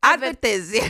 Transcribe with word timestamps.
Advertencia. 0.00 0.82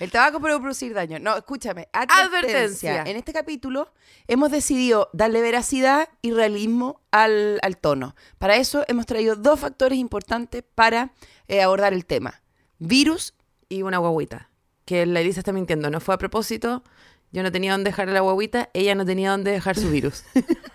El 0.00 0.10
tabaco 0.10 0.40
puede 0.40 0.58
producir 0.58 0.94
daño. 0.94 1.18
No, 1.18 1.36
escúchame. 1.36 1.88
Advertencia. 1.92 2.24
Advertencia. 2.24 3.02
En 3.02 3.16
este 3.16 3.32
capítulo 3.32 3.92
hemos 4.26 4.50
decidido 4.50 5.10
darle 5.12 5.42
veracidad 5.42 6.08
y 6.22 6.32
realismo 6.32 7.00
al, 7.10 7.58
al 7.62 7.76
tono. 7.76 8.16
Para 8.38 8.56
eso 8.56 8.84
hemos 8.88 9.06
traído 9.06 9.36
dos 9.36 9.60
factores 9.60 9.98
importantes 9.98 10.64
para 10.74 11.12
eh, 11.48 11.62
abordar 11.62 11.92
el 11.92 12.06
tema. 12.06 12.42
Virus 12.78 13.34
Y 13.68 13.82
una 13.82 13.98
guaguita. 13.98 14.48
Que 14.84 15.06
la 15.06 15.20
Elisa 15.20 15.40
está 15.40 15.52
mintiendo. 15.52 15.90
No 15.90 16.00
fue 16.00 16.14
a 16.14 16.18
propósito. 16.18 16.82
Yo 17.30 17.42
no 17.42 17.52
tenía 17.52 17.72
dónde 17.72 17.90
dejar 17.90 18.08
la 18.08 18.20
guaguita. 18.20 18.70
Ella 18.74 18.94
no 18.94 19.06
tenía 19.06 19.30
dónde 19.30 19.52
dejar 19.52 19.78
su 19.78 19.90
virus. 19.90 20.24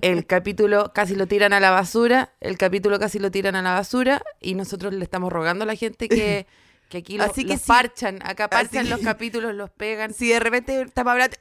El 0.00 0.26
capítulo 0.26 0.92
casi 0.94 1.14
lo 1.14 1.26
tiran 1.26 1.52
a 1.52 1.60
la 1.60 1.70
basura. 1.70 2.32
El 2.40 2.56
capítulo 2.58 2.98
casi 2.98 3.18
lo 3.18 3.30
tiran 3.30 3.56
a 3.56 3.62
la 3.62 3.72
basura. 3.74 4.22
Y 4.40 4.54
nosotros 4.54 4.92
le 4.94 5.04
estamos 5.04 5.32
rogando 5.32 5.64
a 5.64 5.66
la 5.66 5.74
gente 5.74 6.08
que, 6.08 6.46
que 6.88 6.98
aquí 6.98 7.18
lo, 7.18 7.24
Así 7.24 7.44
que 7.44 7.52
los 7.54 7.60
sí. 7.62 7.66
parchan. 7.68 8.18
Acá 8.24 8.48
parchan 8.48 8.82
Así- 8.82 8.90
los 8.90 9.00
capítulos, 9.00 9.54
los 9.54 9.70
pegan. 9.70 10.12
Si 10.14 10.28
de 10.28 10.40
repente 10.40 10.80
estamos 10.82 11.12
hablando 11.12 11.36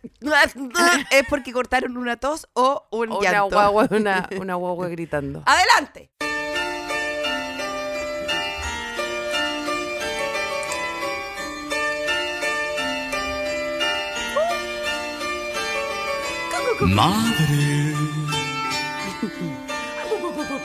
es 1.12 1.24
porque 1.30 1.52
cortaron 1.54 1.98
una 1.98 2.18
tos 2.18 2.48
o 2.54 2.86
un 2.92 3.12
O 3.12 3.20
una 3.20 3.32
llanto. 3.32 3.56
guagua, 3.56 3.88
una, 3.92 4.30
una 4.40 4.56
guagua 4.56 4.88
gritando. 4.90 5.44
¡Adelante! 5.46 6.12
Madre, 16.80 17.87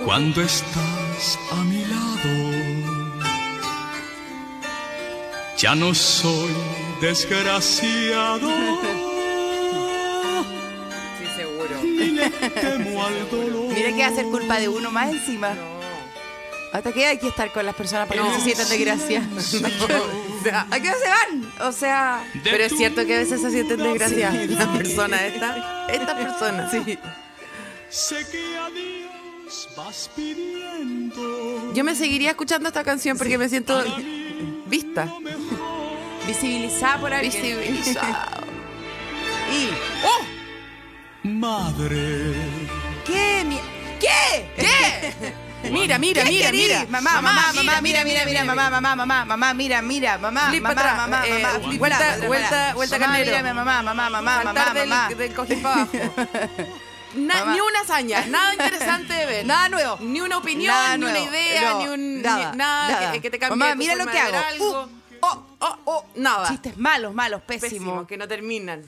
cuando 0.05 0.42
estás 0.42 1.39
a 1.50 1.56
mi 1.64 1.84
lado, 1.84 3.22
ya 5.58 5.75
no 5.75 5.95
soy 5.95 6.50
desgraciado, 7.00 8.48
Sí, 11.19 11.27
seguro. 11.36 11.83
ni 11.84 12.06
le 12.11 12.30
temo 12.30 13.05
al 13.05 13.30
dolor. 13.30 13.73
Mira 13.75 13.92
que 13.95 14.03
va 14.03 14.06
a 14.08 14.14
ser 14.14 14.25
culpa 14.27 14.58
de 14.58 14.69
uno 14.69 14.91
más 14.91 15.11
encima. 15.12 15.55
¿Hasta 16.73 16.91
qué 16.92 17.06
hay 17.06 17.19
que 17.19 17.28
estar 17.28 17.53
con 17.53 17.67
las 17.67 17.75
personas 17.75 18.08
para 18.08 18.23
que 18.23 18.28
no 18.28 18.34
se 18.34 18.41
sientan 18.41 18.69
de 18.70 18.78
gracia? 18.78 19.23
¿A 20.70 20.80
qué 20.80 20.89
se 20.91 21.08
van? 21.08 21.53
O 21.69 21.70
sea... 21.73 22.25
De 22.33 22.50
Pero 22.50 22.64
es 22.64 22.73
cierto 22.77 23.05
que 23.05 23.14
a 23.14 23.19
veces 23.19 23.42
se 23.42 23.50
sienten 23.50 23.77
desgraciadas. 23.83 24.47
Sí. 24.47 24.55
La 24.55 24.73
persona 24.73 25.27
esta, 25.27 25.86
esta 25.92 26.17
persona. 26.17 26.70
Sí. 26.70 26.98
Sé 27.91 28.27
que 28.30 28.56
a 28.56 28.70
Dios 28.70 28.92
vas 29.77 30.11
pidiendo. 30.15 31.73
Yo 31.75 31.84
me 31.84 31.95
seguiría 31.95 32.31
escuchando 32.31 32.69
esta 32.69 32.84
canción 32.84 33.17
porque 33.19 33.39
me 33.39 33.48
siento 33.48 33.83
vista. 34.67 35.09
Visibilizada 36.27 36.98
por 36.98 37.12
alguien. 37.12 37.33
Visibilizada. 37.33 38.31
Y... 39.53 39.69
Madre, 41.29 42.34
¿Qué? 43.06 43.45
mi- 43.47 43.61
¿Qué? 44.01 44.51
¿Qué? 44.56 45.12
Mira, 45.70 45.97
mira, 45.97 46.25
¿Qué 46.25 46.31
mira, 46.31 46.51
mira. 46.51 46.86
Mamá, 46.91 47.20
mamá, 47.23 47.52
mamá, 47.55 47.80
mira, 47.80 48.02
mira, 48.02 48.25
mira, 48.25 48.45
mamá, 48.45 48.69
mamá, 48.69 48.96
mamá, 48.96 49.25
mamá, 49.25 49.55
mira, 49.55 49.80
mira, 49.80 50.19
mamá, 50.19 50.48
Flip 50.48 50.61
mamá, 50.61 50.75
para 50.75 50.91
atrás, 50.92 51.08
mamá, 51.08 51.25
eh, 51.29 51.42
mamá, 51.42 51.61
flip 51.61 51.79
vuelta, 51.79 51.98
para 51.98 52.13
atrás, 52.14 52.27
vuelta, 52.29 52.51
para 52.51 52.75
vuelta 52.75 52.96
atrás. 52.96 53.11
carnero. 53.11 53.30
Mamá, 53.33 53.42
mira, 53.42 53.55
mamá, 53.55 53.83
mamá, 53.83 54.11
mamá, 54.11 54.42
Saltar 54.42 54.55
mamá, 54.67 54.80
del, 54.80 54.89
mamá. 54.89 55.08
del 55.14 55.35
cojín 55.35 55.63
para 55.63 55.75
abajo. 55.75 55.92
Na-. 57.14 57.52
Ni 57.52 57.61
una 57.61 57.80
hazaña, 57.80 58.27
nada 58.27 58.52
interesante 58.52 59.12
de 59.12 59.27
ver. 59.27 59.46
Nada 59.46 59.68
nuevo. 59.68 59.98
Ni 60.00 60.20
una 60.20 60.39
opinión, 60.39 60.74
Nada 60.74 60.96
ni 60.96 61.05
una 61.05 61.20
idea, 61.20 61.70
No, 61.73 61.78
ni 61.80 61.89
un 61.89 62.17
ni- 62.17 62.23
nada, 62.23 62.55
nada, 62.55 62.89
nada. 62.89 63.12
Que, 63.12 63.20
que 63.20 63.30
te 63.30 63.39
cambie 63.39 63.56
Mamá, 63.58 63.73
tu 63.73 63.78
mira 63.78 63.95
lo 63.96 64.06
que 64.06 64.18
hago. 64.18 64.39
algo. 64.39 64.89
Oh, 65.20 65.46
oh, 65.61 65.78
oh. 65.84 66.05
Nada. 66.17 66.48
Chistes 66.48 66.77
malos, 66.77 67.14
malos, 67.14 67.42
Pésimo, 67.42 67.68
pésimos. 67.70 68.06
que 68.08 68.17
no 68.17 68.27
terminan. 68.27 68.84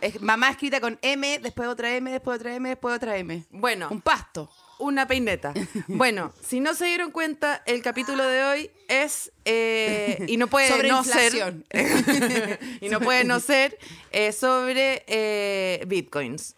Es 0.00 0.20
mamá 0.20 0.50
escrita 0.50 0.80
con 0.80 0.98
M, 1.00 1.38
después 1.38 1.68
otra 1.68 1.94
M, 1.94 2.10
después 2.10 2.36
otra 2.36 2.54
M, 2.54 2.68
después 2.68 2.94
otra 2.94 3.16
M. 3.16 3.44
Bueno, 3.50 3.88
Un 3.90 4.02
pasto. 4.02 4.50
Una 4.78 5.06
peineta. 5.06 5.52
Bueno, 5.88 6.32
si 6.46 6.60
no 6.60 6.74
se 6.74 6.86
dieron 6.86 7.10
cuenta, 7.10 7.62
el 7.66 7.82
capítulo 7.82 8.24
de 8.24 8.44
hoy 8.44 8.70
es 8.88 9.32
eh, 9.44 10.24
y 10.28 10.36
no 10.36 10.46
puede 10.46 10.68
Sobre 10.68 10.88
no 10.88 10.98
inflación. 10.98 11.64
ser 11.70 12.58
y 12.80 12.88
no 12.88 13.00
puede 13.00 13.24
no 13.24 13.40
ser 13.40 13.78
eh, 14.12 14.32
sobre 14.32 15.04
eh, 15.06 15.84
bitcoins. 15.86 16.54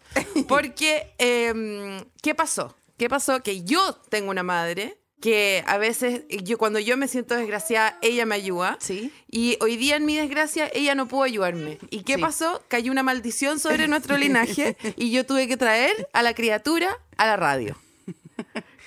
Porque 0.47 1.13
eh, 1.17 2.03
¿qué 2.21 2.35
pasó? 2.35 2.75
¿Qué 2.97 3.09
pasó? 3.09 3.41
Que 3.41 3.63
yo 3.63 3.93
tengo 4.09 4.29
una 4.29 4.43
madre 4.43 4.97
que 5.21 5.63
a 5.67 5.77
veces 5.77 6.21
yo 6.29 6.57
cuando 6.57 6.79
yo 6.79 6.95
me 6.95 7.09
siento 7.09 7.35
desgraciada 7.35 7.97
ella 8.01 8.25
me 8.25 8.35
ayuda 8.35 8.77
Sí. 8.79 9.11
y 9.29 9.57
hoy 9.59 9.75
día 9.75 9.97
en 9.97 10.05
mi 10.05 10.15
desgracia 10.15 10.69
ella 10.73 10.95
no 10.95 11.09
pudo 11.09 11.23
ayudarme 11.23 11.77
y 11.89 12.03
qué 12.03 12.15
Sí. 12.15 12.21
pasó 12.21 12.63
cayó 12.69 12.89
una 12.89 13.03
maldición 13.03 13.59
sobre 13.59 13.89
nuestro 13.89 14.17
linaje 14.17 14.77
y 14.95 15.11
yo 15.11 15.25
tuve 15.25 15.49
que 15.49 15.57
traer 15.57 16.07
a 16.13 16.23
la 16.23 16.33
criatura 16.33 16.97
a 17.17 17.25
la 17.25 17.35
radio 17.35 17.77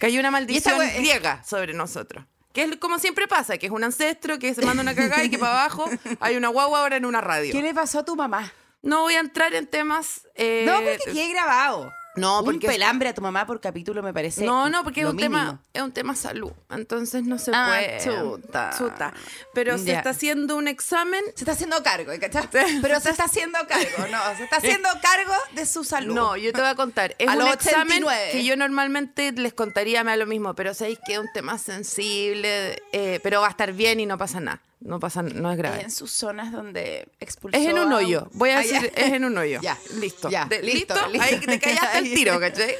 Cayó 0.02 0.18
una 0.18 0.32
maldición 0.32 0.80
griega 0.96 1.44
sobre 1.44 1.74
nosotros. 1.74 2.24
Que 2.52 2.64
es 2.64 2.76
como 2.78 2.98
siempre 2.98 3.28
pasa, 3.28 3.56
que 3.56 3.66
es 3.66 3.72
un 3.72 3.84
ancestro 3.84 4.36
que 4.40 4.52
se 4.52 4.60
manda 4.66 4.82
una 4.82 4.96
cagada 4.96 5.22
y 5.22 5.30
que 5.30 5.38
para 5.38 5.52
abajo 5.52 5.88
hay 6.18 6.34
una 6.34 6.48
guagua 6.48 6.80
ahora 6.80 6.96
en 6.96 7.04
una 7.04 7.20
radio. 7.20 7.52
¿Qué 7.52 7.62
le 7.62 7.72
pasó 7.72 8.00
a 8.00 8.04
tu 8.04 8.16
mamá? 8.16 8.52
No 8.82 9.02
voy 9.02 9.14
a 9.14 9.20
entrar 9.20 9.54
en 9.54 9.68
temas... 9.68 10.26
eh, 10.34 10.64
No, 10.66 10.80
porque 10.82 10.98
quede 11.12 11.28
grabado. 11.28 11.92
No, 12.14 12.40
Un 12.40 12.44
porque- 12.44 12.66
pelambre 12.66 13.08
a 13.08 13.14
tu 13.14 13.22
mamá 13.22 13.46
por 13.46 13.58
capítulo 13.60 14.02
me 14.02 14.12
parece. 14.12 14.44
No, 14.44 14.68
no, 14.68 14.84
porque 14.84 15.00
es 15.00 15.06
un, 15.06 15.16
mínimo. 15.16 15.38
tema, 15.38 15.60
es 15.72 15.80
un 15.82 15.92
tema 15.92 16.14
salud. 16.14 16.52
Entonces 16.70 17.22
no 17.24 17.38
se 17.38 17.52
Ah, 17.54 17.68
puede. 17.68 18.00
chuta. 18.04 18.70
Chuta. 18.76 19.14
Pero 19.54 19.78
se 19.78 19.86
Ya. 19.86 19.96
está 19.98 20.10
haciendo 20.10 20.56
un 20.56 20.68
examen. 20.68 21.24
Se 21.34 21.44
está 21.44 21.52
haciendo 21.52 21.82
cargo, 21.82 22.12
¿cachaste? 22.20 22.64
Pero 22.82 23.00
se 23.00 23.10
está 23.10 23.24
haciendo 23.24 23.58
cargo, 23.66 24.06
no, 24.10 24.36
se 24.36 24.44
está 24.44 24.56
haciendo 24.56 24.88
cargo 25.02 25.32
de 25.54 25.64
su 25.64 25.84
salud. 25.84 26.14
No, 26.14 26.36
yo 26.36 26.52
te 26.52 26.60
voy 26.60 26.68
a 26.70 26.74
contar. 26.74 27.14
Es 27.18 27.28
A 27.28 27.32
un 27.32 27.38
los 27.38 27.54
examen 27.54 28.04
89. 28.04 28.28
que 28.32 28.44
yo 28.44 28.56
normalmente 28.56 29.32
les 29.32 29.54
contaría 29.54 30.04
me 30.04 30.10
da 30.10 30.16
lo 30.18 30.26
mismo, 30.26 30.54
pero 30.54 30.74
sabéis 30.74 30.98
que 31.06 31.14
es 31.14 31.18
un 31.18 31.28
tema 31.32 31.56
sensible, 31.58 32.82
eh, 32.92 33.20
pero 33.22 33.40
va 33.40 33.46
a 33.46 33.50
estar 33.50 33.72
bien 33.72 34.00
y 34.00 34.06
no 34.06 34.18
pasa 34.18 34.38
nada. 34.40 34.60
No 34.84 34.98
pasa, 35.00 35.22
no 35.22 35.50
es 35.50 35.56
grave. 35.59 35.78
Es 35.78 35.84
en 35.84 35.91
sus 35.91 36.10
zonas 36.10 36.53
donde 36.53 37.06
expulsó 37.20 37.56
Es 37.59 37.66
en 37.66 37.78
un 37.78 37.93
hoyo. 37.93 38.28
Voy 38.32 38.50
a 38.50 38.59
Ah, 38.59 38.62
decir, 38.62 38.81
ya. 38.94 39.03
es 39.03 39.12
en 39.12 39.25
un 39.25 39.38
hoyo. 39.38 39.60
Ya. 39.62 39.78
Listo. 39.98 40.28
Ya. 40.28 40.44
De- 40.47 40.62
Listo, 40.62 40.94
¿Listo? 41.09 41.22
Ahí 41.22 41.38
te 41.41 41.59
callaste 41.60 41.98
el 41.98 42.15
tiro, 42.15 42.41
¿cachai? 42.41 42.75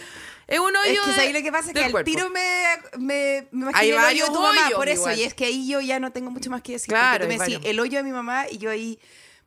Es 0.49 0.59
un 0.59 0.67
hoyo. 0.77 0.81
Es 0.93 1.01
que 1.01 1.11
de- 1.11 1.17
¿sabes 1.17 1.33
lo 1.35 1.43
que 1.43 1.53
pasa? 1.53 1.73
Que 1.73 1.81
del 1.85 1.97
al 1.97 2.05
tiro 2.05 2.29
me, 2.31 2.65
me, 2.99 3.47
me 3.53 3.67
imaginé 3.69 3.89
el 3.91 3.99
hoyo 3.99 4.25
de 4.27 4.31
tu 4.33 4.41
mamá, 4.41 4.67
hoyos 4.67 4.73
por 4.79 4.89
eso. 4.89 5.01
igual. 5.03 5.19
Y 5.19 5.23
es 5.23 5.35
que 5.35 5.45
ahí 5.47 5.69
yo 5.69 5.81
ya 5.81 6.01
no 6.01 6.13
tengo 6.13 6.31
mucho 6.31 6.51
más 6.51 6.61
que 6.63 6.73
decir. 6.73 6.89
Claro, 6.89 7.25
tú 7.25 7.29
me 7.29 7.39
decís 7.39 7.59
el 7.63 7.79
hoyo 7.81 7.99
de 7.99 8.03
mi 8.05 8.13
mamá 8.13 8.47
y 8.51 8.59
yo 8.59 8.71
ahí... 8.71 8.99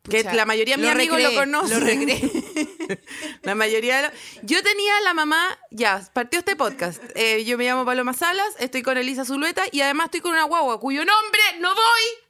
Que 0.10 0.18
pucha, 0.24 0.34
la 0.36 0.46
mayoría 0.46 0.78
de 0.78 0.82
mis 0.84 0.92
amigos 0.92 1.22
lo 1.22 1.34
conocen. 1.34 2.08
Lo. 2.08 2.16
La 3.44 3.56
mayoría 3.56 3.98
de 3.98 4.02
lo- 4.08 4.14
Yo 4.44 4.62
tenía 4.64 4.94
la 5.02 5.14
mamá, 5.14 5.58
ya, 5.72 6.08
partió 6.14 6.40
este 6.40 6.56
podcast. 6.56 7.02
Eh, 7.16 7.44
yo 7.46 7.58
me 7.58 7.64
llamo 7.66 7.86
Paloma 7.86 8.14
Salas, 8.14 8.48
estoy 8.60 8.82
con 8.84 8.98
Elisa 8.98 9.26
Zulueta 9.26 9.64
y 9.72 9.82
además 9.82 10.06
estoy 10.06 10.22
con 10.22 10.32
una 10.32 10.44
guagua 10.44 10.80
cuyo 10.80 11.04
nombre 11.06 11.42
no 11.60 11.74
voy 11.74 11.84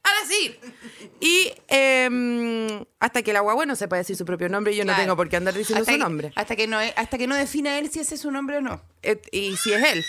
a 0.04 0.24
decir. 0.24 0.60
Y 1.20 1.52
eh, 1.68 2.86
hasta 3.00 3.22
que 3.24 3.34
la 3.34 3.42
guagua 3.42 3.66
no 3.66 3.76
sepa 3.76 3.98
decir 3.98 4.16
su 4.16 4.26
propio 4.26 4.50
nombre, 4.50 4.76
yo 4.76 4.84
no 4.86 4.90
Claro. 4.92 5.04
tengo 5.04 5.16
por 5.16 5.30
qué 5.30 5.38
andar 5.38 5.54
diciendo 5.54 5.82
hasta 5.82 5.92
su 5.94 5.98
que- 5.98 6.04
nombre. 6.04 6.32
Hasta 6.36 6.56
que, 6.56 6.68
no, 6.68 6.78
hasta 6.80 7.18
que 7.18 7.28
no 7.28 7.36
defina 7.36 7.78
él 7.80 7.90
si 7.92 8.00
ese 8.00 8.16
es 8.16 8.22
su 8.22 8.32
nombre 8.32 8.58
o 8.58 8.62
no. 8.62 8.82
Eh, 9.04 9.22
y 9.32 9.56
si 9.58 9.74
es 9.74 9.84
él. 9.84 10.04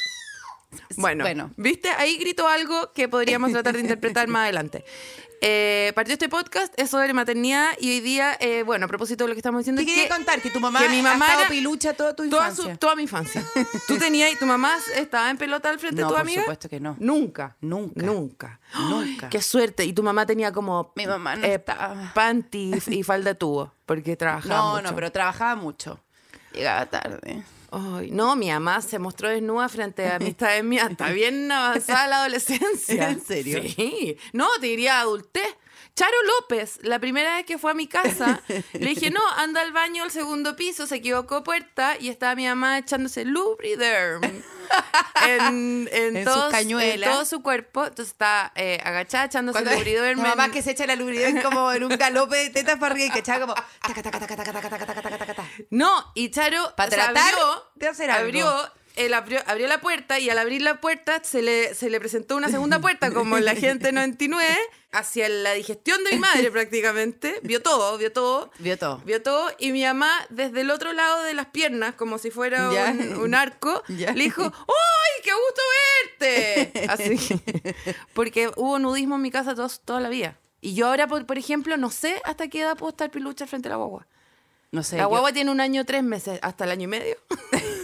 Bueno, 0.96 1.24
bueno. 1.24 1.52
¿viste? 1.56 1.88
Ahí 1.90 2.16
grito 2.18 2.46
algo 2.48 2.92
que 2.92 3.08
podríamos 3.08 3.52
tratar 3.52 3.74
de 3.74 3.80
interpretar 3.80 4.28
más 4.28 4.42
adelante. 4.44 4.84
Eh, 5.42 5.92
partió 5.94 6.14
este 6.14 6.28
podcast, 6.28 6.72
es 6.78 6.90
sobre 6.90 7.12
maternidad 7.12 7.72
y 7.78 7.90
hoy 7.90 8.00
día, 8.00 8.36
eh, 8.40 8.62
bueno, 8.62 8.86
a 8.86 8.88
propósito 8.88 9.24
de 9.24 9.28
lo 9.28 9.34
que 9.34 9.40
estamos 9.40 9.60
diciendo, 9.60 9.80
¿Qué 9.80 9.84
es 9.84 9.90
quería 9.94 10.04
que- 10.08 10.14
contar? 10.14 10.40
Que 10.40 10.50
tu 10.50 10.60
mamá, 10.60 10.80
que 10.80 10.88
mi 10.88 11.02
mamá 11.02 11.26
ha 11.26 11.28
estado 11.28 11.40
era- 11.42 11.50
pilucha 11.50 11.92
toda 11.92 12.16
tu 12.16 12.28
toda, 12.28 12.48
infancia. 12.48 12.72
su- 12.72 12.78
toda 12.78 12.96
mi 12.96 13.02
infancia. 13.02 13.44
¿Tú 13.86 13.98
tenías, 13.98 14.36
tu 14.38 14.46
mamá 14.46 14.76
estaba 14.94 15.30
en 15.30 15.36
pelota 15.36 15.68
al 15.68 15.78
frente 15.78 16.00
No, 16.00 16.06
de 16.08 16.10
tu 16.10 16.14
por 16.14 16.20
amiga? 16.22 16.42
supuesto 16.42 16.68
que 16.70 16.80
no. 16.80 16.96
Nunca. 16.98 17.54
Nunca. 17.60 18.02
Nunca. 18.02 18.60
Nunca. 18.88 19.28
Qué 19.28 19.42
suerte. 19.42 19.84
Y 19.84 19.92
tu 19.92 20.02
mamá 20.02 20.24
tenía 20.26 20.52
como 20.52 20.92
Mi 20.96 21.06
mamá 21.06 21.36
no 21.36 21.44
eh, 21.46 21.54
estaba. 21.54 22.12
panty 22.14 22.72
y 22.88 23.02
falda 23.02 23.34
tubo, 23.34 23.72
porque 23.84 24.16
trabajaba 24.16 24.56
No, 24.56 24.70
mucho. 24.76 24.82
no, 24.82 24.94
pero 24.94 25.12
trabajaba 25.12 25.54
mucho. 25.54 26.00
Llegaba 26.54 26.86
tarde. 26.86 27.42
Ay, 27.70 28.10
no, 28.10 28.36
mi 28.36 28.48
mamá 28.48 28.80
se 28.80 28.98
mostró 28.98 29.28
desnuda 29.28 29.68
frente 29.68 30.06
a 30.06 30.16
amistades 30.16 30.62
mías. 30.64 30.90
Está 30.90 31.10
bien 31.10 31.50
avanzada 31.50 32.06
la 32.06 32.18
adolescencia. 32.20 33.10
¿En 33.10 33.24
serio? 33.24 33.62
Sí. 33.62 34.16
No, 34.32 34.46
te 34.60 34.66
diría 34.66 35.00
adultez. 35.00 35.56
Charo 35.96 36.16
López, 36.38 36.78
la 36.82 36.98
primera 36.98 37.36
vez 37.36 37.46
que 37.46 37.56
fue 37.56 37.70
a 37.70 37.74
mi 37.74 37.86
casa, 37.86 38.42
le 38.74 38.86
dije, 38.86 39.10
no, 39.10 39.20
anda 39.38 39.62
al 39.62 39.72
baño 39.72 40.02
al 40.02 40.10
segundo 40.10 40.54
piso, 40.54 40.86
se 40.86 40.96
equivocó 40.96 41.42
puerta 41.42 41.96
y 41.98 42.10
estaba 42.10 42.34
mi 42.34 42.46
mamá 42.46 42.76
echándose 42.76 43.24
Lubriderm 43.24 44.22
en, 45.26 45.88
en, 45.90 46.16
en, 46.16 46.24
todos, 46.24 46.52
su 46.52 46.78
en 46.78 47.00
todo 47.00 47.24
su 47.24 47.40
cuerpo. 47.42 47.86
Entonces 47.86 48.12
está 48.12 48.52
eh, 48.56 48.78
agachada 48.84 49.24
echándose 49.24 49.64
Lubriderm. 49.64 50.20
Mi 50.20 50.28
mamá 50.28 50.50
que 50.50 50.60
se 50.60 50.72
echa 50.72 50.86
la 50.86 50.96
Lubriderm 50.96 51.40
como 51.40 51.72
en 51.72 51.84
un 51.84 51.96
galope 51.96 52.36
de 52.36 52.50
tetas 52.50 52.78
para 52.78 52.92
arriba 52.92 53.06
y 53.06 53.10
que 53.12 53.20
echaba 53.20 53.40
como... 53.40 53.54
Taca, 53.54 54.02
taca, 54.02 54.26
taca, 54.26 55.44
no, 55.70 56.12
y 56.14 56.30
Charo 56.30 56.74
Para 56.76 56.90
tratar 56.90 57.32
abrió, 57.32 57.64
de 57.74 57.88
hacer 57.88 58.10
algo. 58.10 58.26
abrió 58.26 58.72
él 58.96 59.14
abrió, 59.14 59.40
abrió 59.46 59.66
la 59.68 59.80
puerta 59.80 60.18
y 60.18 60.28
al 60.30 60.38
abrir 60.38 60.62
la 60.62 60.80
puerta 60.80 61.20
se 61.22 61.42
le, 61.42 61.74
se 61.74 61.88
le 61.90 62.00
presentó 62.00 62.36
una 62.36 62.48
segunda 62.48 62.80
puerta, 62.80 63.12
como 63.12 63.38
la 63.38 63.54
gente 63.56 63.92
99, 63.92 64.44
hacia 64.92 65.28
la 65.28 65.52
digestión 65.52 66.02
de 66.04 66.12
mi 66.12 66.18
madre 66.18 66.50
prácticamente. 66.50 67.38
Vio 67.42 67.62
todo, 67.62 67.96
vio 67.98 68.12
todo. 68.12 68.50
Vio 68.58 68.78
todo. 68.78 68.98
Vio 69.04 69.22
todo 69.22 69.50
y 69.58 69.72
mi 69.72 69.82
mamá 69.84 70.10
desde 70.30 70.62
el 70.62 70.70
otro 70.70 70.92
lado 70.92 71.22
de 71.22 71.34
las 71.34 71.46
piernas, 71.46 71.94
como 71.94 72.18
si 72.18 72.30
fuera 72.30 72.70
un, 72.70 73.16
un 73.18 73.34
arco, 73.34 73.82
le 73.88 74.14
dijo, 74.14 74.42
¡ay, 74.42 75.22
qué 75.22 75.30
gusto 75.32 75.62
verte! 76.72 76.86
Así. 76.88 77.40
Porque 78.14 78.50
hubo 78.56 78.78
nudismo 78.78 79.16
en 79.16 79.22
mi 79.22 79.30
casa 79.30 79.54
todos- 79.54 79.80
toda 79.84 80.00
la 80.00 80.08
vida. 80.08 80.38
Y 80.62 80.74
yo 80.74 80.88
ahora, 80.88 81.06
por, 81.06 81.26
por 81.26 81.38
ejemplo, 81.38 81.76
no 81.76 81.90
sé 81.90 82.20
hasta 82.24 82.48
qué 82.48 82.62
edad 82.62 82.76
puedo 82.76 82.90
estar 82.90 83.10
pilucha 83.10 83.46
frente 83.46 83.68
a 83.68 83.72
la 83.72 83.76
guagua. 83.76 84.06
No 84.72 84.82
sé. 84.82 84.96
La 84.96 85.02
yo- 85.04 85.08
guagua 85.10 85.32
tiene 85.32 85.50
un 85.50 85.60
año 85.60 85.84
tres 85.84 86.02
meses, 86.02 86.38
hasta 86.42 86.64
el 86.64 86.70
año 86.70 86.84
y 86.84 86.86
medio. 86.88 87.16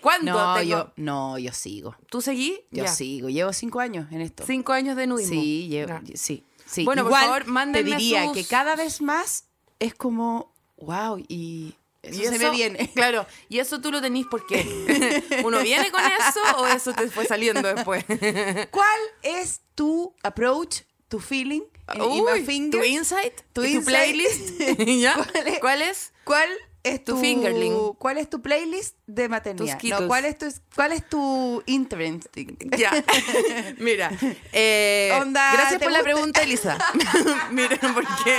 ¿Cuándo? 0.00 0.32
No, 0.32 0.54
tengo? 0.54 0.68
yo, 0.70 0.92
no, 0.96 1.38
yo 1.38 1.52
sigo. 1.52 1.96
¿Tú 2.10 2.20
seguí? 2.22 2.60
Yo 2.70 2.84
Ya. 2.84 2.92
sigo. 2.92 3.28
Llevo 3.28 3.52
cinco 3.52 3.80
años 3.80 4.06
en 4.12 4.20
esto. 4.20 4.44
Cinco 4.46 4.72
años 4.72 4.96
de 4.96 5.06
nudismo. 5.06 5.40
Sí, 5.40 5.68
llevo, 5.68 5.98
sí, 6.14 6.44
sí. 6.66 6.84
Bueno, 6.84 7.02
por 7.02 7.10
Igual, 7.10 7.24
favor, 7.24 7.46
mándenme 7.46 7.90
Te 7.90 7.96
diría 7.96 8.24
sus- 8.26 8.34
que 8.36 8.44
cada 8.44 8.76
vez 8.76 9.00
más 9.02 9.44
es 9.78 9.94
como, 9.94 10.52
wow, 10.78 11.18
y 11.28 11.74
eso 12.02 12.22
Y 12.22 12.26
se 12.26 12.38
me 12.38 12.50
viene. 12.50 12.90
Claro, 12.94 13.26
y 13.48 13.58
eso 13.58 13.80
tú 13.80 13.90
lo 13.90 14.00
tenís 14.00 14.26
porque 14.30 14.64
uno 15.44 15.60
viene 15.62 15.90
con 15.90 16.00
eso 16.04 16.40
o 16.58 16.66
eso 16.66 16.92
te 16.92 17.08
fue 17.08 17.26
saliendo 17.26 17.62
después. 17.74 18.04
¿Cuál 18.70 19.00
es 19.22 19.60
tu 19.74 20.14
approach, 20.22 20.82
tu 21.08 21.20
feeling 21.20 21.62
en 21.94 22.02
Uy? 22.02 22.70
¿Tu 22.70 22.82
insight? 22.84 23.32
Tu 23.52 23.62
¿Tu, 23.62 23.64
insight. 23.66 23.84
playlist? 23.86 24.60
¿Ya? 25.00 25.14
¿Cuál 25.14 25.46
es? 25.48 25.58
¿Cuál 25.60 25.82
es? 25.82 26.12
¿Cuál 26.24 26.48
es 26.88 27.04
Tu 27.04 27.14
tu, 27.14 27.20
fingerling. 27.20 27.94
¿Cuál 27.98 28.18
es 28.18 28.28
tu 28.28 28.40
playlist 28.42 28.96
de 29.06 29.28
maternidad? 29.28 29.64
Tus 29.64 29.78
Skittles. 29.78 30.00
No, 30.00 30.08
¿cuál 30.08 30.24
es 30.24 30.38
tu 30.38 30.46
cuál 30.74 30.92
es 30.92 31.08
tu 31.08 31.62
interesting? 31.66 32.56
Ya. 32.78 32.92
Mira. 33.78 34.10
eh, 34.52 35.10
Onda, 35.20 35.52
gracias 35.52 35.78
¿te 35.78 35.84
por 35.84 35.92
la 35.92 36.02
pregunta, 36.02 36.42
Elisa. 36.42 36.78
Miren, 37.50 37.78
porque 37.94 38.38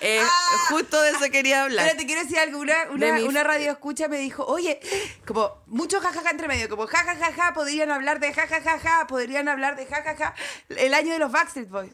eh, 0.00 0.22
justo 0.68 1.00
de 1.00 1.10
eso 1.10 1.30
quería 1.30 1.64
hablar. 1.64 1.86
Pero 1.86 1.98
te 1.98 2.06
quiero 2.06 2.22
decir 2.22 2.38
algo, 2.38 2.58
una, 2.60 2.74
una, 2.90 3.42
radio 3.42 3.72
escucha 3.72 4.08
me 4.08 4.18
dijo, 4.18 4.44
oye, 4.44 4.80
como 5.26 5.62
mucho 5.66 6.00
jajaja 6.00 6.30
entre 6.30 6.48
medio, 6.48 6.68
como 6.68 6.86
jajajaja, 6.86 7.52
podrían 7.54 7.90
hablar 7.90 8.20
de 8.20 8.32
jajajaja, 8.32 9.06
podrían 9.06 9.48
hablar 9.48 9.76
de 9.76 9.86
jajaja, 9.86 10.34
el 10.68 10.94
año 10.94 11.12
de 11.12 11.18
los 11.18 11.32
Backstreet 11.32 11.68
Boys. 11.68 11.92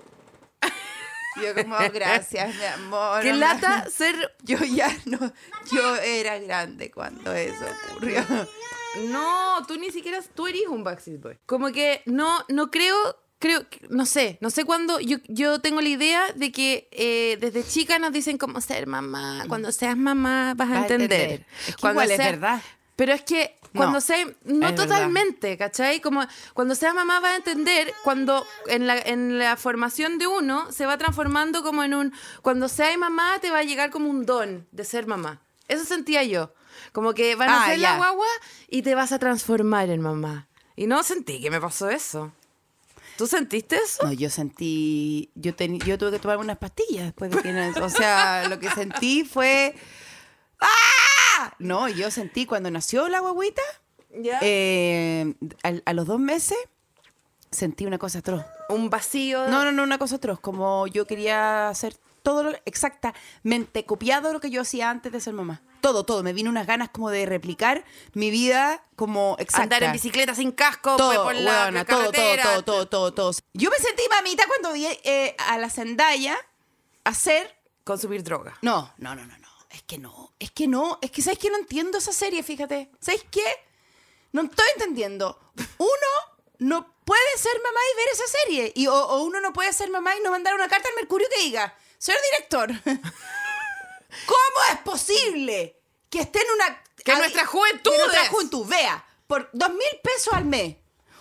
Y 1.36 1.44
Yo 1.44 1.54
como, 1.54 1.76
gracias, 1.92 2.54
mi 2.54 2.64
amor. 2.64 3.22
Qué 3.22 3.32
no 3.32 3.38
lata 3.38 3.88
ser 3.90 4.14
Yo 4.42 4.58
ya 4.58 4.94
no, 5.04 5.18
yo 5.70 5.96
era 5.96 6.38
grande 6.38 6.90
cuando 6.90 7.32
eso 7.34 7.64
ocurrió. 7.90 8.24
No, 9.08 9.64
tú 9.66 9.78
ni 9.78 9.90
siquiera, 9.90 10.20
tú 10.34 10.46
eres 10.46 10.62
un 10.68 10.82
Backstreet 10.82 11.20
Boy. 11.20 11.38
Como 11.46 11.70
que 11.72 12.02
no, 12.06 12.44
no 12.48 12.70
creo, 12.70 12.96
creo, 13.38 13.66
no 13.90 14.06
sé, 14.06 14.38
no 14.40 14.50
sé 14.50 14.64
cuándo, 14.64 15.00
yo, 15.00 15.18
yo 15.28 15.60
tengo 15.60 15.80
la 15.80 15.88
idea 15.88 16.22
de 16.34 16.50
que 16.50 16.88
eh, 16.92 17.36
desde 17.40 17.62
chica 17.64 17.98
nos 17.98 18.12
dicen 18.12 18.38
cómo 18.38 18.60
ser 18.60 18.86
mamá, 18.86 19.44
cuando 19.48 19.70
seas 19.72 19.96
mamá 19.96 20.54
vas 20.56 20.70
a 20.70 20.78
entender. 20.82 21.20
entender. 21.20 21.46
Es 21.68 21.76
que 21.76 21.80
Cuando 21.80 22.02
igual 22.02 22.10
es 22.12 22.18
verdad. 22.18 22.62
Pero 22.96 23.12
es 23.12 23.22
que 23.22 23.56
cuando 23.74 23.96
No, 23.96 24.00
sea, 24.00 24.24
no 24.24 24.32
es 24.68 24.74
verdad. 24.74 24.76
totalmente, 24.86 25.58
¿cachai? 25.58 26.00
Como 26.00 26.26
cuando 26.54 26.74
seas 26.74 26.94
mamá 26.94 27.20
vas 27.20 27.32
a 27.32 27.36
entender 27.36 27.92
cuando 28.04 28.46
en 28.68 28.86
la, 28.86 28.98
en 28.98 29.38
la 29.38 29.56
formación 29.58 30.16
de 30.18 30.26
uno 30.26 30.72
se 30.72 30.86
va 30.86 30.96
transformando 30.96 31.62
como 31.62 31.84
en 31.84 31.92
un, 31.94 32.12
cuando 32.40 32.68
seas 32.68 32.96
mamá 32.96 33.38
te 33.40 33.50
va 33.50 33.58
a 33.58 33.62
llegar 33.64 33.90
como 33.90 34.08
un 34.08 34.24
don 34.24 34.66
de 34.72 34.84
ser 34.84 35.06
mamá. 35.06 35.40
Eso 35.68 35.84
sentía 35.84 36.22
yo. 36.24 36.54
Como 36.92 37.12
que 37.12 37.34
van 37.36 37.50
a 37.50 37.64
Ah, 37.64 37.66
ser 37.66 37.78
la 37.80 37.96
guagua 37.98 38.26
y 38.68 38.80
te 38.82 38.94
vas 38.94 39.12
a 39.12 39.18
transformar 39.18 39.90
en 39.90 40.00
mamá. 40.00 40.48
Y 40.74 40.86
no 40.86 41.02
sentí 41.02 41.40
que 41.42 41.50
me 41.50 41.60
pasó 41.60 41.90
eso. 41.90 42.32
¿Tú 43.18 43.26
sentiste 43.26 43.76
eso? 43.76 44.04
No, 44.06 44.12
yo 44.12 44.28
sentí, 44.30 45.30
yo, 45.34 45.54
teni- 45.56 45.82
yo 45.84 45.96
tuve 45.98 46.12
que 46.12 46.18
tomar 46.18 46.36
unas 46.38 46.58
pastillas 46.58 47.04
después 47.06 47.30
de 47.30 47.42
que, 47.42 47.52
no- 47.52 47.84
o 47.84 47.88
sea, 47.90 48.46
lo 48.48 48.58
que 48.58 48.70
sentí 48.70 49.24
fue, 49.24 49.74
¡ah! 50.60 50.66
No, 51.58 51.88
yo 51.88 52.10
sentí 52.10 52.46
cuando 52.46 52.70
nació 52.70 53.08
la 53.08 53.20
guaguita, 53.20 53.62
Ya. 54.20 54.38
eh, 54.42 55.34
al- 55.62 55.82
a, 55.86 55.92
los 55.92 56.06
dos 56.06 56.18
meses, 56.20 56.58
sentí 57.50 57.86
una 57.86 57.98
cosa 57.98 58.18
atroz. 58.20 58.44
un 58.68 58.90
vacío. 58.90 59.46
No, 59.48 59.64
no, 59.64 59.72
no, 59.72 59.82
una 59.82 59.98
cosa 59.98 60.16
atroz, 60.16 60.40
como 60.40 60.86
yo 60.88 61.06
quería 61.06 61.68
hacer 61.68 61.96
todo 62.22 62.42
lo, 62.42 62.50
exactamente 62.64 63.84
copiado 63.84 64.32
lo 64.32 64.40
que 64.40 64.50
yo 64.50 64.62
hacía 64.62 64.90
antes 64.90 65.12
de 65.12 65.20
ser 65.20 65.32
mamá. 65.34 65.62
Todo, 65.80 66.04
todo. 66.04 66.24
Me 66.24 66.32
vino 66.32 66.50
unas 66.50 66.66
ganas 66.66 66.88
como 66.88 67.10
de 67.10 67.24
replicar 67.26 67.84
mi 68.14 68.30
vida 68.30 68.82
como 68.96 69.36
exacta. 69.38 69.62
Andar 69.62 69.82
en 69.84 69.92
bicicleta 69.92 70.34
sin 70.34 70.50
casco 70.50 70.96
todo, 70.96 71.22
por 71.22 71.36
la 71.36 71.84
todo, 71.84 72.10
todo, 72.10 72.36
todo, 72.42 72.62
todo, 72.64 72.86
todo, 72.88 73.14
todo. 73.14 73.30
Yo 73.52 73.70
me 73.70 73.76
sentí 73.76 74.02
mamita 74.10 74.44
cuando 74.48 74.72
vi 74.72 74.86
eh, 75.04 75.36
a 75.38 75.58
la 75.58 75.70
Zendaya 75.70 76.36
hacer... 77.04 77.54
Consumir 77.84 78.24
droga. 78.24 78.58
No, 78.62 78.92
no, 78.98 79.14
no, 79.14 79.24
no, 79.24 79.38
no. 79.38 79.45
Es 79.86 79.90
que 79.94 79.98
no, 79.98 80.34
es 80.40 80.50
que 80.50 80.66
no. 80.66 80.98
Es 81.00 81.10
que 81.12 81.22
¿sabes 81.22 81.38
qué? 81.38 81.48
No 81.48 81.58
entiendo 81.58 81.98
esa 81.98 82.12
serie, 82.12 82.42
fíjate. 82.42 82.90
¿Sabes 83.00 83.24
qué? 83.30 83.44
No 84.32 84.42
estoy 84.42 84.66
entendiendo. 84.74 85.38
Uno 85.78 86.36
no 86.58 86.92
puede 87.04 87.38
ser 87.38 87.52
mamá 87.62 87.78
y 87.92 87.96
ver 87.96 88.08
esa 88.12 88.24
serie. 88.26 88.72
Y, 88.74 88.88
o, 88.88 88.94
o 88.94 89.22
uno 89.22 89.40
no 89.40 89.52
puede 89.52 89.72
ser 89.72 89.88
mamá 89.90 90.16
y 90.16 90.20
no 90.22 90.30
mandar 90.32 90.54
una 90.56 90.66
carta 90.68 90.88
al 90.88 90.94
Mercurio 90.96 91.28
que 91.32 91.42
diga, 91.44 91.72
señor 91.98 92.20
director, 92.32 92.68
¿cómo 94.26 94.64
es 94.72 94.78
posible 94.84 95.80
que 96.10 96.20
esté 96.20 96.40
en 96.40 96.50
una... 96.54 96.82
Que 97.04 97.12
a- 97.12 97.18
nuestra 97.18 97.42
que 97.42 97.46
juventud 97.48 97.92
nuestra 97.96 98.22
es- 98.22 98.28
juventud 98.28 98.66
vea 98.66 99.04
por 99.28 99.48
dos 99.52 99.70
mil 99.70 100.00
pesos 100.02 100.32
al 100.34 100.44
mes 100.46 100.76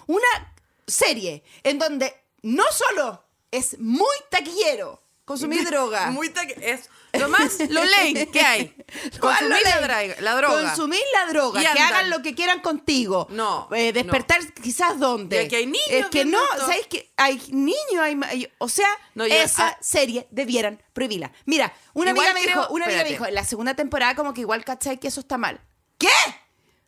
una 0.07 0.53
serie 0.87 1.43
en 1.63 1.77
donde 1.79 2.15
no 2.41 2.63
solo 2.71 3.23
es 3.51 3.77
muy 3.79 4.15
taquillero 4.31 5.01
consumir 5.25 5.65
droga, 5.69 6.07
Muy 6.11 6.33
es 6.61 6.89
lo 7.19 7.29
más 7.29 7.59
lo 7.69 7.83
ley 7.83 8.25
que 8.27 8.41
hay. 8.41 8.75
Consumir 9.19 9.57
la, 9.63 10.05
la 10.21 10.35
droga. 10.35 10.61
Consumir 10.61 11.01
la 11.13 11.31
droga. 11.31 11.61
Y 11.61 11.65
que 11.65 11.79
hagan 11.81 12.09
lo 12.09 12.21
que 12.21 12.33
quieran 12.35 12.61
contigo. 12.61 13.27
No, 13.29 13.67
Eh, 13.71 13.91
despertar 13.93 14.39
quizás 14.53 14.99
dónde. 14.99 15.35
Y 15.43 15.45
aquí 15.45 15.55
hay 15.55 15.65
niños 15.65 15.85
Es 15.89 16.05
que 16.07 16.25
no, 16.25 16.43
esto. 16.43 16.65
¿sabes 16.67 16.87
qué? 16.87 17.11
Hay 17.17 17.41
niños, 17.49 17.99
hay, 18.01 18.49
o 18.57 18.69
sea, 18.69 18.87
No, 19.13 19.23
esa 19.25 19.67
ah. 19.69 19.77
serie 19.81 20.27
debieran 20.31 20.81
prohibirla. 20.93 21.31
Mira, 21.45 21.73
una 21.93 22.11
amiga 22.11 22.33
me 22.33 22.41
creo- 22.41 22.61
dijo, 22.61 22.73
una 22.73 22.85
amiga 22.85 23.03
me 23.03 23.09
dijo, 23.09 23.25
en 23.25 23.35
la 23.35 23.43
segunda 23.45 23.73
temporada 23.75 24.15
como 24.15 24.33
que 24.33 24.41
igual 24.41 24.63
cachai 24.63 24.99
que 24.99 25.07
eso 25.07 25.19
está 25.21 25.37
mal. 25.37 25.59
¿Qué? 25.97 26.09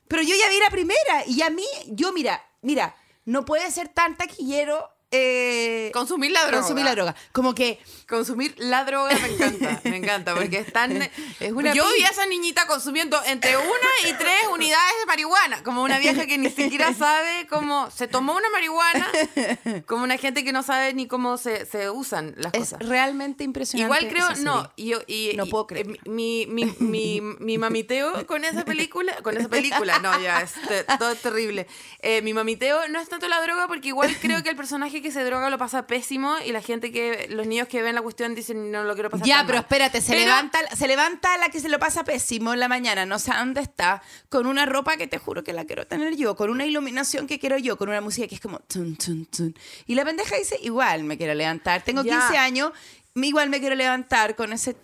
Pero 0.08 0.22
yo 0.22 0.36
ya 0.36 0.50
vi 0.50 0.60
la 0.60 0.70
primera 0.70 1.25
y 1.28 1.42
a 1.42 1.50
mí, 1.50 1.66
yo 1.88 2.13
mira, 2.13 2.42
mira, 2.62 2.96
no 3.25 3.44
puede 3.44 3.70
ser 3.72 3.90
tan 3.90 4.16
taquillero 4.18 4.90
eh, 5.12 5.90
Consumir 5.94 6.32
la 6.32 6.42
droga. 6.46 6.60
consumir 6.60 6.86
la 6.86 6.92
droga. 6.96 7.16
Como 7.32 7.54
que 7.56 7.80
Consumir 8.08 8.56
la 8.58 8.86
droga 8.86 9.14
me 9.22 9.28
encanta, 9.34 9.82
me 9.84 9.98
encanta, 9.98 10.34
porque 10.34 10.60
están... 10.60 11.02
Es 11.42 11.52
una 11.52 11.74
Yo 11.74 11.84
vi 11.94 12.04
a 12.06 12.08
esa 12.08 12.26
niñita 12.26 12.66
consumiendo 12.66 13.20
entre 13.26 13.58
una 13.58 14.10
y 14.10 14.14
tres 14.14 14.36
unidades 14.50 14.94
de 15.02 15.06
marihuana, 15.08 15.62
como 15.64 15.84
una 15.84 16.00
vieja 16.00 16.26
que 16.26 16.38
ni 16.38 16.50
siquiera 16.50 16.94
sabe 16.94 17.48
cómo... 17.50 17.92
Se 17.92 18.08
tomó 18.08 18.34
una 18.36 18.50
marihuana, 18.50 19.08
como 19.86 20.04
una 20.04 20.18
gente 20.18 20.46
que 20.46 20.54
no 20.54 20.64
sabe 20.64 20.94
ni 20.94 21.08
cómo 21.08 21.38
se, 21.38 21.66
se 21.66 21.90
usan 21.90 22.34
las 22.38 22.54
es 22.54 22.60
cosas. 22.62 22.80
realmente 22.88 23.44
impresionante. 23.44 24.06
Igual 24.06 24.14
creo, 24.14 24.36
no, 24.44 24.72
y, 24.78 24.88
yo- 24.92 25.02
y- 25.06 25.34
No 25.36 25.46
y- 25.46 25.50
puedo 25.52 25.68
creer. 25.68 25.88
eh, 25.90 26.00
Mi, 26.06 26.46
mi, 26.48 26.64
mi, 26.80 27.20
mi 27.22 27.58
mamiteo 27.58 28.26
con 28.26 28.46
esa 28.46 28.64
película, 28.64 29.18
con 29.22 29.36
esa 29.36 29.50
película, 29.50 30.00
no, 30.00 30.18
ya, 30.22 30.42
es 30.42 30.54
te- 30.54 30.86
todo 30.98 31.12
es 31.12 31.22
terrible. 31.22 31.68
Eh, 32.00 32.22
mi 32.22 32.34
mamiteo 32.34 32.88
no 32.88 33.02
es 33.02 33.10
tanto 33.10 33.28
la 33.28 33.42
droga, 33.42 33.68
porque 33.68 33.90
igual 33.90 34.16
creo 34.22 34.44
que 34.44 34.50
el 34.50 34.56
personaje 34.56 35.02
que 35.02 35.12
se 35.12 35.26
droga 35.26 35.50
lo 35.50 35.58
pasa 35.58 35.88
pésimo 35.88 36.38
y 36.46 36.54
la 36.54 36.62
gente 36.62 36.94
que, 36.94 37.28
los 37.30 37.46
niños 37.48 37.68
que 37.68 37.82
ven 37.82 37.97
la 37.98 38.04
cuestión 38.04 38.36
dicen 38.36 38.72
no 38.72 38.84
lo 38.84 38.94
quiero 38.94 39.10
pasar 39.10 39.25
Ya, 39.25 39.38
tan 39.38 39.48
pero 39.48 39.58
mal". 39.58 39.63
espérate, 39.66 40.01
se 40.01 40.12
Pero- 40.13 40.25
levanta, 40.25 40.60
se 40.75 40.88
levanta 40.88 41.36
la 41.38 41.50
que 41.50 41.60
se 41.60 41.68
lo 41.68 41.80
pasa 41.80 42.04
pésimo 42.04 42.54
en 42.54 42.60
la 42.60 42.68
mañana, 42.68 43.06
no 43.08 43.18
sé 43.18 43.32
dónde 43.36 43.62
está, 43.62 44.01
con 44.30 44.46
una 44.46 44.66
ropa 44.68 44.98
que 44.98 45.08
te 45.08 45.18
juro 45.18 45.44
que 45.44 45.51
la 45.54 45.66
quiero 45.66 45.88
tener 45.88 46.16
yo, 46.16 46.36
con 46.36 46.50
una 46.51 46.66
iluminación 46.66 47.25
que 47.27 47.39
quiero 47.39 47.58
yo, 47.58 47.75
con 47.77 47.89
una 47.89 48.01
música 48.01 48.27
que 48.27 48.36
es 48.36 48.42
como 48.42 48.60
tun, 48.60 48.96
tun, 48.98 49.25
tun. 49.25 49.56
Y 49.88 49.96
la 49.96 50.06
pendeja 50.06 50.36
dice, 50.38 50.60
igual 50.62 51.04
me 51.04 51.18
quiero 51.18 51.34
levantar, 51.34 51.82
tengo 51.84 52.04
Ya. 52.04 52.20
15 52.20 52.38
años, 52.38 52.72
igual 53.16 53.50
me 53.50 53.60
quiero 53.60 53.75
levantar 53.75 54.36
con 54.36 54.54
ese 54.54 54.75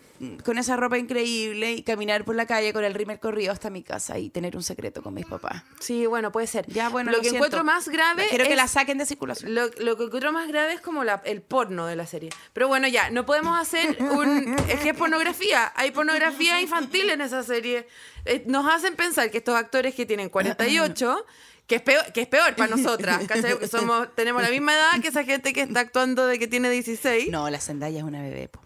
con 0.43 0.57
esa 0.57 0.75
ropa 0.75 0.97
increíble 0.97 1.73
y 1.73 1.83
caminar 1.83 2.25
por 2.25 2.35
la 2.35 2.45
calle 2.45 2.73
con 2.73 2.83
el 2.83 2.93
rímel 2.93 3.19
corrido 3.19 3.51
hasta 3.51 3.69
mi 3.69 3.83
casa 3.83 4.17
y 4.19 4.29
tener 4.29 4.55
un 4.55 4.63
secreto 4.63 5.01
con 5.01 5.13
mis 5.13 5.25
papás. 5.25 5.63
Sí, 5.79 6.05
bueno, 6.05 6.31
puede 6.31 6.47
ser. 6.47 6.65
Ya, 6.67 6.89
bueno, 6.89 7.11
lo, 7.11 7.17
lo 7.17 7.21
que 7.23 7.29
siento. 7.29 7.45
encuentro 7.45 7.63
más 7.63 7.87
grave 7.89 8.27
Quiero 8.29 8.45
que 8.45 8.55
la 8.55 8.67
saquen 8.67 8.97
de 8.97 9.05
circulación. 9.05 9.53
Lo, 9.55 9.67
lo 9.79 9.97
que 9.97 10.03
encuentro 10.05 10.31
más 10.31 10.47
grave 10.47 10.73
es 10.73 10.81
como 10.81 11.03
la- 11.03 11.21
el 11.25 11.41
porno 11.41 11.85
de 11.85 11.95
la 11.95 12.05
serie. 12.07 12.29
Pero 12.53 12.67
bueno, 12.67 12.87
ya, 12.87 13.09
no 13.09 13.25
podemos 13.25 13.59
hacer 13.59 13.97
un... 14.01 14.55
Es 14.69 14.79
que 14.79 14.89
es 14.89 14.95
pornografía. 14.97 15.71
Hay 15.75 15.91
pornografía 15.91 16.61
infantil 16.61 17.09
en 17.09 17.21
esa 17.21 17.43
serie. 17.43 17.87
Eh, 18.25 18.43
nos 18.47 18.65
hacen 18.71 18.95
pensar 18.95 19.29
que 19.31 19.37
estos 19.39 19.55
actores 19.55 19.93
que 19.95 20.05
tienen 20.05 20.29
48... 20.29 21.25
Que 21.65 21.75
es, 21.75 21.81
peor, 21.81 22.11
que 22.11 22.21
es 22.23 22.27
peor 22.27 22.55
para 22.57 22.75
nosotras, 22.75 23.25
¿cachai? 23.25 23.51
Porque 23.51 23.69
somos, 23.69 24.13
tenemos 24.15 24.41
la 24.41 24.49
misma 24.49 24.73
edad 24.75 25.01
que 25.01 25.07
esa 25.07 25.23
gente 25.23 25.53
que 25.53 25.61
está 25.61 25.79
actuando 25.79 26.27
de 26.27 26.37
que 26.37 26.45
tiene 26.49 26.69
16. 26.69 27.29
No, 27.29 27.49
la 27.49 27.61
Zendaya 27.61 27.99
es 27.99 28.03
una 28.03 28.21
bebé, 28.21 28.49
po. 28.49 28.59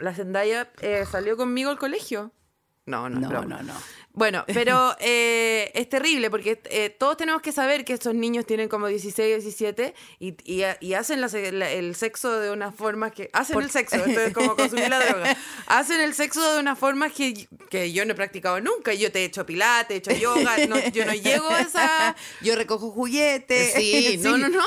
La 0.00 0.14
Zendaya 0.14 0.70
eh, 0.80 1.04
salió 1.10 1.36
conmigo 1.36 1.70
al 1.70 1.78
colegio. 1.78 2.32
No, 2.86 3.08
no, 3.08 3.20
No, 3.20 3.44
no, 3.44 3.62
no. 3.62 3.74
Bueno, 4.12 4.44
pero 4.52 4.96
eh, 4.98 5.70
es 5.74 5.88
terrible 5.88 6.30
porque 6.30 6.60
eh, 6.64 6.90
todos 6.90 7.16
tenemos 7.16 7.40
que 7.42 7.52
saber 7.52 7.84
que 7.84 7.92
estos 7.92 8.12
niños 8.14 8.44
tienen 8.44 8.68
como 8.68 8.88
16, 8.88 9.44
17 9.44 9.94
y, 10.18 10.34
y, 10.44 10.64
y 10.80 10.94
hacen 10.94 11.20
la 11.20 11.28
se- 11.28 11.52
la- 11.52 11.70
el 11.70 11.94
sexo 11.94 12.40
de 12.40 12.50
una 12.50 12.72
forma 12.72 13.12
que... 13.12 13.30
Hacen 13.32 13.54
Por- 13.54 13.62
el 13.62 13.70
sexo, 13.70 13.96
esto 14.04 14.20
es 14.20 14.32
como 14.34 14.56
consumir 14.56 14.88
la 14.88 14.98
droga. 14.98 15.36
Hacen 15.68 16.00
el 16.00 16.14
sexo 16.14 16.54
de 16.54 16.58
una 16.58 16.74
forma 16.74 17.10
que, 17.10 17.46
que 17.68 17.92
yo 17.92 18.04
no 18.04 18.12
he 18.12 18.16
practicado 18.16 18.60
nunca. 18.60 18.92
Yo 18.94 19.12
te 19.12 19.20
he 19.20 19.24
hecho 19.26 19.46
pilates, 19.46 19.94
he 19.94 19.98
hecho 19.98 20.12
yoga, 20.20 20.56
no- 20.66 20.80
yo 20.88 21.04
no 21.06 21.12
llego 21.14 21.48
a 21.48 21.60
esa... 21.60 22.16
Yo 22.42 22.56
recojo 22.56 22.90
juguetes. 22.90 23.74
Sí, 23.74 24.18
no, 24.22 24.36
no, 24.38 24.48
no. 24.48 24.64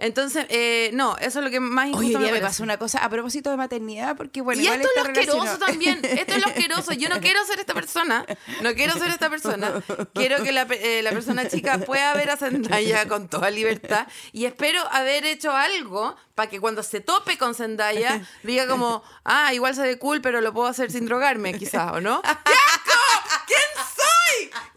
Entonces, 0.00 0.46
eh, 0.48 0.90
no, 0.94 1.16
eso 1.18 1.38
es 1.38 1.44
lo 1.44 1.50
que 1.50 1.60
más 1.60 1.90
hoy 1.94 2.08
día 2.08 2.32
me 2.32 2.40
pasó 2.40 2.62
una 2.62 2.78
cosa 2.78 3.04
a 3.04 3.08
propósito 3.08 3.50
de 3.50 3.56
maternidad, 3.56 4.16
porque 4.16 4.40
bueno, 4.40 4.60
y 4.60 4.64
igual 4.64 4.80
esto 4.80 4.90
es 4.96 5.02
lo 5.02 5.08
está 5.08 5.20
asqueroso 5.20 5.58
también. 5.58 6.00
Esto 6.02 6.34
es 6.34 6.40
lo 6.40 6.46
asqueroso. 6.46 6.92
Yo 6.94 7.08
no 7.08 7.20
quiero 7.20 7.44
ser 7.44 7.60
esta 7.60 7.74
persona. 7.74 8.24
No 8.62 8.74
quiero 8.74 8.94
ser 8.94 9.10
esta 9.10 9.30
persona. 9.30 9.72
Quiero 10.14 10.42
que 10.42 10.52
la, 10.52 10.66
eh, 10.70 11.02
la 11.02 11.10
persona 11.10 11.48
chica 11.48 11.78
pueda 11.78 12.14
ver 12.14 12.30
a 12.30 12.36
Zendaya 12.36 13.06
con 13.06 13.28
toda 13.28 13.50
libertad. 13.50 14.06
Y 14.32 14.46
espero 14.46 14.80
haber 14.90 15.24
hecho 15.26 15.52
algo 15.52 16.16
para 16.34 16.48
que 16.48 16.60
cuando 16.60 16.82
se 16.82 17.00
tope 17.00 17.36
con 17.36 17.54
Zendaya 17.54 18.22
diga 18.42 18.66
como, 18.66 19.02
ah, 19.24 19.52
igual 19.52 19.74
se 19.74 19.82
ve 19.82 19.98
cool, 19.98 20.22
pero 20.22 20.40
lo 20.40 20.52
puedo 20.54 20.68
hacer 20.68 20.90
sin 20.90 21.04
drogarme, 21.04 21.52
quizás, 21.58 21.92
¿o 21.92 22.00
no? 22.00 22.22
¡Qué 22.22 22.28
asco! 22.28 23.00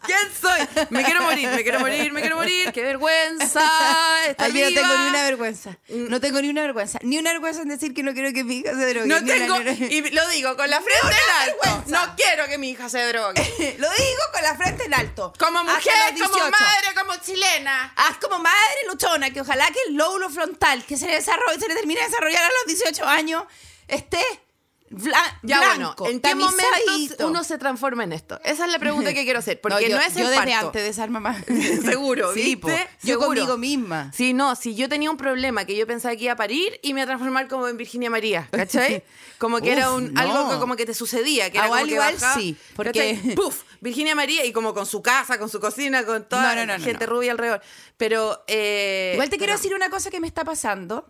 ¿Quién 0.05 0.19
soy? 0.39 0.85
Me 0.89 1.03
quiero 1.03 1.21
morir, 1.23 1.47
me 1.49 1.63
quiero 1.63 1.79
morir, 1.79 2.11
me 2.11 2.21
quiero 2.21 2.35
morir. 2.37 2.71
¡Qué 2.71 2.81
vergüenza! 2.83 3.61
estar 4.27 4.45
Ay, 4.51 4.53
yo 4.59 4.69
no 4.69 4.75
tengo 4.81 4.97
ni 4.97 5.07
una 5.07 5.23
vergüenza. 5.23 5.77
No 5.89 6.19
tengo 6.21 6.41
ni 6.41 6.49
una 6.49 6.61
vergüenza. 6.61 6.99
Ni 7.01 7.17
una 7.17 7.31
vergüenza 7.31 7.61
en 7.61 7.69
decir 7.69 7.93
que 7.93 8.03
no 8.03 8.13
quiero 8.13 8.33
que 8.33 8.43
mi 8.43 8.57
hija 8.57 8.71
se 8.71 8.93
drogue. 8.93 9.07
No 9.07 9.19
ni 9.21 9.31
una- 9.31 9.39
tengo, 9.39 9.59
ni 9.59 9.69
una- 9.71 9.93
y 9.93 10.01
lo 10.11 10.27
digo 10.29 10.55
con 10.57 10.69
la 10.69 10.81
frente 10.81 11.15
en 11.15 11.49
alto. 11.49 11.83
No 11.87 12.15
quiero 12.15 12.45
que 12.47 12.57
mi 12.57 12.69
hija 12.71 12.89
se 12.89 13.05
drogue. 13.07 13.41
Lo 13.79 13.89
digo 13.89 14.21
con 14.33 14.43
la 14.43 14.55
frente 14.55 14.85
en 14.85 14.93
alto. 14.93 15.33
Como 15.39 15.63
mujer, 15.63 15.81
como 16.13 16.35
18. 16.35 16.51
madre, 16.51 16.87
como 16.99 17.15
chilena. 17.17 17.93
Haz 17.95 18.17
como 18.17 18.39
madre 18.39 18.75
luchona, 18.89 19.29
que 19.31 19.41
ojalá 19.41 19.67
que 19.67 19.79
el 19.87 19.95
lóbulo 19.95 20.29
frontal 20.29 20.83
que 20.85 20.97
se 20.97 21.05
le, 21.07 21.13
desarrolle, 21.15 21.59
se 21.59 21.67
le 21.67 21.75
termine 21.75 21.99
de 22.01 22.07
desarrollar 22.07 22.43
a 22.43 22.47
los 22.47 22.65
18 22.67 23.05
años 23.05 23.43
esté 23.87 24.23
bla- 24.93 25.39
Ya 25.43 25.59
blanco. 25.59 26.03
bueno, 26.03 26.13
¿en 26.15 26.21
qué 26.21 26.35
momentos 26.35 27.17
uno 27.19 27.43
se 27.43 27.57
transforma 27.57 28.03
en 28.03 28.13
esto? 28.13 28.39
Esa 28.43 28.65
es 28.65 28.71
la 28.71 28.79
pregunta 28.79 29.13
que 29.13 29.23
quiero 29.23 29.39
hacer. 29.39 29.59
Porque 29.61 29.89
yo, 29.89 29.95
no, 29.97 30.01
es 30.01 30.13
yo 30.13 30.21
el 30.21 30.29
desde 30.29 30.35
parto. 30.51 30.67
antes 30.67 30.83
de 30.83 30.93
ser 30.93 31.09
mamá. 31.09 31.41
Seguro, 31.83 32.33
Sí, 32.33 32.55
¿viste? 32.55 32.87
Yo 33.01 33.19
Seguro. 33.19 33.27
conmigo 33.27 33.57
misma. 33.57 34.11
Sí, 34.13 34.33
no, 34.33 34.55
si 34.55 34.75
yo 34.75 34.87
tenía 34.89 35.09
un 35.11 35.17
problema 35.17 35.65
que 35.65 35.75
yo 35.75 35.85
pensaba 35.87 36.15
que 36.15 36.23
iba 36.25 36.33
a 36.33 36.37
parir 36.37 36.79
y 36.83 36.93
me 36.93 37.01
iba 37.01 37.03
a 37.03 37.07
transformar 37.07 37.47
como 37.47 37.67
en 37.67 37.77
Virginia 37.77 38.09
María, 38.09 38.47
¿cachai? 38.51 39.03
Como 39.39 39.59
que 39.59 39.73
era 39.73 39.91
un, 39.91 40.13
no. 40.13 40.21
algo 40.21 40.49
que 40.51 40.57
como 40.57 40.75
que 40.77 40.85
te 40.85 40.93
sucedía, 40.93 41.51
que 41.51 41.57
era 41.57 41.65
Igual, 41.67 41.81
como 41.81 41.87
que 41.89 41.93
igual 41.95 42.13
bajaba, 42.13 42.39
sí, 42.39 42.55
porque- 42.77 43.15
¿cachai? 43.17 43.35
¡Puf! 43.35 43.63
Virginia 43.81 44.15
María 44.15 44.45
y 44.45 44.53
como 44.53 44.73
con 44.73 44.85
su 44.85 45.01
casa, 45.01 45.37
con 45.37 45.49
su 45.49 45.59
cocina, 45.59 46.05
con 46.05 46.23
toda 46.29 46.55
No, 46.55 46.65
no, 46.77 46.81
gente 46.81 47.05
rubia 47.05 47.33
alrededor. 47.33 47.61
Pero... 47.97 48.41
eh, 48.47 49.11
Igual 49.15 49.29
te 49.29 49.37
quiero 49.37 49.51
decir 49.51 49.73
una 49.75 49.89
cosa 49.89 50.09
que 50.09 50.21
me 50.21 50.27
está 50.27 50.45
pasando. 50.45 51.07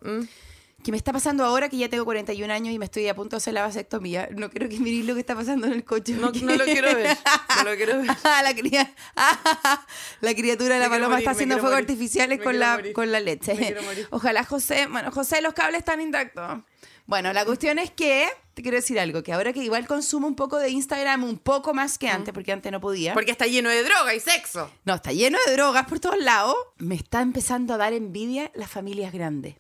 Que 0.84 0.92
me 0.92 0.98
está 0.98 1.13
pasando 1.13 1.46
ahora 1.46 1.70
que 1.70 1.78
ya 1.78 1.88
tengo 1.90 2.04
41 2.06 2.54
años 2.54 2.74
y 2.74 2.78
me 2.80 2.86
estoy 2.86 3.08
a 3.08 3.16
punto 3.16 3.36
de 3.36 3.38
hacer 3.38 3.54
la 3.54 3.62
vasectomía. 3.62 4.28
No 4.36 4.50
quiero 4.50 4.68
que 4.68 4.80
miréis 4.80 5.06
lo 5.06 5.13
que 5.13 5.22
está 5.22 5.34
pasando 5.36 5.66
en 5.68 5.74
el 5.74 5.84
coche. 5.86 6.13
No, 6.13 6.32
no 6.32 6.56
lo 6.56 6.66
quiero 6.66 6.94
ver. 6.94 7.18
No 7.58 7.63
lo 7.70 7.75
quiero 7.78 7.98
ver. 8.00 8.08
la, 8.44 8.54
cría- 8.54 8.94
la 10.22 10.36
criatura 10.36 10.75
de 10.75 10.82
la 10.82 10.88
Me 10.90 10.96
paloma 10.96 11.10
morir, 11.16 11.24
está 11.24 11.32
haciendo 11.32 11.58
fuegos 11.60 11.78
artificiales 11.80 12.38
Me 12.40 12.44
con 12.44 12.60
la, 12.60 12.75
morir. 12.75 12.94
con 12.94 13.12
la 13.12 13.20
leche. 13.20 13.75
Ojalá 14.12 14.44
José, 14.44 14.88
bueno, 14.88 15.12
José, 15.12 15.42
los 15.42 15.54
cables 15.54 15.80
están 15.80 16.02
intactos. 16.02 16.63
Bueno, 17.06 17.34
la 17.34 17.44
cuestión 17.44 17.80
es 17.80 17.92
que, 17.92 18.30
te 18.54 18.62
quiero 18.62 18.78
decir 18.78 18.98
algo, 18.98 19.24
que 19.24 19.34
ahora 19.34 19.52
que 19.52 19.62
igual 19.62 19.86
consumo 19.88 20.25
un 20.25 20.36
poco 20.36 20.58
de 20.58 20.70
Instagram, 20.70 21.25
un 21.25 21.38
poco 21.38 21.74
más 21.74 21.98
que 21.98 22.08
antes, 22.08 22.34
porque 22.34 22.54
antes 22.54 22.72
no 22.72 22.80
podía. 22.80 23.13
Porque 23.13 23.32
está 23.32 23.46
lleno 23.46 23.70
de 23.70 23.84
droga 23.84 24.16
y 24.16 24.22
sexo. 24.22 24.72
No, 24.86 24.96
está 24.96 25.12
lleno 25.12 25.38
de 25.46 25.52
drogas 25.54 25.86
por 25.86 26.00
todos 26.00 26.18
lados. 26.18 26.56
Me 26.78 26.96
está 26.96 27.22
empezando 27.22 27.74
a 27.74 27.78
dar 27.78 27.92
envidia 27.92 28.52
las 28.56 28.72
familias 28.72 29.12
grandes. 29.12 29.56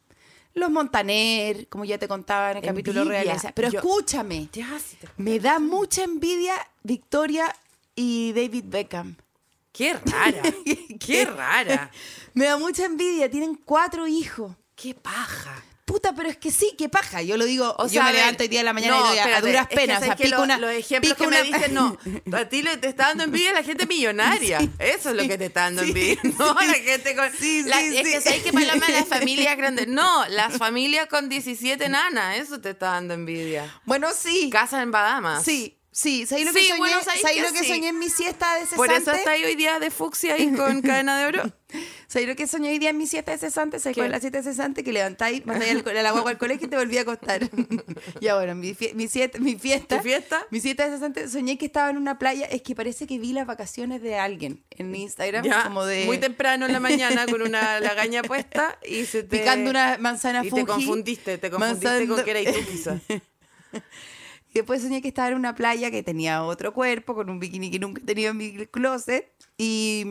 Los 0.55 0.69
Montaner, 0.69 1.67
como 1.67 1.83
ya 1.85 1.97
te 1.97 2.07
contaba 2.07 2.51
en 2.51 2.57
el 2.57 2.63
capítulo 2.63 3.03
realeza. 3.03 3.51
Pero 3.53 3.69
Yo- 3.71 3.79
escúchame, 3.79 4.49
Ya, 4.53 4.77
sí 4.79 4.97
te- 4.97 5.07
me 5.17 5.39
da 5.39 5.59
mucha 5.59 6.03
envidia 6.03 6.53
Victoria 6.83 7.53
y 7.95 8.33
David 8.33 8.65
Beckham. 8.67 9.15
Qué 9.71 9.93
rara. 9.93 10.41
Qué 10.99 11.25
rara. 11.25 11.89
Me 12.35 12.45
da 12.45 12.57
mucha 12.57 12.85
envidia, 12.85 13.29
tienen 13.31 13.55
cuatro 13.55 14.07
hijos. 14.07 14.55
Qué 14.75 14.93
paja. 14.93 15.63
Puta, 15.93 16.11
pero 16.15 16.27
es 16.27 16.37
que 16.37 16.49
sí, 16.51 16.73
qué 16.75 16.89
paja. 16.89 17.21
Yo 17.21 17.37
lo 17.37 17.45
digo, 17.45 17.75
O 17.77 17.83
yo 17.83 17.89
sea, 17.89 18.05
me 18.05 18.13
levanto 18.13 18.41
hoy 18.41 18.49
día 18.49 18.61
de 18.61 18.63
la 18.63 18.73
mañana 18.73 18.97
no, 18.97 19.05
y 19.05 19.09
doy 19.09 19.17
a- 19.19 19.21
a 19.21 19.25
espérate, 19.25 19.47
duras 19.47 19.61
es 19.63 19.69
que 19.69 19.75
penas. 19.75 20.01
o 20.01 20.05
sea, 20.05 20.15
pico 20.15 20.29
lo- 20.37 20.41
una, 20.43 20.57
los 20.57 20.71
ejemplos 20.71 21.13
pico 21.13 21.23
que 21.23 21.29
me 21.29 21.41
una- 21.43 21.57
dicen, 21.57 21.73
no, 21.75 21.97
a 22.35 22.45
ti 22.49 22.63
te 22.81 22.87
está 22.87 23.07
dando 23.09 23.25
envidia 23.25 23.53
la 23.53 23.61
gente 23.61 23.85
millonaria. 23.85 24.57
Eso 24.79 25.09
es 25.11 25.15
lo 25.15 25.27
que 25.27 25.37
te 25.37 25.45
está 25.45 25.61
dando 25.61 25.83
sí, 25.83 25.89
envidia. 25.89 26.17
No, 26.39 26.53
la 26.55 26.73
gente 26.73 27.15
con... 27.15 27.25
La- 27.25 27.31
sí, 27.31 27.65
es 27.69 28.01
que 28.09 28.21
sabes 28.21 28.41
que 28.41 28.51
Paloma, 28.51 28.89
las 28.89 29.07
familias 29.07 29.55
grandes... 29.55 29.87
No, 29.87 30.25
las 30.29 30.57
familias 30.57 31.05
con 31.07 31.29
17 31.29 31.87
nanas, 31.89 32.37
eso 32.39 32.59
te 32.59 32.71
está 32.71 32.87
dando 32.93 33.13
envidia. 33.13 33.71
Bueno, 33.85 34.07
sí. 34.17 34.49
Casa 34.51 34.81
en 34.81 34.89
Bahamas. 34.89 35.43
Sí, 35.43 35.77
sí. 35.93 36.25
¿Sabéis 36.25 36.47
lo 36.47 36.53
Sí, 36.53 36.59
que 36.59 36.67
soñé, 36.67 36.77
bueno, 36.79 37.03
¿sabéis 37.03 37.21
¿sabéis 37.21 37.41
que 37.41 37.47
lo 37.47 37.53
que 37.53 37.59
sí? 37.63 37.67
soñé 37.69 37.87
en 37.87 37.99
mi 37.99 38.09
siesta 38.09 38.53
de 38.55 38.61
cesante? 38.61 38.75
Por 38.75 38.91
eso 38.91 39.11
está 39.11 39.31
ahí 39.31 39.43
hoy 39.45 39.55
día 39.55 39.79
de 39.79 39.89
fucsia 39.91 40.37
y 40.37 40.51
con 40.53 40.81
cadena 40.81 41.17
de 41.19 41.25
oro. 41.27 41.43
¿Sabéis 42.07 42.29
lo 42.29 42.35
que 42.35 42.45
soñé 42.45 42.69
hoy 42.69 42.77
día 42.77 42.91
en 42.91 42.97
mi 42.97 43.07
siesta 43.07 43.31
de 43.31 43.37
cesante? 43.39 43.79
¿Sabéis 43.79 43.95
cuál 43.97 44.05
es 44.07 44.11
la 44.11 44.19
siesta 44.19 44.37
de 44.39 44.43
cesante? 44.43 44.83
Que 44.83 44.93
levantáis, 44.93 45.43
mandáis 45.45 45.71
al 45.71 46.03
la 46.03 46.11
guagua 46.11 46.29
al 46.31 46.37
colegio 46.37 46.67
y 46.67 46.69
te 46.69 46.75
volví 46.77 46.97
a 46.99 47.01
acostar. 47.01 47.49
ya 48.21 48.35
bueno, 48.35 48.53
mi, 48.53 48.75
fie- 48.75 48.93
mi, 48.93 49.07
siesta- 49.07 49.39
mi 49.39 49.55
fiesta. 49.55 49.97
¿Tu 49.97 50.03
fiesta? 50.03 50.45
Mi 50.51 50.59
siesta 50.59 50.85
de 50.87 50.91
cesante, 50.97 51.27
soñé 51.29 51.57
que 51.57 51.65
estaba 51.65 51.89
en 51.89 51.97
una 51.97 52.19
playa. 52.19 52.45
Es 52.45 52.61
que 52.61 52.75
parece 52.75 53.07
que 53.07 53.17
vi 53.17 53.33
las 53.33 53.47
vacaciones 53.47 54.03
de 54.03 54.15
alguien 54.19 54.63
en 54.69 54.93
Instagram. 54.93 55.43
Ya, 55.43 55.63
como 55.63 55.83
de... 55.85 56.05
Muy 56.05 56.19
temprano 56.19 56.67
en 56.67 56.73
la 56.73 56.79
mañana 56.79 57.25
con 57.25 57.41
una 57.41 57.79
lagaña 57.79 58.21
puesta 58.21 58.77
y 58.85 59.05
se 59.05 59.23
te... 59.23 59.39
Picando 59.39 59.71
una 59.71 59.97
manzana 59.99 60.45
Y 60.45 60.49
Fuji. 60.51 60.61
te 60.61 60.67
confundiste, 60.67 61.37
te 61.39 61.49
confundiste 61.49 61.87
Manzana- 61.87 62.07
con 62.15 62.23
que 62.23 62.31
eras 62.39 62.53
tú 62.55 62.71
quizás. 62.71 63.01
Y 64.53 64.59
después 64.59 64.81
soñé 64.81 65.01
que 65.01 65.07
estaba 65.07 65.29
en 65.29 65.33
una 65.35 65.55
playa 65.55 65.89
que 65.89 66.03
tenía 66.03 66.43
otro 66.43 66.73
cuerpo, 66.73 67.15
con 67.15 67.29
un 67.29 67.39
bikini 67.39 67.71
que 67.71 67.79
nunca 67.79 68.01
he 68.01 68.05
tenido 68.05 68.31
en 68.31 68.37
mi 68.37 68.67
closet. 68.67 69.31
Y, 69.57 70.05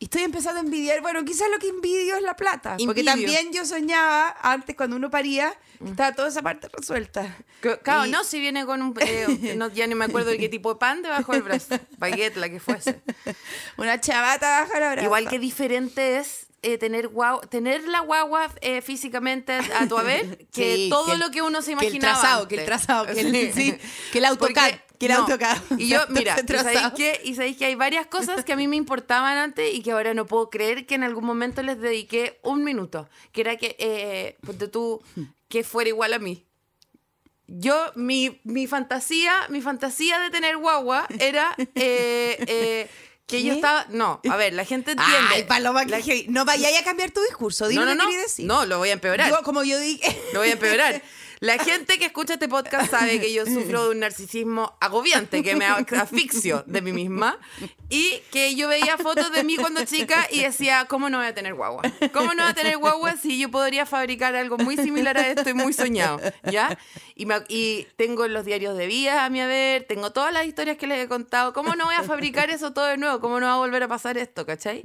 y 0.00 0.04
estoy 0.06 0.22
empezando 0.22 0.58
a 0.60 0.64
envidiar. 0.64 1.00
Bueno, 1.02 1.24
quizás 1.24 1.48
lo 1.48 1.60
que 1.60 1.68
envidio 1.68 2.16
es 2.16 2.22
la 2.22 2.34
plata. 2.34 2.76
Porque 2.84 3.00
Envidio. 3.02 3.12
también 3.12 3.52
yo 3.52 3.64
soñaba 3.64 4.34
antes, 4.42 4.74
cuando 4.74 4.96
uno 4.96 5.08
paría, 5.08 5.54
estaba 5.86 6.12
toda 6.12 6.28
esa 6.28 6.42
parte 6.42 6.68
resuelta. 6.76 7.36
Claro, 7.84 8.06
Y- 8.06 8.10
no, 8.10 8.24
si 8.24 8.40
viene 8.40 8.66
con 8.66 8.82
un... 8.82 8.94
eh, 9.00 9.54
no, 9.56 9.68
ya 9.68 9.86
ni 9.86 9.94
me 9.94 10.06
acuerdo 10.06 10.30
de 10.30 10.38
qué 10.38 10.48
tipo 10.48 10.72
de 10.74 10.80
pan 10.80 11.02
debajo 11.02 11.30
del 11.32 11.42
brazo. 11.42 11.78
Baguette, 11.98 12.36
la 12.38 12.48
que 12.48 12.58
fuese. 12.58 13.00
Una 13.76 14.00
chavata 14.00 14.62
baja 14.62 14.80
la 14.80 14.90
braza. 14.92 15.04
Igual 15.04 15.28
que 15.28 15.38
diferente 15.38 16.18
es 16.18 16.48
eh, 16.62 16.78
tener 16.78 17.08
guau, 17.08 17.40
tener 17.48 17.86
la 17.88 18.00
guagua 18.00 18.48
eh, 18.60 18.80
físicamente 18.82 19.52
a 19.52 19.86
tu 19.88 19.98
haber 19.98 20.38
que 20.52 20.76
Sí, 20.76 20.88
todo 20.90 21.06
que 21.06 21.12
el- 21.12 21.18
lo 21.20 21.30
que 21.30 21.42
uno 21.42 21.60
se 21.62 21.74
que 21.76 21.86
el 21.86 21.94
imaginaba. 21.96 22.20
trazado, 22.20 22.48
que 22.48 22.54
el 22.54 22.60
antes. 22.60 22.66
trazado, 22.86 23.06
que 23.06 23.20
el- 23.20 23.52
Sí. 23.54 23.74
que 24.12 24.18
el 24.18 24.24
AutoCAD, 24.26 24.70
Porque- 24.70 24.84
que 24.98 25.06
el 25.06 25.12
AutoCAD. 25.12 25.58
Y 25.78 25.88
yo, 25.88 25.98
mira, 26.10 26.36
y 26.40 26.52
sabéis, 26.52 26.92
que, 26.96 27.20
y 27.24 27.34
sabéis 27.34 27.56
que 27.56 27.64
hay 27.64 27.74
varias 27.74 28.06
cosas 28.06 28.44
que 28.44 28.52
a 28.52 28.56
mí 28.56 28.68
me 28.68 28.76
importaban 28.76 29.36
antes 29.36 29.74
y 29.74 29.82
que 29.82 29.90
ahora 29.90 30.14
no 30.14 30.26
puedo 30.26 30.48
creer 30.50 30.86
que 30.86 30.94
en 30.94 31.02
algún 31.02 31.24
momento 31.24 31.62
les 31.62 31.80
dediqué 31.80 32.38
un 32.44 32.62
minuto. 32.62 33.08
Que 33.32 33.40
era 33.40 33.56
que, 33.56 33.74
eh, 33.80 34.36
ponte 34.46 34.68
tú, 34.68 35.02
que 35.48 35.64
fuera 35.64 35.88
igual 35.88 36.12
a 36.14 36.18
mí. 36.20 36.46
Yo, 37.48 37.90
mi, 37.96 38.40
mi 38.44 38.66
fantasía, 38.66 39.32
mi 39.50 39.60
fantasía 39.60 40.18
de 40.20 40.30
tener 40.30 40.56
guagua 40.56 41.06
era 41.18 41.54
eh, 41.74 42.38
eh, 42.46 42.88
que 43.32 43.38
¿Qué? 43.42 43.44
yo 43.48 43.54
estaba. 43.54 43.86
No, 43.88 44.20
a 44.30 44.36
ver, 44.36 44.52
la 44.52 44.64
gente 44.64 44.92
entiende. 44.92 45.34
Ay, 45.34 45.44
Paloma, 45.44 45.84
que 45.84 45.90
La- 45.92 46.00
heavy. 46.00 46.26
no 46.28 46.44
vayáis 46.44 46.78
a 46.80 46.84
cambiar 46.84 47.10
tu 47.10 47.20
discurso. 47.22 47.66
Dime 47.68 47.84
no, 47.84 47.94
no, 47.94 48.04
lo 48.04 48.10
que 48.10 48.16
no. 48.16 48.22
decir. 48.22 48.46
No, 48.46 48.66
lo 48.66 48.78
voy 48.78 48.90
a 48.90 48.92
empeorar. 48.92 49.28
Yo, 49.30 49.42
como 49.42 49.64
yo 49.64 49.78
dije. 49.78 50.20
Lo 50.32 50.40
voy 50.40 50.48
a 50.50 50.52
empeorar. 50.52 51.02
La 51.42 51.58
gente 51.58 51.98
que 51.98 52.04
escucha 52.06 52.34
este 52.34 52.48
podcast 52.48 52.88
sabe 52.88 53.20
que 53.20 53.32
yo 53.32 53.44
sufro 53.46 53.84
de 53.86 53.90
un 53.90 53.98
narcisismo 53.98 54.76
agobiante, 54.80 55.42
que 55.42 55.56
me 55.56 55.64
asfixio 55.66 56.62
de 56.68 56.80
mí 56.82 56.92
misma. 56.92 57.36
Y 57.90 58.20
que 58.30 58.54
yo 58.54 58.68
veía 58.68 58.96
fotos 58.96 59.32
de 59.32 59.42
mí 59.42 59.56
cuando 59.56 59.84
chica 59.84 60.28
y 60.30 60.42
decía, 60.42 60.86
¿cómo 60.88 61.10
no 61.10 61.18
voy 61.18 61.26
a 61.26 61.34
tener 61.34 61.54
guagua? 61.54 61.82
¿Cómo 62.12 62.32
no 62.34 62.44
voy 62.44 62.52
a 62.52 62.54
tener 62.54 62.78
guagua 62.78 63.16
si 63.16 63.40
yo 63.40 63.50
podría 63.50 63.86
fabricar 63.86 64.36
algo 64.36 64.56
muy 64.56 64.76
similar 64.76 65.18
a 65.18 65.26
esto 65.28 65.50
y 65.50 65.54
muy 65.54 65.72
soñado? 65.72 66.20
¿Ya? 66.48 66.78
Y, 67.16 67.26
me- 67.26 67.42
y 67.48 67.88
tengo 67.96 68.28
los 68.28 68.44
diarios 68.44 68.78
de 68.78 68.86
vida 68.86 69.24
a 69.24 69.28
mi 69.30 69.40
haber, 69.40 69.82
tengo 69.82 70.12
todas 70.12 70.32
las 70.32 70.46
historias 70.46 70.76
que 70.76 70.86
les 70.86 71.04
he 71.04 71.08
contado. 71.08 71.52
¿Cómo 71.52 71.74
no 71.74 71.86
voy 71.86 71.96
a 71.96 72.04
fabricar 72.04 72.50
eso 72.50 72.72
todo 72.72 72.86
de 72.86 72.98
nuevo? 72.98 73.18
¿Cómo 73.20 73.40
no 73.40 73.46
va 73.46 73.54
a 73.54 73.58
volver 73.58 73.82
a 73.82 73.88
pasar 73.88 74.16
esto? 74.16 74.46
¿Cachai? 74.46 74.80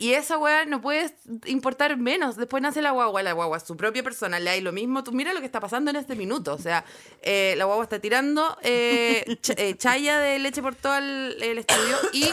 Y 0.00 0.14
esa 0.14 0.38
weá 0.38 0.64
no 0.64 0.80
puede 0.80 1.14
importar 1.44 1.96
menos. 1.98 2.36
Después 2.36 2.62
nace 2.62 2.80
la 2.80 2.90
guagua, 2.90 3.22
la 3.22 3.34
guagua 3.34 3.60
su 3.60 3.76
propia 3.76 4.02
persona, 4.02 4.40
le 4.40 4.48
hay 4.48 4.62
lo 4.62 4.72
mismo. 4.72 5.04
Tú 5.04 5.12
mira 5.12 5.34
lo 5.34 5.40
que 5.40 5.46
está 5.46 5.60
pasando 5.60 5.90
en 5.90 5.96
este 5.96 6.16
minuto. 6.16 6.54
O 6.54 6.58
sea, 6.58 6.86
eh, 7.20 7.54
la 7.58 7.66
guagua 7.66 7.84
está 7.84 7.98
tirando 7.98 8.56
eh, 8.62 9.24
ch- 9.42 9.54
eh, 9.58 9.76
chaya 9.76 10.18
de 10.18 10.38
leche 10.38 10.62
por 10.62 10.74
todo 10.74 10.96
el, 10.96 11.36
el 11.42 11.58
estudio 11.58 11.98
y 12.14 12.24